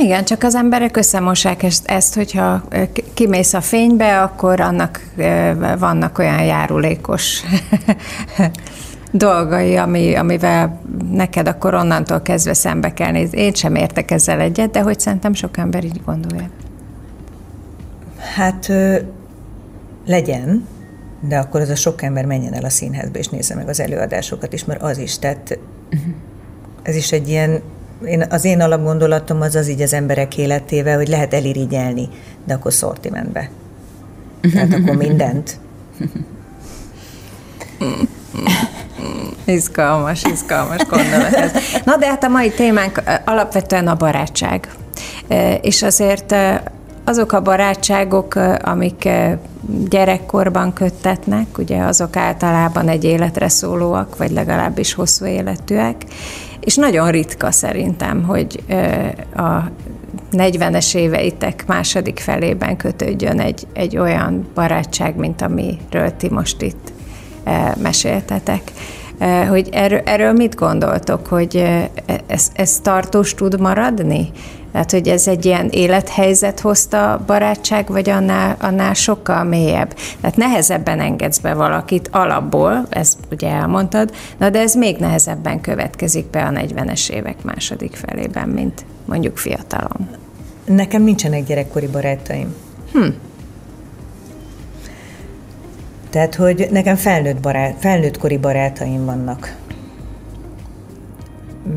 igen, 0.00 0.24
csak 0.24 0.42
az 0.42 0.54
emberek 0.54 0.96
összemossák 0.96 1.62
ezt, 1.62 1.88
ezt, 1.88 2.14
hogyha 2.14 2.62
kimész 3.14 3.54
a 3.54 3.60
fénybe, 3.60 4.22
akkor 4.22 4.60
annak 4.60 5.00
vannak 5.78 6.18
olyan 6.18 6.44
járulékos 6.44 7.40
dolgai, 9.10 9.76
ami, 9.76 10.14
amivel 10.14 10.80
neked 11.10 11.48
akkor 11.48 11.74
onnantól 11.74 12.20
kezdve 12.20 12.54
szembe 12.54 12.92
kell 12.92 13.10
nézni. 13.10 13.40
Én 13.40 13.54
sem 13.54 13.74
értek 13.74 14.10
ezzel 14.10 14.40
egyet, 14.40 14.70
de 14.70 14.80
hogy 14.80 15.00
szerintem 15.00 15.34
sok 15.34 15.56
ember 15.56 15.84
így 15.84 16.00
gondolja. 16.04 16.48
Hát 18.34 18.72
legyen, 20.06 20.66
de 21.20 21.38
akkor 21.38 21.60
az 21.60 21.68
a 21.68 21.74
sok 21.74 22.02
ember 22.02 22.24
menjen 22.24 22.54
el 22.54 22.64
a 22.64 22.70
színházba 22.70 23.18
és 23.18 23.28
nézze 23.28 23.54
meg 23.54 23.68
az 23.68 23.80
előadásokat 23.80 24.52
is, 24.52 24.64
mert 24.64 24.82
az 24.82 24.98
is, 24.98 25.18
tehát 25.18 25.58
uh-huh. 25.92 26.12
ez 26.82 26.96
is 26.96 27.12
egy 27.12 27.28
ilyen 27.28 27.62
én, 28.04 28.24
az 28.30 28.44
én 28.44 28.60
alapgondolatom 28.60 29.40
az 29.40 29.54
az 29.54 29.68
így 29.68 29.82
az 29.82 29.92
emberek 29.92 30.36
életével, 30.36 30.96
hogy 30.96 31.08
lehet 31.08 31.34
elirigyelni, 31.34 32.08
de 32.46 32.54
akkor 32.54 32.72
szortimentbe. 32.72 33.50
Tehát 34.52 34.74
akkor 34.74 34.96
mindent. 34.96 35.58
Izgalmas, 39.44 40.22
izgalmas 40.22 40.86
gondolat 40.88 41.32
ez. 41.32 41.52
Na 41.84 41.96
de 41.96 42.06
hát 42.06 42.24
a 42.24 42.28
mai 42.28 42.50
témánk 42.50 43.02
alapvetően 43.24 43.88
a 43.88 43.94
barátság. 43.94 44.68
És 45.60 45.82
azért 45.82 46.34
azok 47.04 47.32
a 47.32 47.42
barátságok, 47.42 48.34
amik 48.62 49.08
gyerekkorban 49.88 50.72
köttetnek, 50.72 51.58
ugye 51.58 51.82
azok 51.82 52.16
általában 52.16 52.88
egy 52.88 53.04
életre 53.04 53.48
szólóak, 53.48 54.16
vagy 54.16 54.30
legalábbis 54.30 54.94
hosszú 54.94 55.24
életűek, 55.24 55.96
és 56.60 56.74
nagyon 56.74 57.10
ritka 57.10 57.50
szerintem, 57.50 58.22
hogy 58.22 58.62
a 59.36 59.70
40-es 60.32 60.94
éveitek 60.94 61.66
második 61.66 62.18
felében 62.18 62.76
kötődjön 62.76 63.40
egy, 63.40 63.66
egy 63.72 63.96
olyan 63.96 64.48
barátság, 64.54 65.16
mint 65.16 65.42
amiről 65.42 66.16
ti 66.16 66.28
most 66.28 66.62
itt 66.62 66.92
meséltetek. 67.82 68.62
Hogy 69.48 69.68
erről, 69.72 70.00
erről 70.04 70.32
mit 70.32 70.54
gondoltok, 70.54 71.26
hogy 71.26 71.56
ez, 72.26 72.50
ez 72.54 72.78
tartós 72.82 73.34
tud 73.34 73.60
maradni? 73.60 74.30
Tehát, 74.72 74.90
hogy 74.90 75.08
ez 75.08 75.28
egy 75.28 75.44
ilyen 75.44 75.68
élethelyzet 75.70 76.60
hozta 76.60 77.22
barátság, 77.26 77.88
vagy 77.88 78.10
annál, 78.10 78.56
annál 78.60 78.94
sokkal 78.94 79.44
mélyebb. 79.44 79.94
Tehát 80.20 80.36
nehezebben 80.36 81.00
engedsz 81.00 81.38
be 81.38 81.54
valakit 81.54 82.08
alapból, 82.12 82.86
ezt 82.88 83.18
ugye 83.30 83.48
elmondtad, 83.48 84.12
na 84.38 84.50
de 84.50 84.60
ez 84.60 84.74
még 84.74 84.96
nehezebben 84.96 85.60
következik 85.60 86.30
be 86.30 86.42
a 86.42 86.50
40-es 86.50 87.10
évek 87.10 87.42
második 87.42 87.94
felében, 87.94 88.48
mint 88.48 88.84
mondjuk 89.04 89.36
fiatalon. 89.36 90.08
Nekem 90.64 91.02
nincsenek 91.02 91.44
gyerekkori 91.44 91.86
barátaim. 91.86 92.54
Hm. 92.92 93.08
Tehát, 96.10 96.34
hogy 96.34 96.68
nekem 96.70 96.96
felnőtt 96.96 97.40
barát, 97.40 97.74
felnőttkori 97.78 98.38
barátaim 98.38 99.04
vannak. 99.04 99.56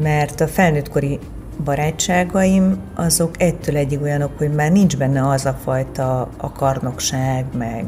Mert 0.02 0.42
a 0.42 0.48
felnőttkori 0.48 1.20
barátságaim, 1.64 2.78
azok 2.96 3.42
egytől 3.42 3.78
egyig 3.78 4.02
olyanok, 4.02 4.38
hogy 4.38 4.54
már 4.54 4.72
nincs 4.72 4.98
benne 4.98 5.28
az 5.28 5.46
a 5.46 5.60
fajta 5.64 6.30
akarnokság, 6.38 7.46
meg, 7.58 7.86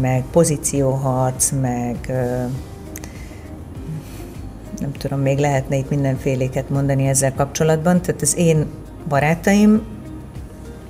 meg 0.00 0.24
pozícióharc, 0.30 1.50
meg 1.60 1.96
nem 4.80 4.92
tudom, 4.92 5.20
még 5.20 5.38
lehetne 5.38 5.76
itt 5.76 5.90
mindenféléket 5.90 6.70
mondani 6.70 7.06
ezzel 7.06 7.34
kapcsolatban. 7.34 8.02
Tehát 8.02 8.22
az 8.22 8.36
én 8.36 8.66
barátaim, 9.08 9.82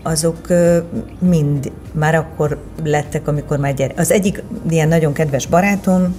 azok 0.02 0.48
mind 1.18 1.72
már 1.92 2.14
akkor 2.14 2.58
lettek, 2.84 3.28
amikor 3.28 3.58
már 3.58 3.74
gyere. 3.74 3.94
Az 3.96 4.10
egyik 4.10 4.42
ilyen 4.70 4.88
nagyon 4.88 5.12
kedves 5.12 5.46
barátom, 5.46 6.14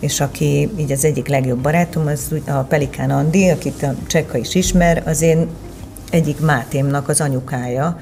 és 0.00 0.20
aki 0.20 0.70
így 0.76 0.92
az 0.92 1.04
egyik 1.04 1.28
legjobb 1.28 1.58
barátom, 1.58 2.06
az 2.06 2.34
a 2.46 2.52
Pelikán 2.52 3.10
Andi, 3.10 3.48
akit 3.48 3.82
a 3.82 3.94
Csekka 4.06 4.38
is 4.38 4.54
ismer, 4.54 5.02
az 5.06 5.22
én 5.22 5.48
egyik 6.10 6.40
Mátémnak 6.40 7.08
az 7.08 7.20
anyukája, 7.20 7.98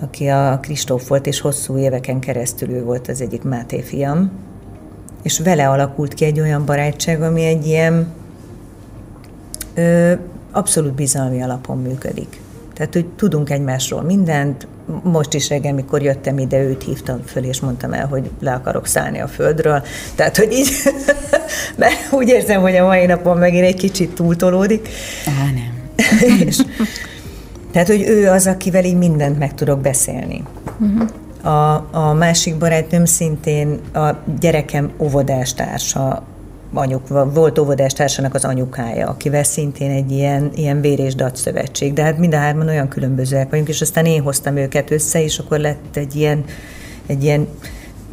aki 0.00 0.26
a 0.26 0.58
Kristóf 0.62 1.08
volt, 1.08 1.26
és 1.26 1.40
hosszú 1.40 1.78
éveken 1.78 2.20
keresztül 2.20 2.70
ő 2.70 2.82
volt 2.84 3.08
az 3.08 3.20
egyik 3.20 3.42
Máté 3.42 3.82
fiam, 3.82 4.30
és 5.22 5.38
vele 5.38 5.68
alakult 5.68 6.14
ki 6.14 6.24
egy 6.24 6.40
olyan 6.40 6.64
barátság, 6.64 7.22
ami 7.22 7.44
egy 7.44 7.66
ilyen 7.66 8.06
ö, 9.74 10.12
abszolút 10.50 10.92
bizalmi 10.92 11.42
alapon 11.42 11.82
működik. 11.82 12.40
Tehát, 12.74 12.92
hogy 12.92 13.06
tudunk 13.06 13.50
egymásról 13.50 14.02
mindent, 14.02 14.66
most 15.02 15.34
is 15.34 15.48
reggel, 15.48 15.72
mikor 15.72 16.02
jöttem 16.02 16.38
ide, 16.38 16.62
őt 16.62 16.82
hívtam 16.82 17.20
föl, 17.26 17.44
és 17.44 17.60
mondtam 17.60 17.92
el, 17.92 18.06
hogy 18.06 18.30
le 18.40 18.52
akarok 18.52 18.86
szállni 18.86 19.20
a 19.20 19.28
földről. 19.28 19.82
Tehát, 20.14 20.36
hogy 20.36 20.52
így, 20.52 20.68
mert 21.76 22.12
úgy 22.12 22.28
érzem, 22.28 22.60
hogy 22.60 22.76
a 22.76 22.86
mai 22.86 23.06
napon 23.06 23.36
megint 23.36 23.64
egy 23.64 23.76
kicsit 23.76 24.14
túltolódik. 24.14 24.88
Á, 25.26 25.44
nem. 25.44 25.74
és, 26.46 26.60
tehát, 27.72 27.88
hogy 27.88 28.02
ő 28.02 28.28
az, 28.30 28.46
akivel 28.46 28.84
így 28.84 28.96
mindent 28.96 29.38
meg 29.38 29.54
tudok 29.54 29.80
beszélni. 29.80 30.42
Uh-huh. 30.78 31.54
A, 31.54 31.88
a 31.92 32.12
másik 32.12 32.56
barátnőm 32.56 33.04
szintén 33.04 33.80
a 33.94 34.10
gyerekem 34.40 34.90
óvodástársa, 34.98 36.22
anyuk, 36.76 37.08
volt 37.32 37.58
óvodástársának 37.58 38.34
az 38.34 38.44
anyukája, 38.44 39.08
akivel 39.08 39.42
szintén 39.42 39.90
egy 39.90 40.10
ilyen, 40.10 40.50
ilyen 40.54 40.80
vér 40.80 40.98
és 40.98 41.14
szövetség, 41.32 41.92
de 41.92 42.02
hát 42.02 42.18
mind 42.18 42.34
a 42.34 42.38
hárman 42.38 42.68
olyan 42.68 42.88
különbözőek 42.88 43.50
vagyunk, 43.50 43.68
és 43.68 43.80
aztán 43.80 44.06
én 44.06 44.22
hoztam 44.22 44.56
őket 44.56 44.90
össze, 44.90 45.22
és 45.22 45.38
akkor 45.38 45.58
lett 45.58 45.96
egy 45.96 46.16
ilyen, 46.16 46.44
egy 47.06 47.24
ilyen 47.24 47.48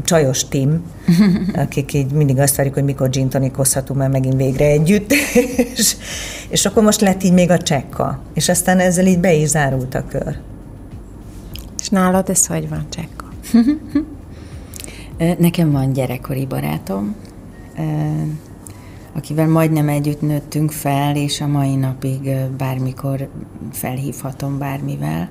csajos 0.04 0.48
tim, 0.48 0.84
akik 1.64 1.94
így 1.94 2.12
mindig 2.12 2.40
azt 2.40 2.56
várjuk, 2.56 2.76
hogy 2.76 2.84
mikor 2.84 3.10
gin 3.10 3.30
tonikozhatunk 3.30 4.00
már 4.00 4.10
megint 4.10 4.36
végre 4.36 4.66
együtt, 4.66 5.12
és, 5.76 5.96
és 6.50 6.66
akkor 6.66 6.84
most 6.84 7.02
lett 7.02 7.24
így 7.24 7.34
még 7.34 7.50
a 7.50 7.58
csekka, 7.58 8.20
és 8.34 8.50
aztán 8.50 8.80
ezzel 8.80 9.06
így 9.06 9.20
be 9.20 9.34
is 9.34 9.48
zárult 9.48 9.96
a 9.96 10.04
kör. 10.08 10.38
És 11.80 11.90
nálad 11.90 12.30
ez 12.30 12.46
hogy 12.46 12.70
van, 12.70 12.86
csekka? 12.90 13.26
Nekem 15.38 15.72
van 15.72 15.94
gyerekkori 15.94 16.46
barátom, 16.46 17.16
akivel 19.14 19.48
majdnem 19.48 19.90
együtt 19.90 20.22
nőttünk 20.22 20.72
fel, 20.72 21.16
és 21.16 21.42
a 21.42 21.48
mai 21.48 21.76
napig 21.76 22.36
bármikor 22.58 23.30
felhívhatom 23.72 24.58
bármivel. 24.58 25.30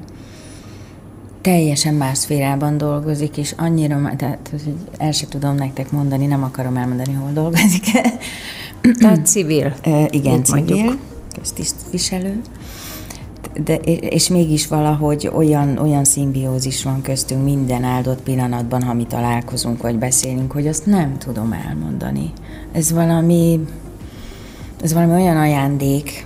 Teljesen 1.41 1.95
más 1.95 2.19
szférában 2.19 2.79
dolgozik, 2.79 3.37
és 3.37 3.55
annyira, 3.57 4.13
tehát 4.17 4.49
hogy 4.51 4.75
el 4.99 5.13
se 5.13 5.27
tudom 5.29 5.55
nektek 5.55 5.91
mondani, 5.91 6.27
nem 6.27 6.43
akarom 6.43 6.77
elmondani, 6.77 7.13
hol 7.13 7.31
dolgozik. 7.33 7.85
Tehát 8.99 9.27
civil. 9.27 9.75
igen, 10.11 10.45
civil, 10.45 10.99
köztisztviselő. 11.35 12.41
De, 13.65 13.75
és 14.01 14.29
mégis 14.29 14.67
valahogy 14.67 15.31
olyan, 15.35 15.79
olyan 15.79 16.05
szimbiózis 16.05 16.83
van 16.83 17.03
köztünk 17.03 17.45
minden 17.45 17.85
áldott 17.85 18.23
pillanatban, 18.23 18.83
ha 18.83 18.95
mi 18.95 19.07
találkozunk, 19.07 19.83
vagy 19.83 19.99
beszélünk, 19.99 20.53
hogy 20.53 20.67
azt 20.67 20.87
nem 20.87 21.19
tudom 21.19 21.53
elmondani. 21.69 22.33
Ez 22.73 22.93
valami, 22.93 23.61
ez 24.83 24.93
valami 24.93 25.13
olyan 25.13 25.37
ajándék, 25.37 26.25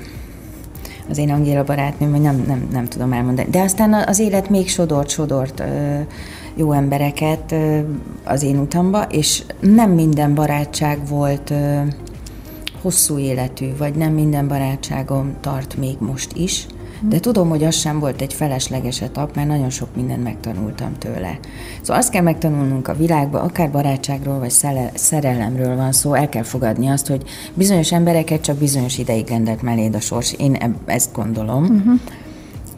az 1.09 1.19
én 1.19 1.31
Angéla 1.31 1.65
barátnőm, 1.65 2.11
hogy 2.11 2.21
nem, 2.21 2.45
nem, 2.47 2.69
nem 2.73 2.85
tudom 2.85 3.13
elmondani. 3.13 3.49
De 3.51 3.61
aztán 3.61 3.93
az 3.93 4.19
élet 4.19 4.51
még 4.51 4.69
sodort, 4.69 5.09
sodort 5.09 5.63
jó 6.55 6.73
embereket 6.73 7.55
az 8.25 8.43
én 8.43 8.59
utamba, 8.59 9.03
és 9.03 9.43
nem 9.61 9.91
minden 9.91 10.35
barátság 10.35 11.09
volt 11.09 11.53
hosszú 12.83 13.19
életű, 13.19 13.77
vagy 13.77 13.95
nem 13.95 14.13
minden 14.13 14.49
barátságom 14.49 15.35
tart 15.41 15.77
még 15.77 15.97
most 15.99 16.33
is, 16.37 16.67
de 17.01 17.21
tudom, 17.21 17.49
hogy 17.49 17.65
az 17.65 17.75
sem 17.75 17.99
volt 17.99 18.21
egy 18.21 18.33
felesleges 18.33 19.01
etap, 19.01 19.35
mert 19.35 19.49
nagyon 19.49 19.71
sok 19.71 19.89
mindent 19.97 20.23
megtanultam 20.23 20.99
tőle. 20.99 21.39
Szóval 21.81 21.97
azt 21.97 22.11
kell 22.11 22.23
megtanulnunk 22.23 22.89
a 22.89 22.95
világba, 22.95 23.41
akár 23.41 23.71
barátságról 23.71 24.39
vagy 24.39 24.55
szerelemről 24.95 25.77
van 25.77 25.93
szó, 25.93 26.15
el 26.15 26.29
kell 26.29 26.43
fogadni 26.43 26.89
azt, 26.89 27.07
hogy 27.07 27.23
bizonyos 27.55 27.93
embereket 27.93 28.41
csak 28.41 28.57
bizonyos 28.57 28.99
ideig 28.99 29.29
rendelt 29.29 29.63
melléd 29.63 29.95
a 29.95 30.01
sors. 30.01 30.33
Én 30.33 30.79
ezt 30.87 31.13
gondolom. 31.13 31.63
Uh-huh. 31.65 32.01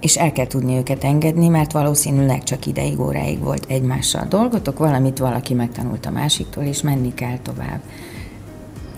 És 0.00 0.16
el 0.16 0.32
kell 0.32 0.46
tudni 0.46 0.76
őket 0.76 1.04
engedni, 1.04 1.48
mert 1.48 1.72
valószínűleg 1.72 2.42
csak 2.42 2.66
ideig, 2.66 3.00
óráig 3.00 3.40
volt 3.40 3.64
egymással 3.68 4.26
dolgotok, 4.28 4.78
valamit 4.78 5.18
valaki 5.18 5.54
megtanult 5.54 6.06
a 6.06 6.10
másiktól, 6.10 6.64
és 6.64 6.82
menni 6.82 7.14
kell 7.14 7.38
tovább. 7.42 7.80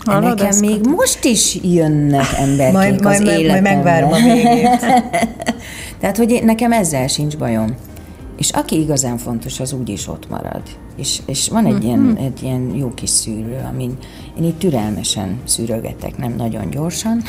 Hallod, 0.05 0.39
Nekem 0.39 0.59
még 0.59 0.81
kötött? 0.81 0.95
most 0.95 1.25
is 1.25 1.57
jönnek 1.63 2.25
emberek 2.37 2.71
majd, 2.71 3.05
az 3.05 3.19
majd, 3.19 3.39
életembe. 3.39 3.51
Majd 3.51 3.63
megvárom 3.63 4.11
a 4.11 4.15
végét. 4.15 4.85
Tehát, 5.99 6.17
hogy 6.17 6.31
én, 6.31 6.43
nekem 6.45 6.71
ezzel 6.71 7.07
sincs 7.07 7.37
bajom. 7.37 7.75
És 8.41 8.49
aki 8.49 8.79
igazán 8.79 9.17
fontos, 9.17 9.59
az 9.59 9.73
úgyis 9.73 10.07
ott 10.07 10.29
marad. 10.29 10.61
És, 10.95 11.21
és 11.25 11.49
van 11.49 11.65
egy, 11.65 11.73
mm-hmm. 11.73 11.83
ilyen, 11.83 12.15
egy 12.17 12.43
ilyen 12.43 12.75
jó 12.75 12.93
kis 12.93 13.09
szűrő, 13.09 13.65
amin 13.69 13.97
én 14.37 14.43
itt 14.43 14.59
türelmesen 14.59 15.39
szűrögetek, 15.43 16.17
nem 16.17 16.35
nagyon 16.35 16.69
gyorsan, 16.69 17.21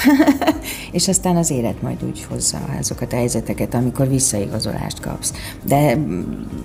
és 0.92 1.08
aztán 1.08 1.36
az 1.36 1.50
élet 1.50 1.82
majd 1.82 2.04
úgy 2.04 2.24
hozza 2.28 2.58
azokat 2.78 3.12
a 3.12 3.16
helyzeteket, 3.16 3.74
amikor 3.74 4.08
visszaigazolást 4.08 5.00
kapsz. 5.00 5.32
De 5.66 5.98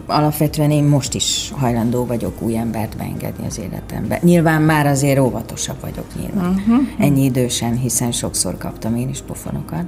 alapvetően 0.06 0.72
én 0.72 0.84
most 0.84 1.14
is 1.14 1.52
hajlandó 1.56 2.06
vagyok 2.06 2.42
új 2.42 2.58
embert 2.58 2.98
beengedni 2.98 3.46
az 3.46 3.60
életembe. 3.60 4.20
Nyilván 4.24 4.62
már 4.62 4.86
azért 4.86 5.20
óvatosabb 5.20 5.82
vagyok 5.82 6.06
nyilván. 6.20 6.50
Uh-huh. 6.50 6.88
Ennyi 6.98 7.24
idősen, 7.24 7.78
hiszen 7.78 8.12
sokszor 8.12 8.58
kaptam 8.58 8.96
én 8.96 9.10
is 9.10 9.22
pofonokat. 9.22 9.86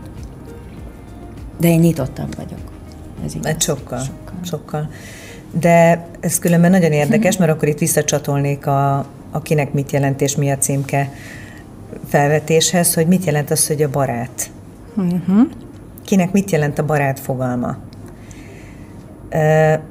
De 1.59 1.67
én 1.67 1.79
nyitottabb 1.79 2.35
vagyok. 2.35 2.78
Ez 3.25 3.35
igaz. 3.35 3.45
Hát 3.45 3.61
sokkal, 3.61 3.99
sokkal. 3.99 4.39
sokkal. 4.43 4.89
De 5.51 6.05
ez 6.19 6.39
különben 6.39 6.71
nagyon 6.71 6.91
érdekes, 6.91 7.37
mert 7.37 7.51
akkor 7.51 7.67
itt 7.67 7.77
visszacsatolnék 7.77 8.67
a, 8.67 9.05
akinek 9.31 9.73
mit 9.73 9.91
jelent 9.91 10.21
és 10.21 10.35
mi 10.35 10.51
a 10.51 10.57
címke 10.57 11.11
felvetéshez, 12.07 12.93
hogy 12.93 13.07
mit 13.07 13.25
jelent 13.25 13.51
az, 13.51 13.67
hogy 13.67 13.81
a 13.81 13.89
barát. 13.89 14.51
Uh-huh. 14.95 15.47
Kinek 16.05 16.31
mit 16.31 16.51
jelent 16.51 16.79
a 16.79 16.85
barát 16.85 17.19
fogalma. 17.19 17.77
E, 19.29 19.81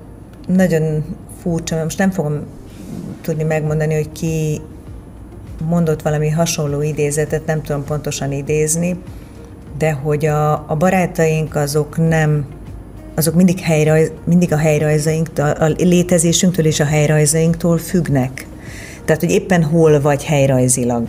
nagyon 0.46 1.04
furcsa, 1.40 1.82
most 1.82 1.98
nem 1.98 2.10
fogom 2.10 2.46
tudni 3.20 3.42
megmondani, 3.42 3.94
hogy 3.94 4.12
ki 4.12 4.60
mondott 5.68 6.02
valami 6.02 6.28
hasonló 6.30 6.82
idézetet, 6.82 7.46
nem 7.46 7.62
tudom 7.62 7.84
pontosan 7.84 8.32
idézni, 8.32 9.02
de 9.78 9.92
hogy 9.92 10.26
a, 10.26 10.52
a 10.52 10.76
barátaink 10.78 11.54
azok 11.54 12.08
nem 12.08 12.46
azok 13.18 13.34
mindig, 13.34 13.60
helyrajz, 13.60 14.12
mindig 14.24 14.52
a 14.52 14.56
helyrajzainktól, 14.56 15.50
a 15.50 15.66
létezésünktől 15.66 16.66
és 16.66 16.80
a 16.80 16.84
helyrajzainktól 16.84 17.78
függnek. 17.78 18.46
Tehát, 19.04 19.20
hogy 19.20 19.30
éppen 19.30 19.62
hol 19.62 20.00
vagy 20.00 20.24
helyrajzilag. 20.24 21.08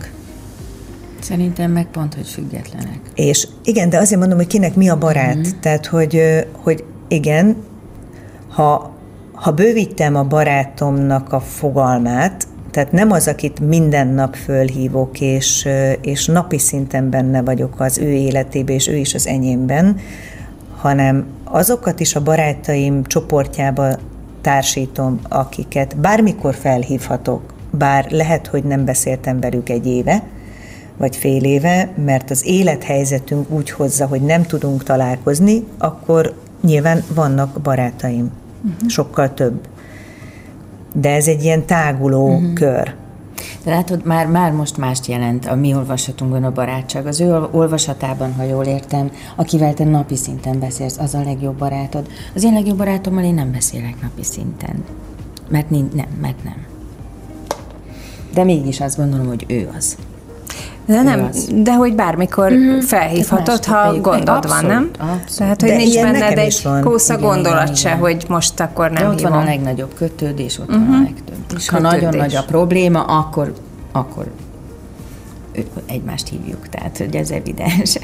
Szerintem 1.20 1.70
meg 1.70 1.86
pont, 1.86 2.14
hogy 2.14 2.28
függetlenek. 2.28 3.00
És 3.14 3.48
igen, 3.64 3.90
de 3.90 3.98
azért 3.98 4.20
mondom, 4.20 4.38
hogy 4.38 4.46
kinek 4.46 4.74
mi 4.74 4.88
a 4.88 4.98
barát. 4.98 5.36
Mm-hmm. 5.36 5.60
Tehát, 5.60 5.86
hogy, 5.86 6.22
hogy 6.52 6.84
igen, 7.08 7.56
ha, 8.48 8.94
ha 9.32 9.50
bővítem 9.50 10.16
a 10.16 10.24
barátomnak 10.24 11.32
a 11.32 11.40
fogalmát, 11.40 12.46
tehát 12.70 12.92
nem 12.92 13.10
az, 13.10 13.28
akit 13.28 13.60
minden 13.60 14.08
nap 14.08 14.34
fölhívok, 14.34 15.20
és, 15.20 15.68
és 16.00 16.26
napi 16.26 16.58
szinten 16.58 17.10
benne 17.10 17.42
vagyok 17.42 17.80
az 17.80 17.98
ő 17.98 18.10
életében, 18.10 18.74
és 18.74 18.88
ő 18.88 18.96
is 18.96 19.14
az 19.14 19.26
enyémben, 19.26 19.96
hanem 20.80 21.26
azokat 21.44 22.00
is 22.00 22.14
a 22.14 22.22
barátaim 22.22 23.04
csoportjába 23.04 23.88
társítom, 24.40 25.20
akiket 25.28 25.96
bármikor 25.96 26.54
felhívhatok, 26.54 27.54
bár 27.70 28.10
lehet, 28.10 28.46
hogy 28.46 28.64
nem 28.64 28.84
beszéltem 28.84 29.40
velük 29.40 29.68
egy 29.68 29.86
éve, 29.86 30.22
vagy 30.96 31.16
fél 31.16 31.44
éve, 31.44 31.88
mert 32.04 32.30
az 32.30 32.46
élethelyzetünk 32.46 33.50
úgy 33.50 33.70
hozza, 33.70 34.06
hogy 34.06 34.22
nem 34.22 34.42
tudunk 34.42 34.82
találkozni, 34.82 35.64
akkor 35.78 36.34
nyilván 36.62 37.02
vannak 37.14 37.60
barátaim, 37.60 38.30
uh-huh. 38.64 38.88
sokkal 38.88 39.34
több. 39.34 39.60
De 40.92 41.14
ez 41.14 41.26
egy 41.26 41.44
ilyen 41.44 41.66
táguló 41.66 42.34
uh-huh. 42.34 42.52
kör. 42.52 42.94
De 43.64 43.70
látod, 43.70 44.04
már, 44.04 44.26
már 44.26 44.52
most 44.52 44.76
mást 44.76 45.06
jelent 45.06 45.46
a 45.46 45.54
mi 45.54 45.74
olvasatunkban 45.74 46.44
a 46.44 46.52
barátság. 46.52 47.06
Az 47.06 47.20
ő 47.20 47.48
olvasatában, 47.50 48.34
ha 48.34 48.42
jól 48.42 48.64
értem, 48.64 49.10
akivel 49.36 49.74
te 49.74 49.84
napi 49.84 50.16
szinten 50.16 50.58
beszélsz, 50.58 50.98
az 50.98 51.14
a 51.14 51.22
legjobb 51.22 51.58
barátod. 51.58 52.06
Az 52.34 52.44
én 52.44 52.52
legjobb 52.52 52.76
barátommal 52.76 53.24
én 53.24 53.34
nem 53.34 53.52
beszélek 53.52 54.02
napi 54.02 54.22
szinten. 54.22 54.84
Mert 55.48 55.70
nem, 55.70 56.06
mert 56.20 56.44
nem. 56.44 56.66
De 58.34 58.44
mégis 58.44 58.80
azt 58.80 58.96
gondolom, 58.96 59.26
hogy 59.26 59.44
ő 59.48 59.70
az. 59.76 59.96
De 60.86 61.02
nem, 61.02 61.28
az. 61.30 61.48
de 61.54 61.74
hogy 61.74 61.94
bármikor 61.94 62.52
mm-hmm. 62.52 62.78
felhívhatod, 62.78 63.64
ha 63.64 64.00
gondod 64.00 64.28
abszolút, 64.28 64.60
van, 64.60 64.64
nem? 64.64 64.90
Abszolút. 64.98 65.36
Tehát, 65.36 65.60
hogy 65.60 65.70
de 65.70 65.76
nincs 65.76 66.00
benned 66.00 66.38
egy 66.38 66.68
kósza 66.82 67.18
gondolat 67.18 67.62
igen, 67.62 67.74
se, 67.74 67.88
igen. 67.88 68.00
hogy 68.00 68.24
most 68.28 68.60
akkor 68.60 68.90
nem 68.90 69.02
de 69.02 69.08
ott 69.08 69.16
hívom. 69.16 69.32
van 69.32 69.40
a 69.40 69.44
legnagyobb 69.44 69.94
kötődés, 69.94 70.58
ott 70.58 70.68
uh-huh. 70.68 70.86
van 70.86 70.94
a 70.94 70.98
mhm. 70.98 71.06
És 71.56 71.68
ha 71.68 71.78
nagyon 71.78 72.16
nagy 72.16 72.34
a 72.34 72.44
probléma, 72.44 73.02
akkor, 73.02 73.54
akkor 73.92 74.30
egymást 75.86 76.28
hívjuk, 76.28 76.68
tehát 76.68 76.98
hogy 76.98 77.16
ez 77.16 77.30
evidens. 77.30 77.98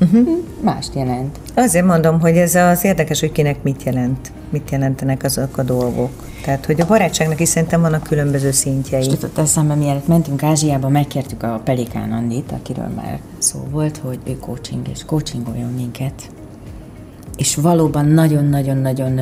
Uh-huh. 0.00 0.28
Mást 0.64 0.94
jelent. 0.94 1.38
Azért 1.54 1.86
mondom, 1.86 2.20
hogy 2.20 2.36
ez 2.36 2.54
az 2.54 2.84
érdekes, 2.84 3.20
hogy 3.20 3.32
kinek 3.32 3.62
mit 3.62 3.82
jelent, 3.82 4.32
mit 4.50 4.70
jelentenek 4.70 5.22
azok 5.22 5.56
a 5.56 5.62
dolgok. 5.62 6.10
Tehát, 6.44 6.66
hogy 6.66 6.80
a 6.80 6.86
barátságnak 6.86 7.40
is 7.40 7.48
szerintem 7.48 7.80
vannak 7.80 8.02
különböző 8.02 8.50
szintjei. 8.50 9.00
És 9.00 9.06
tudod, 9.06 9.30
eszembe, 9.36 9.74
mielőtt 9.74 10.06
mentünk 10.06 10.42
Ázsiába, 10.42 10.88
megkértük 10.88 11.42
a 11.42 11.60
Pelikán 11.64 12.12
Andit, 12.12 12.52
akiről 12.52 12.88
már 12.96 13.20
szó 13.38 13.58
volt, 13.70 13.96
hogy 13.96 14.18
ő 14.24 14.38
coaching, 14.38 14.88
és 14.88 15.04
coachingoljon 15.04 15.72
minket 15.72 16.30
és 17.38 17.54
valóban 17.54 18.06
nagyon-nagyon-nagyon 18.06 19.20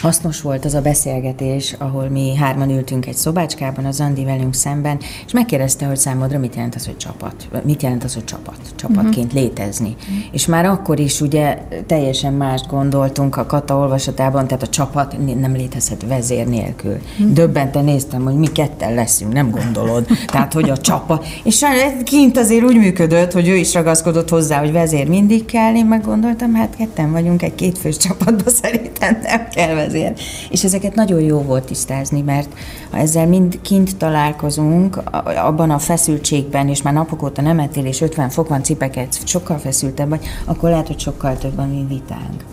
hasznos 0.00 0.40
volt 0.40 0.64
az 0.64 0.74
a 0.74 0.80
beszélgetés, 0.80 1.74
ahol 1.78 2.08
mi 2.08 2.36
hárman 2.36 2.70
ültünk 2.70 3.06
egy 3.06 3.14
szobácskában, 3.14 3.84
az 3.84 4.00
Andi 4.00 4.24
velünk 4.24 4.54
szemben, 4.54 4.98
és 5.26 5.32
megkérdezte, 5.32 5.86
hogy 5.86 5.96
számodra 5.96 6.38
mit 6.38 6.54
jelent 6.54 6.74
az, 6.74 6.86
hogy 6.86 6.96
csapat, 6.96 7.48
mit 7.64 7.82
jelent 7.82 8.04
az, 8.04 8.14
hogy 8.14 8.24
csapat, 8.24 8.56
csapatként 8.74 9.26
uh-huh. 9.26 9.40
létezni. 9.40 9.96
Uh-huh. 9.98 10.24
És 10.32 10.46
már 10.46 10.64
akkor 10.64 10.98
is 10.98 11.20
ugye 11.20 11.58
teljesen 11.86 12.32
mást 12.32 12.66
gondoltunk 12.66 13.36
a 13.36 13.46
Kata 13.46 13.76
olvasatában, 13.76 14.46
tehát 14.46 14.62
a 14.62 14.68
csapat 14.68 15.16
nem 15.40 15.52
létezhet 15.52 16.04
vezér 16.06 16.46
nélkül. 16.46 16.98
Uh-huh. 17.18 17.32
Döbbenten 17.32 17.84
néztem, 17.84 18.22
hogy 18.22 18.34
mi 18.34 18.46
ketten 18.46 18.94
leszünk, 18.94 19.32
nem 19.32 19.50
gondolod. 19.50 20.06
tehát, 20.26 20.52
hogy 20.52 20.70
a 20.70 20.76
csapat. 20.76 21.26
És 21.44 21.64
kint 22.04 22.36
azért 22.36 22.64
úgy 22.64 22.76
működött, 22.76 23.32
hogy 23.32 23.48
ő 23.48 23.54
is 23.54 23.74
ragaszkodott 23.74 24.28
hozzá, 24.28 24.58
hogy 24.58 24.72
vezér 24.72 25.08
mindig 25.08 25.44
kell, 25.44 25.74
én 25.74 25.86
meg 25.86 26.04
gondoltam, 26.04 26.54
hát 26.54 26.76
ketten 26.76 27.12
vagy 27.12 27.21
vagyunk 27.22 27.42
egy 27.42 27.54
kétfős 27.54 27.96
csapatban, 27.96 28.52
szerintem 28.62 29.18
nem 29.22 29.48
kell 29.48 29.74
vezér. 29.74 30.12
És 30.50 30.64
ezeket 30.64 30.94
nagyon 30.94 31.20
jó 31.20 31.38
volt 31.42 31.64
tisztázni, 31.64 32.20
mert 32.20 32.48
ha 32.90 32.96
ezzel 32.96 33.26
mind 33.26 33.60
kint 33.60 33.96
találkozunk, 33.96 34.96
abban 35.36 35.70
a 35.70 35.78
feszültségben, 35.78 36.68
és 36.68 36.82
már 36.82 36.94
napok 36.94 37.22
óta 37.22 37.42
nem 37.42 37.58
ettél, 37.58 37.84
és 37.84 38.00
50 38.00 38.28
fok 38.28 38.48
van 38.48 38.62
cipeket, 38.62 39.26
sokkal 39.26 39.58
feszültebb 39.58 40.08
vagy, 40.08 40.26
akkor 40.44 40.70
lehet, 40.70 40.86
hogy 40.86 40.98
sokkal 40.98 41.38
több 41.38 41.58
a 41.58 41.66
mi 41.66 41.84
vitánk. 41.88 42.44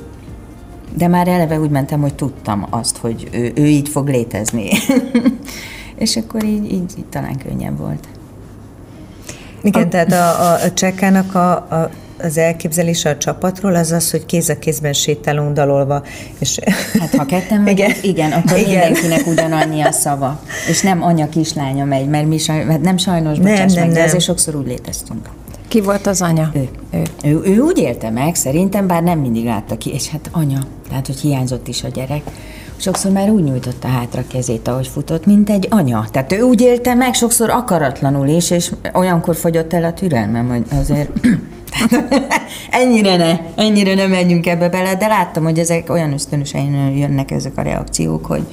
De 0.97 1.07
már 1.07 1.28
eleve 1.28 1.59
úgy 1.59 1.70
mentem, 1.70 2.01
hogy 2.01 2.15
tudtam 2.15 2.67
azt, 2.70 2.97
hogy 2.97 3.30
ő, 3.32 3.51
ő 3.55 3.65
így 3.65 3.89
fog 3.89 4.07
létezni. 4.07 4.70
és 5.95 6.15
akkor 6.15 6.43
így, 6.43 6.72
így, 6.72 6.93
így 6.97 7.05
talán 7.09 7.38
könnyebb 7.38 7.78
volt. 7.78 8.07
Igen, 9.61 9.84
a... 9.84 9.88
tehát 9.88 10.11
a, 10.11 10.51
a, 10.51 10.53
a 10.53 10.74
csekkának 10.74 11.36
a, 11.36 11.51
a 11.51 11.89
az 12.22 12.38
elképzelése 12.38 13.09
a 13.09 13.17
csapatról 13.17 13.76
az 13.76 13.91
az, 13.91 14.11
hogy 14.11 14.26
kéz 14.26 14.49
a 14.49 14.59
kézben 14.59 14.93
sétálunk 14.93 15.53
dalolva. 15.53 16.03
És... 16.39 16.59
Hát 16.99 17.15
ha 17.15 17.26
ketten 17.26 17.63
vagyunk, 17.63 17.80
igen, 17.80 17.95
igen 18.01 18.32
akkor 18.32 18.57
igen. 18.57 18.91
mindenkinek 18.91 19.28
ugyanannyi 19.28 19.82
a 19.82 19.91
szava. 19.91 20.41
És 20.70 20.82
nem 20.82 21.03
anya 21.03 21.30
kislánya 21.30 21.86
megy, 21.86 22.07
mert 22.07 22.28
mi 22.28 22.38
saj, 22.38 22.65
hát 22.65 22.82
nem 22.82 22.97
sajnos, 22.97 23.38
nem, 23.38 23.51
bocsáss 23.51 23.74
nem, 23.74 23.84
meg, 23.84 23.93
nem. 23.93 23.93
de 23.93 24.03
azért 24.03 24.24
sokszor 24.24 24.55
úgy 24.55 24.67
léteztünk. 24.67 25.30
Ki 25.67 25.82
volt 25.82 26.07
az 26.07 26.22
anya? 26.22 26.51
Ő. 26.53 26.70
Ő. 26.93 27.03
Ő, 27.24 27.41
ő 27.43 27.59
úgy 27.59 27.78
élte 27.78 28.09
meg, 28.09 28.36
szerintem, 28.36 28.88
bár 28.88 29.03
nem 29.03 29.20
mindig 29.20 29.45
látta 29.45 29.78
ki, 29.78 29.89
és 29.93 30.07
hát 30.07 30.30
anya, 30.32 30.59
tehát 30.89 31.05
hogy 31.05 31.20
hiányzott 31.20 31.67
is 31.67 31.84
a 31.84 31.88
gyerek. 31.88 32.22
Sokszor 32.76 33.11
már 33.11 33.30
úgy 33.30 33.43
nyújtotta 33.43 33.88
hátra 33.88 34.24
kezét, 34.28 34.67
ahogy 34.67 34.88
futott, 34.88 35.26
mint 35.26 35.49
egy 35.49 35.67
anya. 35.70 36.05
Tehát 36.11 36.32
ő 36.32 36.41
úgy 36.41 36.61
élte 36.61 36.93
meg, 36.93 37.13
sokszor 37.13 37.49
akaratlanul 37.49 38.28
is, 38.28 38.51
és 38.51 38.72
olyankor 38.93 39.36
fogyott 39.36 39.74
el 39.74 39.84
a 39.84 39.93
türelmem, 39.93 40.47
hogy 40.47 40.63
azért 40.80 41.09
ennyire 42.70 43.15
ne, 43.15 43.39
ennyire 43.55 43.93
nem 43.93 44.09
menjünk 44.09 44.47
ebbe 44.47 44.70
bele, 44.70 44.95
de 44.95 45.07
láttam, 45.07 45.43
hogy 45.43 45.59
ezek 45.59 45.89
olyan 45.89 46.13
ösztönösen 46.13 46.91
jönnek 46.95 47.32
ezek 47.32 47.57
a 47.57 47.61
reakciók, 47.61 48.26
hogy 48.26 48.45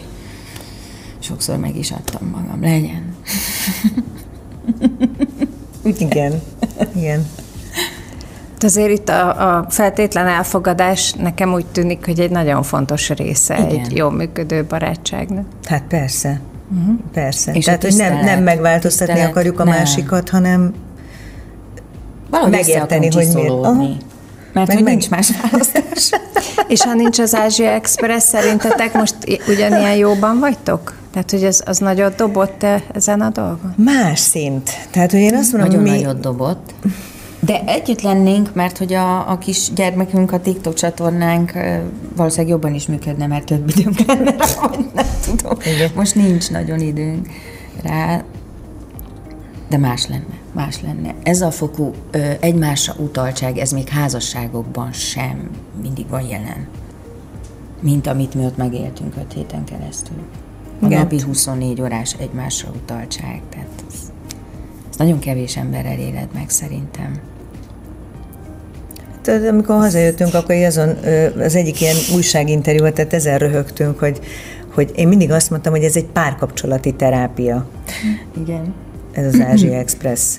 sokszor 1.19 1.57
meg 1.57 1.77
is 1.77 1.91
adtam 1.91 2.29
magam. 2.29 2.61
Legyen. 2.61 3.15
Igen, 6.01 6.43
igen. 6.95 7.27
De 8.59 8.67
azért 8.67 8.91
itt 8.91 9.09
a, 9.09 9.57
a 9.57 9.67
feltétlen 9.69 10.27
elfogadás 10.27 11.13
nekem 11.13 11.53
úgy 11.53 11.67
tűnik, 11.67 12.05
hogy 12.05 12.21
egy 12.21 12.31
nagyon 12.31 12.63
fontos 12.63 13.11
része 13.11 13.59
Igen. 13.59 13.69
egy 13.69 13.97
jó 13.97 14.09
működő 14.09 14.65
barátságnak. 14.65 15.47
Hát 15.65 15.83
persze. 15.89 16.41
Uh-huh. 16.79 16.95
Persze. 17.13 17.53
És 17.53 17.65
Tehát, 17.65 17.83
hogy 17.83 17.97
nem, 17.97 18.25
nem 18.25 18.43
megváltoztatni 18.43 19.07
Tisztelet, 19.07 19.31
akarjuk 19.31 19.61
a 19.61 19.65
nem. 19.65 19.75
másikat, 19.75 20.29
hanem 20.29 20.75
Valahogy 22.31 22.53
Megérteni, 22.53 23.09
hogy 23.13 23.29
miért. 23.35 24.05
Mert 24.53 24.69
Meg 24.69 24.77
hogy 24.77 24.85
meg- 24.85 24.93
nincs 24.93 25.11
más 25.11 25.31
választás. 25.43 26.11
És 26.69 26.83
ha 26.83 26.95
nincs 26.95 27.19
az 27.19 27.35
Ázsia 27.35 27.71
Express, 27.71 28.23
szerintetek 28.23 28.95
most 28.95 29.15
ugyanilyen 29.49 29.97
jóban 29.97 30.39
vagytok? 30.39 30.95
Tehát, 31.11 31.31
hogy 31.31 31.45
ez, 31.45 31.63
az 31.65 31.79
nagyot 31.79 32.15
dobott 32.15 32.63
-e 32.63 32.83
ezen 32.93 33.21
a 33.21 33.31
dolgon? 33.31 33.75
más 33.77 34.19
szint. 34.19 34.71
Tehát, 34.91 35.11
hogy 35.11 35.21
én 35.21 35.35
azt 35.35 35.53
mondom, 35.53 35.71
Nagyon 35.71 35.93
mi... 35.93 36.01
nagyot 36.01 36.21
dobott. 36.21 36.75
De 37.41 37.63
együtt 37.67 38.01
lennénk, 38.01 38.55
mert 38.55 38.79
hogy 38.79 38.93
a, 38.93 39.31
a 39.31 39.39
kis 39.39 39.73
gyermekünk, 39.75 40.33
a 40.33 40.41
TikTok 40.41 40.75
csatornánk 40.75 41.53
valószínűleg 42.17 42.51
jobban 42.51 42.75
is 42.75 42.87
működne, 42.87 43.27
mert 43.27 43.45
több 43.45 43.69
időnk 43.77 43.99
lenne 44.07 44.31
rá, 44.31 44.47
nem 44.95 45.07
tudom. 45.25 45.59
Igen. 45.75 45.91
Most 45.95 46.15
nincs 46.15 46.51
nagyon 46.51 46.81
időnk 46.81 47.29
rá, 47.83 48.23
de 49.69 49.79
más 49.79 50.07
lenne, 50.07 50.39
más 50.57 50.81
lenne. 50.83 51.15
Ez 51.23 51.41
a 51.41 51.51
fokú 51.51 51.93
ö, 52.11 52.31
egymásra 52.41 52.95
utaltság, 52.99 53.59
ez 53.59 53.71
még 53.71 53.89
házasságokban 53.89 54.93
sem 54.93 55.51
mindig 55.83 56.09
van 56.09 56.23
jelen. 56.23 56.67
Mint 57.81 58.07
amit 58.07 58.35
mi 58.35 58.45
ott 58.45 58.57
megéltünk 58.57 59.15
öt 59.17 59.33
héten 59.33 59.65
keresztül. 59.65 60.17
A 60.81 60.87
Igen. 60.87 60.99
napi 60.99 61.21
24 61.23 61.81
órás 61.81 62.15
egymásra 62.19 62.69
utaltság, 62.83 63.41
tehát 63.51 63.85
ez, 63.89 63.95
ez 64.91 64.97
nagyon 64.97 65.19
kevés 65.19 65.57
emberrel 65.57 65.99
éled 65.99 66.29
meg 66.35 66.51
szerintem. 66.51 67.21
Tehát, 69.23 69.49
amikor 69.49 69.77
hazajöttünk, 69.77 70.35
akkor 70.35 70.55
azon, 70.55 70.89
az 71.39 71.55
egyik 71.55 71.81
ilyen 71.81 71.97
újságinterjú 72.15 72.81
volt, 72.81 72.95
tehát 72.95 73.13
ezen 73.13 73.39
röhögtünk, 73.39 73.99
hogy, 73.99 74.21
hogy 74.75 74.93
én 74.95 75.09
mindig 75.09 75.31
azt 75.31 75.51
mondtam, 75.51 75.73
hogy 75.73 75.85
ez 75.85 75.97
egy 75.97 76.07
párkapcsolati 76.07 76.93
terápia, 76.93 77.67
Igen. 78.41 78.75
ez 79.13 79.35
az 79.35 79.41
Ázsia 79.41 79.79
Express. 79.79 80.37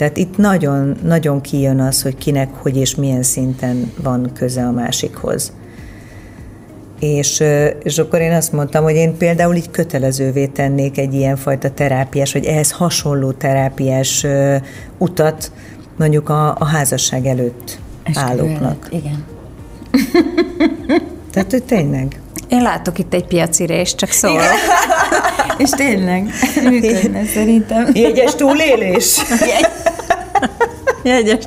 Tehát 0.00 0.16
itt 0.16 0.36
nagyon, 0.36 0.96
nagyon 1.02 1.40
kijön 1.40 1.80
az, 1.80 2.02
hogy 2.02 2.16
kinek, 2.16 2.48
hogy 2.54 2.76
és 2.76 2.94
milyen 2.94 3.22
szinten 3.22 3.92
van 4.02 4.30
köze 4.34 4.66
a 4.66 4.70
másikhoz. 4.70 5.52
És, 7.00 7.42
és 7.82 7.98
akkor 7.98 8.20
én 8.20 8.32
azt 8.32 8.52
mondtam, 8.52 8.82
hogy 8.82 8.94
én 8.94 9.16
például 9.16 9.54
így 9.54 9.70
kötelezővé 9.70 10.46
tennék 10.46 10.98
egy 10.98 11.14
ilyenfajta 11.14 11.70
terápiás, 11.70 12.32
vagy 12.32 12.44
ehhez 12.44 12.70
hasonló 12.70 13.32
terápiás 13.32 14.26
utat 14.98 15.52
mondjuk 15.96 16.28
a, 16.28 16.54
a 16.58 16.64
házasság 16.64 17.26
előtt 17.26 17.78
Esküvő 18.02 18.26
állóknak. 18.26 18.88
előtt, 18.90 19.04
Igen. 19.04 19.24
Tehát, 21.32 21.50
hogy 21.50 21.64
tényleg. 21.64 22.20
Én 22.48 22.62
látok 22.62 22.98
itt 22.98 23.14
egy 23.14 23.26
piaci 23.26 23.64
részt, 23.64 23.96
csak 23.96 24.10
szólok. 24.10 24.42
És 25.60 25.70
tényleg 25.70 26.30
működne 26.70 27.24
szerintem. 27.24 27.88
Jegyes 27.92 28.34
túlélés. 28.34 29.18
Jegyes. 31.02 31.44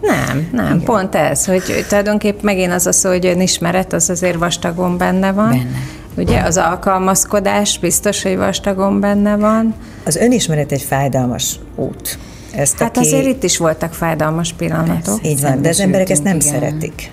Nem, 0.00 0.48
nem, 0.52 0.64
Igen. 0.66 0.82
pont 0.82 1.14
ez, 1.14 1.44
hogy 1.44 1.84
tulajdonképp 1.88 2.42
megint 2.42 2.72
az 2.72 2.86
a 2.86 2.92
szó, 2.92 3.08
hogy 3.08 3.26
önismeret, 3.26 3.92
az 3.92 4.10
azért 4.10 4.38
vastagon 4.38 4.98
benne 4.98 5.32
van. 5.32 5.48
Benne. 5.48 5.82
Ugye 6.16 6.40
az 6.40 6.56
alkalmazkodás 6.56 7.78
biztos, 7.78 8.22
hogy 8.22 8.36
vastagon 8.36 9.00
benne 9.00 9.36
van. 9.36 9.74
Az 10.04 10.16
önismeret 10.16 10.72
egy 10.72 10.82
fájdalmas 10.82 11.58
út. 11.76 12.18
Ezt 12.56 12.78
Hát 12.78 12.96
aki, 12.96 13.06
azért 13.06 13.26
itt 13.26 13.42
is 13.42 13.56
voltak 13.56 13.94
fájdalmas 13.94 14.52
pillanatok. 14.52 15.26
Így 15.26 15.40
van, 15.40 15.62
de 15.62 15.68
az 15.68 15.80
emberek 15.80 16.10
ezt 16.10 16.22
nem 16.22 16.36
igen. 16.36 16.52
szeretik. 16.52 17.10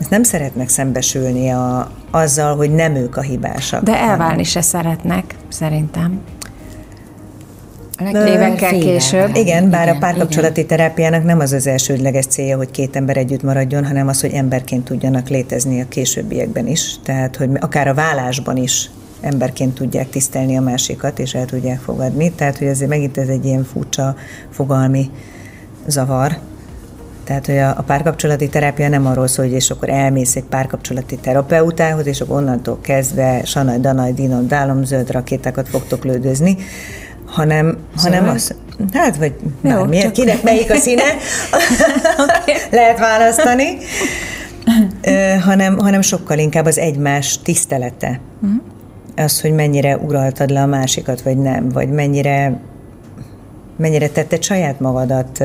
Ezt 0.00 0.10
nem 0.10 0.22
szeretnek 0.22 0.68
szembesülni 0.68 1.50
a, 1.50 1.90
azzal, 2.10 2.56
hogy 2.56 2.70
nem 2.70 2.94
ők 2.94 3.16
a 3.16 3.20
hibásak. 3.20 3.82
De 3.82 3.96
elválni 3.96 4.44
se 4.44 4.60
szeretnek, 4.60 5.34
szerintem. 5.48 6.20
A 7.96 8.26
Évekkel 8.26 8.70
később. 8.70 9.36
Igen, 9.36 9.70
bár 9.70 9.80
a 9.80 9.88
Igen, 9.88 10.00
párkapcsolati 10.00 10.66
terápiának 10.66 11.24
nem 11.24 11.38
az 11.38 11.52
az 11.52 11.66
elsődleges 11.66 12.26
célja, 12.26 12.56
hogy 12.56 12.70
két 12.70 12.96
ember 12.96 13.16
együtt 13.16 13.42
maradjon, 13.42 13.86
hanem 13.86 14.08
az, 14.08 14.20
hogy 14.20 14.32
emberként 14.32 14.84
tudjanak 14.84 15.28
létezni 15.28 15.80
a 15.80 15.88
későbbiekben 15.88 16.66
is. 16.66 16.94
Tehát, 17.02 17.36
hogy 17.36 17.50
akár 17.60 17.88
a 17.88 17.94
vállásban 17.94 18.56
is 18.56 18.90
emberként 19.20 19.74
tudják 19.74 20.08
tisztelni 20.08 20.56
a 20.56 20.60
másikat, 20.60 21.18
és 21.18 21.34
el 21.34 21.44
tudják 21.44 21.80
fogadni. 21.80 22.32
Tehát, 22.32 22.58
hogy 22.58 22.68
azért 22.68 22.90
megint 22.90 23.18
ez 23.18 23.28
egy 23.28 23.44
ilyen 23.44 23.64
furcsa 23.64 24.16
fogalmi 24.50 25.10
zavar. 25.86 26.38
Tehát, 27.30 27.46
hogy 27.46 27.58
a, 27.58 27.68
a 27.68 27.82
párkapcsolati 27.82 28.48
terápia 28.48 28.88
nem 28.88 29.06
arról 29.06 29.26
szól, 29.26 29.44
hogy 29.44 29.54
és 29.54 29.70
akkor 29.70 29.88
elmész 29.88 30.36
egy 30.36 30.44
párkapcsolati 30.44 31.16
terapeutához, 31.16 32.06
és 32.06 32.20
akkor 32.20 32.36
onnantól 32.36 32.78
kezdve 32.80 33.44
sanaj, 33.44 33.78
danaj, 33.78 34.12
dinom, 34.12 34.48
dálom, 34.48 34.84
zöld 34.84 35.10
rakétákat 35.10 35.68
fogtok 35.68 36.04
lődözni, 36.04 36.56
hanem, 37.26 37.78
hanem 37.96 38.28
az, 38.28 38.54
hát 38.92 39.16
vagy 39.16 39.32
bármilyen, 39.62 40.04
csak- 40.04 40.12
kinek 40.12 40.42
melyik 40.42 40.70
a 40.70 40.76
színe, 40.76 41.02
lehet 42.80 42.98
választani, 42.98 43.76
Ö, 45.02 45.34
hanem, 45.40 45.78
hanem 45.78 46.00
sokkal 46.00 46.38
inkább 46.38 46.66
az 46.66 46.78
egymás 46.78 47.38
tisztelete. 47.42 48.20
Az, 49.16 49.40
hogy 49.40 49.52
mennyire 49.52 49.96
uraltad 49.96 50.50
le 50.50 50.62
a 50.62 50.66
másikat, 50.66 51.22
vagy 51.22 51.36
nem, 51.36 51.68
vagy 51.68 51.88
mennyire 51.88 52.60
mennyire 53.76 54.08
tetted 54.08 54.42
saját 54.42 54.80
magadat 54.80 55.44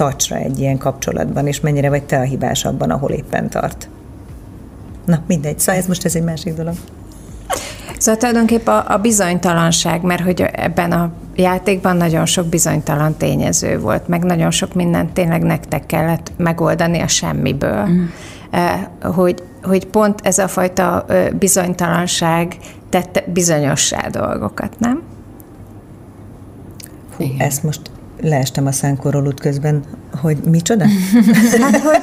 ö, 0.00 0.04
tacsra 0.04 0.36
egy 0.36 0.58
ilyen 0.58 0.78
kapcsolatban, 0.78 1.46
és 1.46 1.60
mennyire 1.60 1.88
vagy 1.88 2.02
te 2.02 2.18
a 2.18 2.22
hibás 2.22 2.64
abban, 2.64 2.90
ahol 2.90 3.10
éppen 3.10 3.48
tart. 3.48 3.88
Na, 5.04 5.22
mindegy. 5.26 5.58
Szóval 5.58 5.80
ez 5.80 5.86
most 5.86 6.04
ez 6.04 6.14
egy 6.14 6.24
másik 6.24 6.54
dolog. 6.54 6.74
Szóval 7.98 8.20
tulajdonképpen 8.20 8.74
a, 8.74 8.92
a 8.92 8.96
bizonytalanság, 8.96 10.02
mert 10.02 10.22
hogy 10.22 10.40
ebben 10.40 10.92
a 10.92 11.10
játékban 11.34 11.96
nagyon 11.96 12.26
sok 12.26 12.46
bizonytalan 12.46 13.16
tényező 13.16 13.78
volt, 13.80 14.08
meg 14.08 14.24
nagyon 14.24 14.50
sok 14.50 14.74
mindent 14.74 15.12
tényleg 15.12 15.42
nektek 15.42 15.86
kellett 15.86 16.32
megoldani 16.36 17.00
a 17.00 17.08
semmiből. 17.08 17.86
Mm. 17.86 18.04
Hogy, 19.02 19.42
hogy 19.62 19.86
pont 19.86 20.20
ez 20.22 20.38
a 20.38 20.48
fajta 20.48 21.06
bizonytalanság 21.38 22.56
tette 22.88 23.24
bizonyossá 23.32 24.08
dolgokat, 24.08 24.78
nem? 24.78 25.02
Hú, 27.16 27.24
ezt 27.38 27.62
most 27.62 27.80
leestem 28.22 28.66
a 28.66 28.72
szánkorról 28.72 29.34
közben, 29.40 29.82
hogy 30.20 30.36
micsoda? 30.50 30.84
Hát, 31.60 31.80
hogy, 31.80 32.00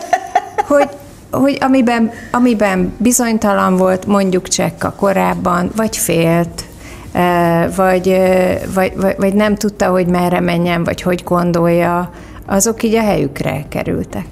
hogy, 0.68 0.90
hogy 1.32 1.58
amiben, 1.62 2.12
amiben 2.32 2.94
bizonytalan 2.98 3.76
volt 3.78 4.06
mondjuk 4.06 4.48
Csekka 4.48 4.92
korábban, 4.92 5.72
vagy 5.76 5.98
félt, 5.98 6.66
eh, 7.12 7.76
vagy, 7.76 8.08
eh, 8.08 8.62
vagy, 8.74 8.94
vagy, 8.96 9.16
vagy 9.18 9.34
nem 9.34 9.56
tudta, 9.56 9.90
hogy 9.90 10.08
merre 10.08 10.40
menjen, 10.40 10.84
vagy 10.84 11.02
hogy 11.02 11.24
gondolja, 11.24 12.12
azok 12.46 12.84
így 12.84 12.96
a 12.96 13.02
helyükre 13.02 13.66
kerültek. 13.70 14.28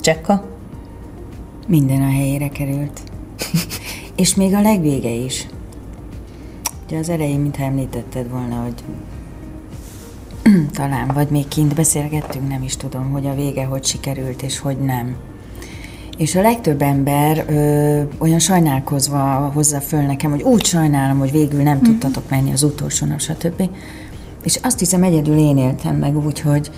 Csekka? 0.00 0.44
Minden 1.66 2.02
a 2.02 2.10
helyére 2.10 2.48
került. 2.48 3.00
És 4.16 4.34
még 4.34 4.54
a 4.54 4.60
legvége 4.60 5.10
is. 5.10 5.46
Ugye 6.86 6.98
az 6.98 7.08
elején, 7.08 7.40
mintha 7.40 7.64
említetted 7.64 8.30
volna, 8.30 8.54
hogy 8.54 8.74
talán, 10.74 11.10
vagy 11.14 11.28
még 11.28 11.48
kint 11.48 11.74
beszélgettünk, 11.74 12.48
nem 12.48 12.62
is 12.62 12.76
tudom, 12.76 13.10
hogy 13.10 13.26
a 13.26 13.34
vége 13.34 13.64
hogy 13.64 13.84
sikerült, 13.84 14.42
és 14.42 14.58
hogy 14.58 14.78
nem. 14.78 15.16
És 16.16 16.34
a 16.34 16.40
legtöbb 16.40 16.82
ember 16.82 17.44
ö, 17.48 18.02
olyan 18.18 18.38
sajnálkozva 18.38 19.50
hozza 19.54 19.80
föl 19.80 20.00
nekem, 20.00 20.30
hogy 20.30 20.42
úgy 20.42 20.64
sajnálom, 20.64 21.18
hogy 21.18 21.30
végül 21.30 21.62
nem 21.62 21.74
mm-hmm. 21.74 21.84
tudtatok 21.84 22.30
menni 22.30 22.52
az 22.52 22.62
utolsó 22.62 23.06
nap, 23.06 23.20
stb. 23.20 23.70
És 24.44 24.58
azt 24.62 24.78
hiszem, 24.78 25.02
egyedül 25.02 25.38
én 25.38 25.56
éltem 25.56 25.96
meg 25.96 26.16
úgy, 26.24 26.40
hogy 26.40 26.70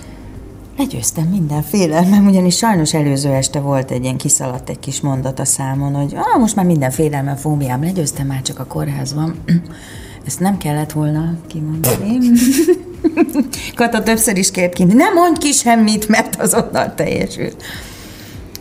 legyőztem 0.77 1.25
minden 1.25 1.63
félelmem, 1.63 2.27
ugyanis 2.27 2.57
sajnos 2.57 2.95
előző 2.95 3.31
este 3.31 3.61
volt 3.61 3.91
egy 3.91 4.03
ilyen 4.03 4.17
kiszaladt 4.17 4.69
egy 4.69 4.79
kis 4.79 5.01
mondat 5.01 5.39
a 5.39 5.45
számon, 5.45 5.95
hogy 5.95 6.15
ah, 6.15 6.41
most 6.41 6.57
már 6.57 6.65
minden 6.65 6.91
félelmem, 6.91 7.37
fóbiám, 7.37 7.83
legyőztem 7.83 8.27
már 8.27 8.43
csak 8.43 8.59
a 8.59 8.65
kórházban. 8.65 9.35
Ezt 10.27 10.41
nem 10.41 10.57
kellett 10.57 10.93
volna 10.93 11.35
kimondani. 11.47 12.19
Kata 13.75 14.03
többször 14.03 14.37
is 14.37 14.51
ki, 14.51 14.85
nem 14.85 15.15
mondj 15.15 15.41
ki 15.41 15.53
semmit, 15.53 16.09
mert 16.09 16.41
azonnal 16.41 16.95
teljesül. 16.95 17.51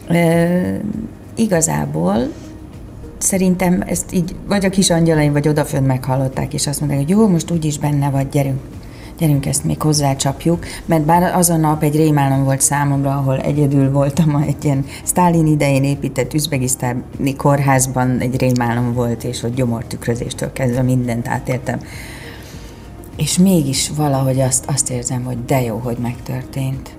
E, 0.07 0.81
igazából 1.35 2.27
szerintem 3.17 3.83
ezt 3.85 4.13
így, 4.13 4.35
vagy 4.47 4.65
a 4.65 4.69
kis 4.69 4.89
angyalaim, 4.89 5.31
vagy 5.31 5.47
odafönn 5.47 5.83
meghallották, 5.83 6.53
és 6.53 6.67
azt 6.67 6.79
mondták, 6.79 7.01
hogy 7.01 7.09
jó, 7.09 7.27
most 7.27 7.51
úgyis 7.51 7.77
benne 7.77 8.09
vagy, 8.09 8.29
gyerünk, 8.29 8.59
gyerünk 9.17 9.45
ezt 9.45 9.63
még 9.63 9.81
hozzácsapjuk, 9.81 10.65
mert 10.85 11.03
bár 11.03 11.35
az 11.35 11.49
a 11.49 11.57
nap 11.57 11.83
egy 11.83 11.95
rémálom 11.95 12.43
volt 12.43 12.61
számomra, 12.61 13.11
ahol 13.11 13.39
egyedül 13.39 13.91
voltam 13.91 14.35
egy 14.47 14.65
ilyen 14.65 14.85
Stalin 15.05 15.47
idején 15.47 15.83
épített 15.83 16.33
üzbegisztáni 16.33 17.35
kórházban 17.37 18.19
egy 18.19 18.39
rémálom 18.39 18.93
volt, 18.93 19.23
és 19.23 19.41
hogy 19.41 19.53
gyomortükrözéstől 19.53 20.53
kezdve 20.53 20.81
mindent 20.81 21.27
átéltem. 21.27 21.79
És 23.17 23.37
mégis 23.37 23.91
valahogy 23.95 24.39
azt, 24.39 24.65
azt 24.67 24.89
érzem, 24.89 25.23
hogy 25.23 25.45
de 25.45 25.61
jó, 25.61 25.77
hogy 25.77 25.97
megtörtént. 25.97 26.95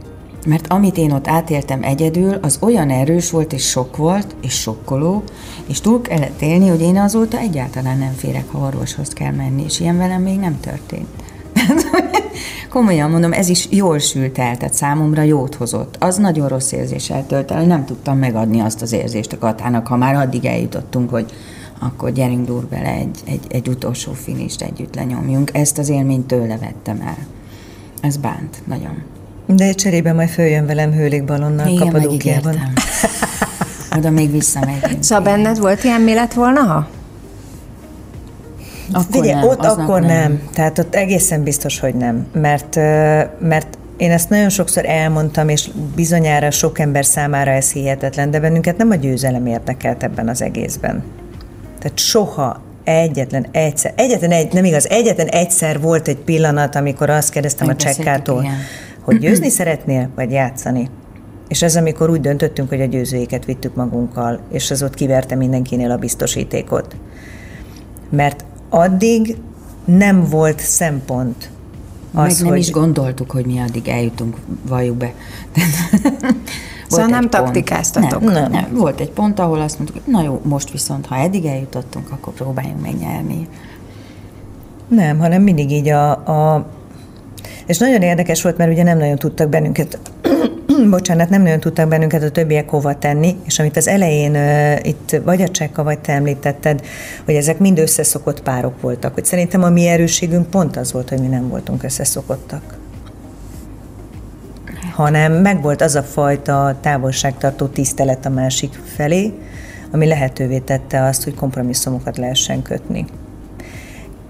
Mert 0.47 0.67
amit 0.73 0.97
én 0.97 1.13
ott 1.13 1.29
átéltem 1.29 1.83
egyedül, 1.83 2.39
az 2.43 2.59
olyan 2.61 2.91
erős 2.91 3.31
volt, 3.31 3.53
és 3.53 3.69
sok 3.69 3.97
volt, 3.97 4.35
és 4.43 4.61
sokkoló, 4.61 5.23
és 5.67 5.81
túl 5.81 6.03
kellett 6.03 6.43
élni, 6.43 6.69
hogy 6.69 6.81
én 6.81 6.97
azóta 6.97 7.39
egyáltalán 7.39 7.99
nem 7.99 8.13
férek, 8.17 8.51
ha 8.51 8.59
orvoshoz 8.59 9.09
kell 9.09 9.33
menni, 9.33 9.63
és 9.65 9.81
ilyen 9.81 9.99
velem 9.99 10.23
még 10.23 10.39
nem 10.39 10.61
történt. 10.61 11.09
Komolyan 12.71 13.11
mondom, 13.11 13.33
ez 13.33 13.49
is 13.49 13.69
jól 13.71 13.99
sült 13.99 14.39
el, 14.39 14.57
tehát 14.57 14.75
számomra 14.75 15.23
jót 15.23 15.55
hozott. 15.55 15.97
Az 15.99 16.17
nagyon 16.17 16.49
rossz 16.49 16.73
érzés 16.73 17.11
eltölt 17.11 17.51
el, 17.51 17.65
nem 17.65 17.85
tudtam 17.85 18.19
megadni 18.19 18.61
azt 18.61 18.83
az 18.83 18.93
érzést 18.93 19.33
a 19.33 19.39
Katának, 19.39 19.87
ha 19.87 19.97
már 19.97 20.15
addig 20.15 20.45
eljutottunk, 20.45 21.11
hogy 21.11 21.33
akkor 21.79 22.13
gyerünk 22.13 22.47
dur 22.47 22.65
bele 22.65 22.91
egy, 22.91 23.19
egy, 23.25 23.47
egy 23.49 23.69
utolsó 23.69 24.13
finist 24.13 24.63
együtt 24.63 24.95
lenyomjunk. 24.95 25.51
Ezt 25.53 25.79
az 25.79 25.89
élményt 25.89 26.27
tőle 26.27 26.59
vettem 26.59 27.01
el. 27.01 27.19
Ez 28.01 28.17
bánt, 28.17 28.63
nagyon. 28.65 29.03
De 29.47 29.73
cserébe 29.73 30.13
majd 30.13 30.29
följön 30.29 30.67
velem 30.67 30.93
hőlékbalonnal 30.93 31.67
Igen, 31.67 31.79
Kapadókiában. 31.79 32.55
megígértem. 32.55 32.73
Oda 33.99 34.11
még 34.11 34.31
visszamegyünk. 34.31 35.03
Szóval 35.03 35.25
benned 35.25 35.59
volt 35.59 35.85
ilyen, 35.85 36.01
mi 36.01 36.15
lett 36.15 36.33
volna, 36.33 36.61
ha? 36.61 36.89
Akkor 38.93 39.07
Figyelj, 39.11 39.33
nem, 39.33 39.49
ott 39.49 39.65
akkor 39.65 40.01
nem. 40.01 40.09
nem. 40.09 40.43
Tehát 40.53 40.79
ott 40.79 40.95
egészen 40.95 41.43
biztos, 41.43 41.81
hogy 41.81 41.95
nem. 41.95 42.27
Mert, 42.33 42.75
mert 43.41 43.79
én 43.97 44.11
ezt 44.11 44.29
nagyon 44.29 44.49
sokszor 44.49 44.85
elmondtam, 44.87 45.49
és 45.49 45.71
bizonyára 45.95 46.51
sok 46.51 46.79
ember 46.79 47.05
számára 47.05 47.51
ez 47.51 47.73
hihetetlen, 47.73 48.31
de 48.31 48.41
bennünket 48.41 48.77
nem 48.77 48.91
a 48.91 48.95
győzelem 48.95 49.47
érdekelt 49.47 50.03
ebben 50.03 50.29
az 50.29 50.43
egészben. 50.43 51.05
Tehát 51.79 51.99
soha 51.99 52.63
egyetlen 52.85 53.47
egyszer, 53.51 53.93
egyetlen 53.97 54.31
egy, 54.31 54.53
nem 54.53 54.65
igaz, 54.65 54.89
egyetlen 54.89 55.27
egyszer 55.27 55.81
volt 55.81 56.09
egy 56.09 56.17
pillanat, 56.17 56.75
amikor 56.75 57.11
azt 57.11 57.31
kérdeztem 57.31 57.67
a 57.67 57.69
Megbeszéltük, 57.69 58.05
csekkától, 58.05 58.43
igen. 58.43 58.55
hogy 59.01 59.19
győzni 59.19 59.49
szeretnél, 59.49 60.11
vagy 60.15 60.31
játszani? 60.31 60.91
És 61.49 61.63
ez 61.63 61.77
amikor 61.77 62.11
úgy 62.11 62.21
döntöttünk, 62.21 62.69
hogy 62.69 62.81
a 62.81 62.85
győzőjéket 62.85 63.45
vittük 63.45 63.75
magunkkal, 63.75 64.41
és 64.53 64.71
az 64.71 64.83
ott 64.83 64.95
kiverte 64.95 65.35
mindenkinél 65.35 65.91
a 65.91 65.97
biztosítékot. 65.97 66.97
Mert 68.11 68.45
addig 68.69 69.37
nem 69.85 70.25
volt 70.25 70.61
szempont 70.61 71.51
Meg 72.11 72.27
az, 72.27 72.39
nem 72.39 72.49
hogy 72.49 72.59
is 72.59 72.71
gondoltuk, 72.71 73.31
hogy 73.31 73.47
mi 73.47 73.59
addig 73.59 73.89
eljutunk, 73.89 74.37
valljuk 74.69 74.97
be. 74.97 75.13
Szóval 76.89 77.07
nem 77.07 77.31
taktikáztatok? 77.31 78.23
Nem, 78.23 78.33
Nem. 78.33 78.51
nem. 78.51 78.69
Volt 78.75 79.01
egy 79.01 79.11
pont, 79.11 79.39
ahol 79.39 79.61
azt 79.61 79.79
mondtuk, 79.79 80.05
hogy 80.05 80.13
na 80.13 80.23
jó, 80.23 80.41
most 80.43 80.71
viszont, 80.71 81.07
ha 81.07 81.17
eddig 81.17 81.45
eljutottunk, 81.45 82.11
akkor 82.11 82.33
próbáljunk 82.33 82.83
megnyerni. 82.83 83.49
Nem, 84.89 85.19
hanem 85.19 85.43
mindig 85.43 85.71
így 85.71 85.89
a, 85.89 86.11
a... 86.11 86.67
És 87.67 87.79
nagyon 87.79 88.03
érdekes 88.03 88.43
volt, 88.43 88.57
mert 88.57 88.71
ugye 88.73 88.83
nem 88.83 88.99
nagyon 88.99 89.17
tudtak 89.17 89.49
bennünket 89.49 89.99
bocsánat, 90.91 91.29
nem 91.29 91.43
nagyon 91.43 91.61
tudtak 91.61 91.89
bennünket 91.89 92.23
a 92.23 92.31
többiek 92.31 92.69
hova 92.69 92.99
tenni, 92.99 93.37
és 93.45 93.59
amit 93.59 93.77
az 93.77 93.89
elején 93.89 94.35
uh, 94.35 94.87
itt 94.87 95.21
vagy 95.25 95.43
a 95.43 95.49
Csekka, 95.49 95.83
vagy 95.83 95.99
te 95.99 96.13
említetted, 96.13 96.83
hogy 97.25 97.35
ezek 97.35 97.59
mind 97.59 97.79
összeszokott 97.79 98.43
párok 98.43 98.81
voltak, 98.81 99.15
hogy 99.15 99.25
szerintem 99.25 99.63
a 99.63 99.71
mi 99.71 99.87
erősségünk 99.87 100.51
pont 100.51 100.77
az 100.77 100.93
volt, 100.93 101.09
hogy 101.09 101.21
mi 101.21 101.27
nem 101.27 101.49
voltunk 101.49 101.83
összeszokottak 101.83 102.79
hanem 104.95 105.33
megvolt 105.33 105.83
az 105.83 105.95
a 105.95 106.03
fajta 106.03 106.77
távolságtartó 106.81 107.67
tisztelet 107.67 108.27
a 108.27 108.31
másik 108.31 108.81
felé, 108.95 109.33
ami 109.91 110.07
lehetővé 110.07 110.59
tette 110.59 111.03
azt, 111.03 111.25
hogy 111.25 111.35
kompromisszumokat 111.35 112.17
lehessen 112.17 112.63
kötni. 112.63 113.05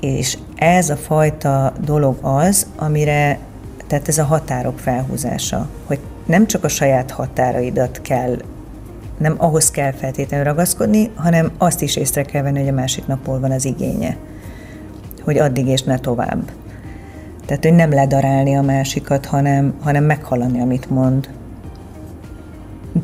És 0.00 0.38
ez 0.56 0.90
a 0.90 0.96
fajta 0.96 1.72
dolog 1.84 2.18
az, 2.20 2.66
amire, 2.76 3.38
tehát 3.86 4.08
ez 4.08 4.18
a 4.18 4.24
határok 4.24 4.78
felhúzása, 4.78 5.68
hogy 5.86 5.98
nem 6.26 6.46
csak 6.46 6.64
a 6.64 6.68
saját 6.68 7.10
határaidat 7.10 8.00
kell, 8.02 8.36
nem 9.18 9.34
ahhoz 9.36 9.70
kell 9.70 9.92
feltétlenül 9.92 10.44
ragaszkodni, 10.44 11.10
hanem 11.14 11.50
azt 11.58 11.82
is 11.82 11.96
észre 11.96 12.22
kell 12.22 12.42
venni, 12.42 12.58
hogy 12.58 12.68
a 12.68 12.72
másiknak 12.72 13.26
hol 13.26 13.40
van 13.40 13.50
az 13.50 13.64
igénye. 13.64 14.16
Hogy 15.22 15.38
addig 15.38 15.66
és 15.66 15.82
ne 15.82 15.98
tovább. 15.98 16.50
Tehát, 17.46 17.62
hogy 17.62 17.74
nem 17.74 17.92
ledarálni 17.92 18.56
a 18.56 18.62
másikat, 18.62 19.26
hanem, 19.26 19.74
hanem 19.82 20.04
meghallani, 20.04 20.60
amit 20.60 20.90
mond. 20.90 21.28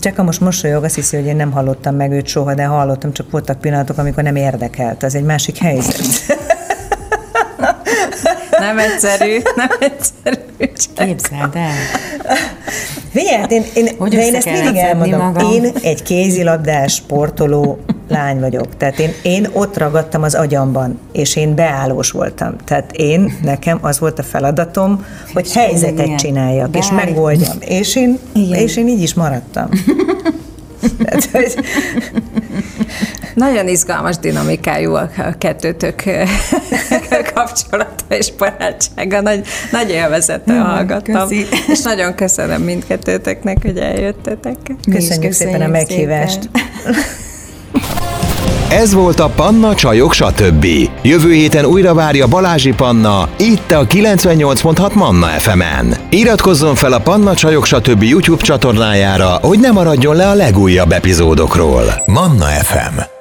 Csak 0.00 0.16
most 0.24 0.40
mosolyog, 0.40 0.84
azt 0.84 0.94
hiszi, 0.94 1.16
hogy 1.16 1.26
én 1.26 1.36
nem 1.36 1.50
hallottam 1.50 1.94
meg 1.94 2.10
őt 2.12 2.26
soha, 2.26 2.54
de 2.54 2.64
hallottam, 2.64 3.12
csak 3.12 3.30
voltak 3.30 3.60
pillanatok, 3.60 3.98
amikor 3.98 4.22
nem 4.22 4.36
érdekelt. 4.36 5.02
Az 5.02 5.14
egy 5.14 5.24
másik 5.24 5.58
helyzet. 5.58 6.00
Nem 8.58 8.78
egyszerű, 8.78 9.38
nem 9.56 9.68
egyszerű. 9.80 10.36
Képzeld 10.94 11.54
el. 11.56 11.72
Figyelj, 13.10 13.36
hát 13.36 13.50
én, 13.52 13.64
én, 13.74 13.88
Hogy 13.98 14.14
de 14.14 14.26
én 14.26 14.34
ezt 14.34 14.50
mindig 14.50 14.76
elmondom. 14.76 15.20
magam. 15.20 15.52
Én 15.52 15.72
egy 15.82 16.02
kézilabdás, 16.02 16.94
sportoló 16.94 17.78
lány 18.12 18.40
vagyok. 18.40 18.76
Tehát 18.76 18.98
én, 18.98 19.12
én 19.22 19.46
ott 19.52 19.76
ragadtam 19.78 20.22
az 20.22 20.34
agyamban, 20.34 20.98
és 21.12 21.36
én 21.36 21.54
beállós 21.54 22.10
voltam. 22.10 22.56
Tehát 22.64 22.92
én, 22.92 23.38
nekem 23.42 23.78
az 23.80 23.98
volt 23.98 24.18
a 24.18 24.22
feladatom, 24.22 25.06
hogy 25.32 25.46
És 25.46 25.54
helyzetet 25.54 26.14
csináljak, 26.18 26.76
és 26.76 26.88
Beállj. 26.88 27.04
megoldjam. 27.10 27.56
És 27.60 27.96
én, 27.96 28.18
Igen. 28.34 28.58
és 28.58 28.76
én 28.76 28.88
így 28.88 29.02
is 29.02 29.14
maradtam. 29.14 29.68
Tehát, 31.04 31.24
hogy, 31.32 31.54
Nagyon 33.34 33.68
izgalmas 33.68 34.16
dinamikájú 34.18 34.94
a 34.94 35.10
kettőtök 35.38 36.02
kapcsolata 37.34 38.04
és 38.08 38.32
barátsága. 38.32 39.20
Nagy, 39.20 39.46
nagy 39.72 39.90
élvezettel 39.90 40.62
hallgattam. 40.64 41.28
köszi. 41.28 41.46
És 41.68 41.80
nagyon 41.82 42.14
köszönöm 42.14 42.62
mindkettőtöknek, 42.62 43.56
hogy 43.62 43.76
eljöttetek. 43.78 44.56
Is 44.84 44.94
köszönjük 44.94 45.32
szépen 45.32 45.60
a 45.60 45.66
meghívást. 45.66 46.40
szépen. 46.52 48.01
Ez 48.80 48.94
volt 48.94 49.20
a 49.20 49.28
Panna 49.28 49.74
Csajok 49.74 50.12
stb. 50.12 50.66
Jövő 51.02 51.32
héten 51.32 51.64
újra 51.64 51.94
várja 51.94 52.26
Balázsi 52.26 52.72
Panna, 52.72 53.28
itt 53.38 53.70
a 53.70 53.86
98.6 53.86 54.94
Manna 54.94 55.26
FM-en. 55.26 55.96
Iratkozzon 56.10 56.74
fel 56.74 56.92
a 56.92 57.00
Panna 57.00 57.34
Csajok 57.34 57.66
stb. 57.66 58.02
YouTube 58.02 58.42
csatornájára, 58.42 59.38
hogy 59.42 59.60
ne 59.60 59.70
maradjon 59.70 60.16
le 60.16 60.28
a 60.28 60.34
legújabb 60.34 60.92
epizódokról. 60.92 62.02
Manna 62.06 62.44
FM 62.44 63.11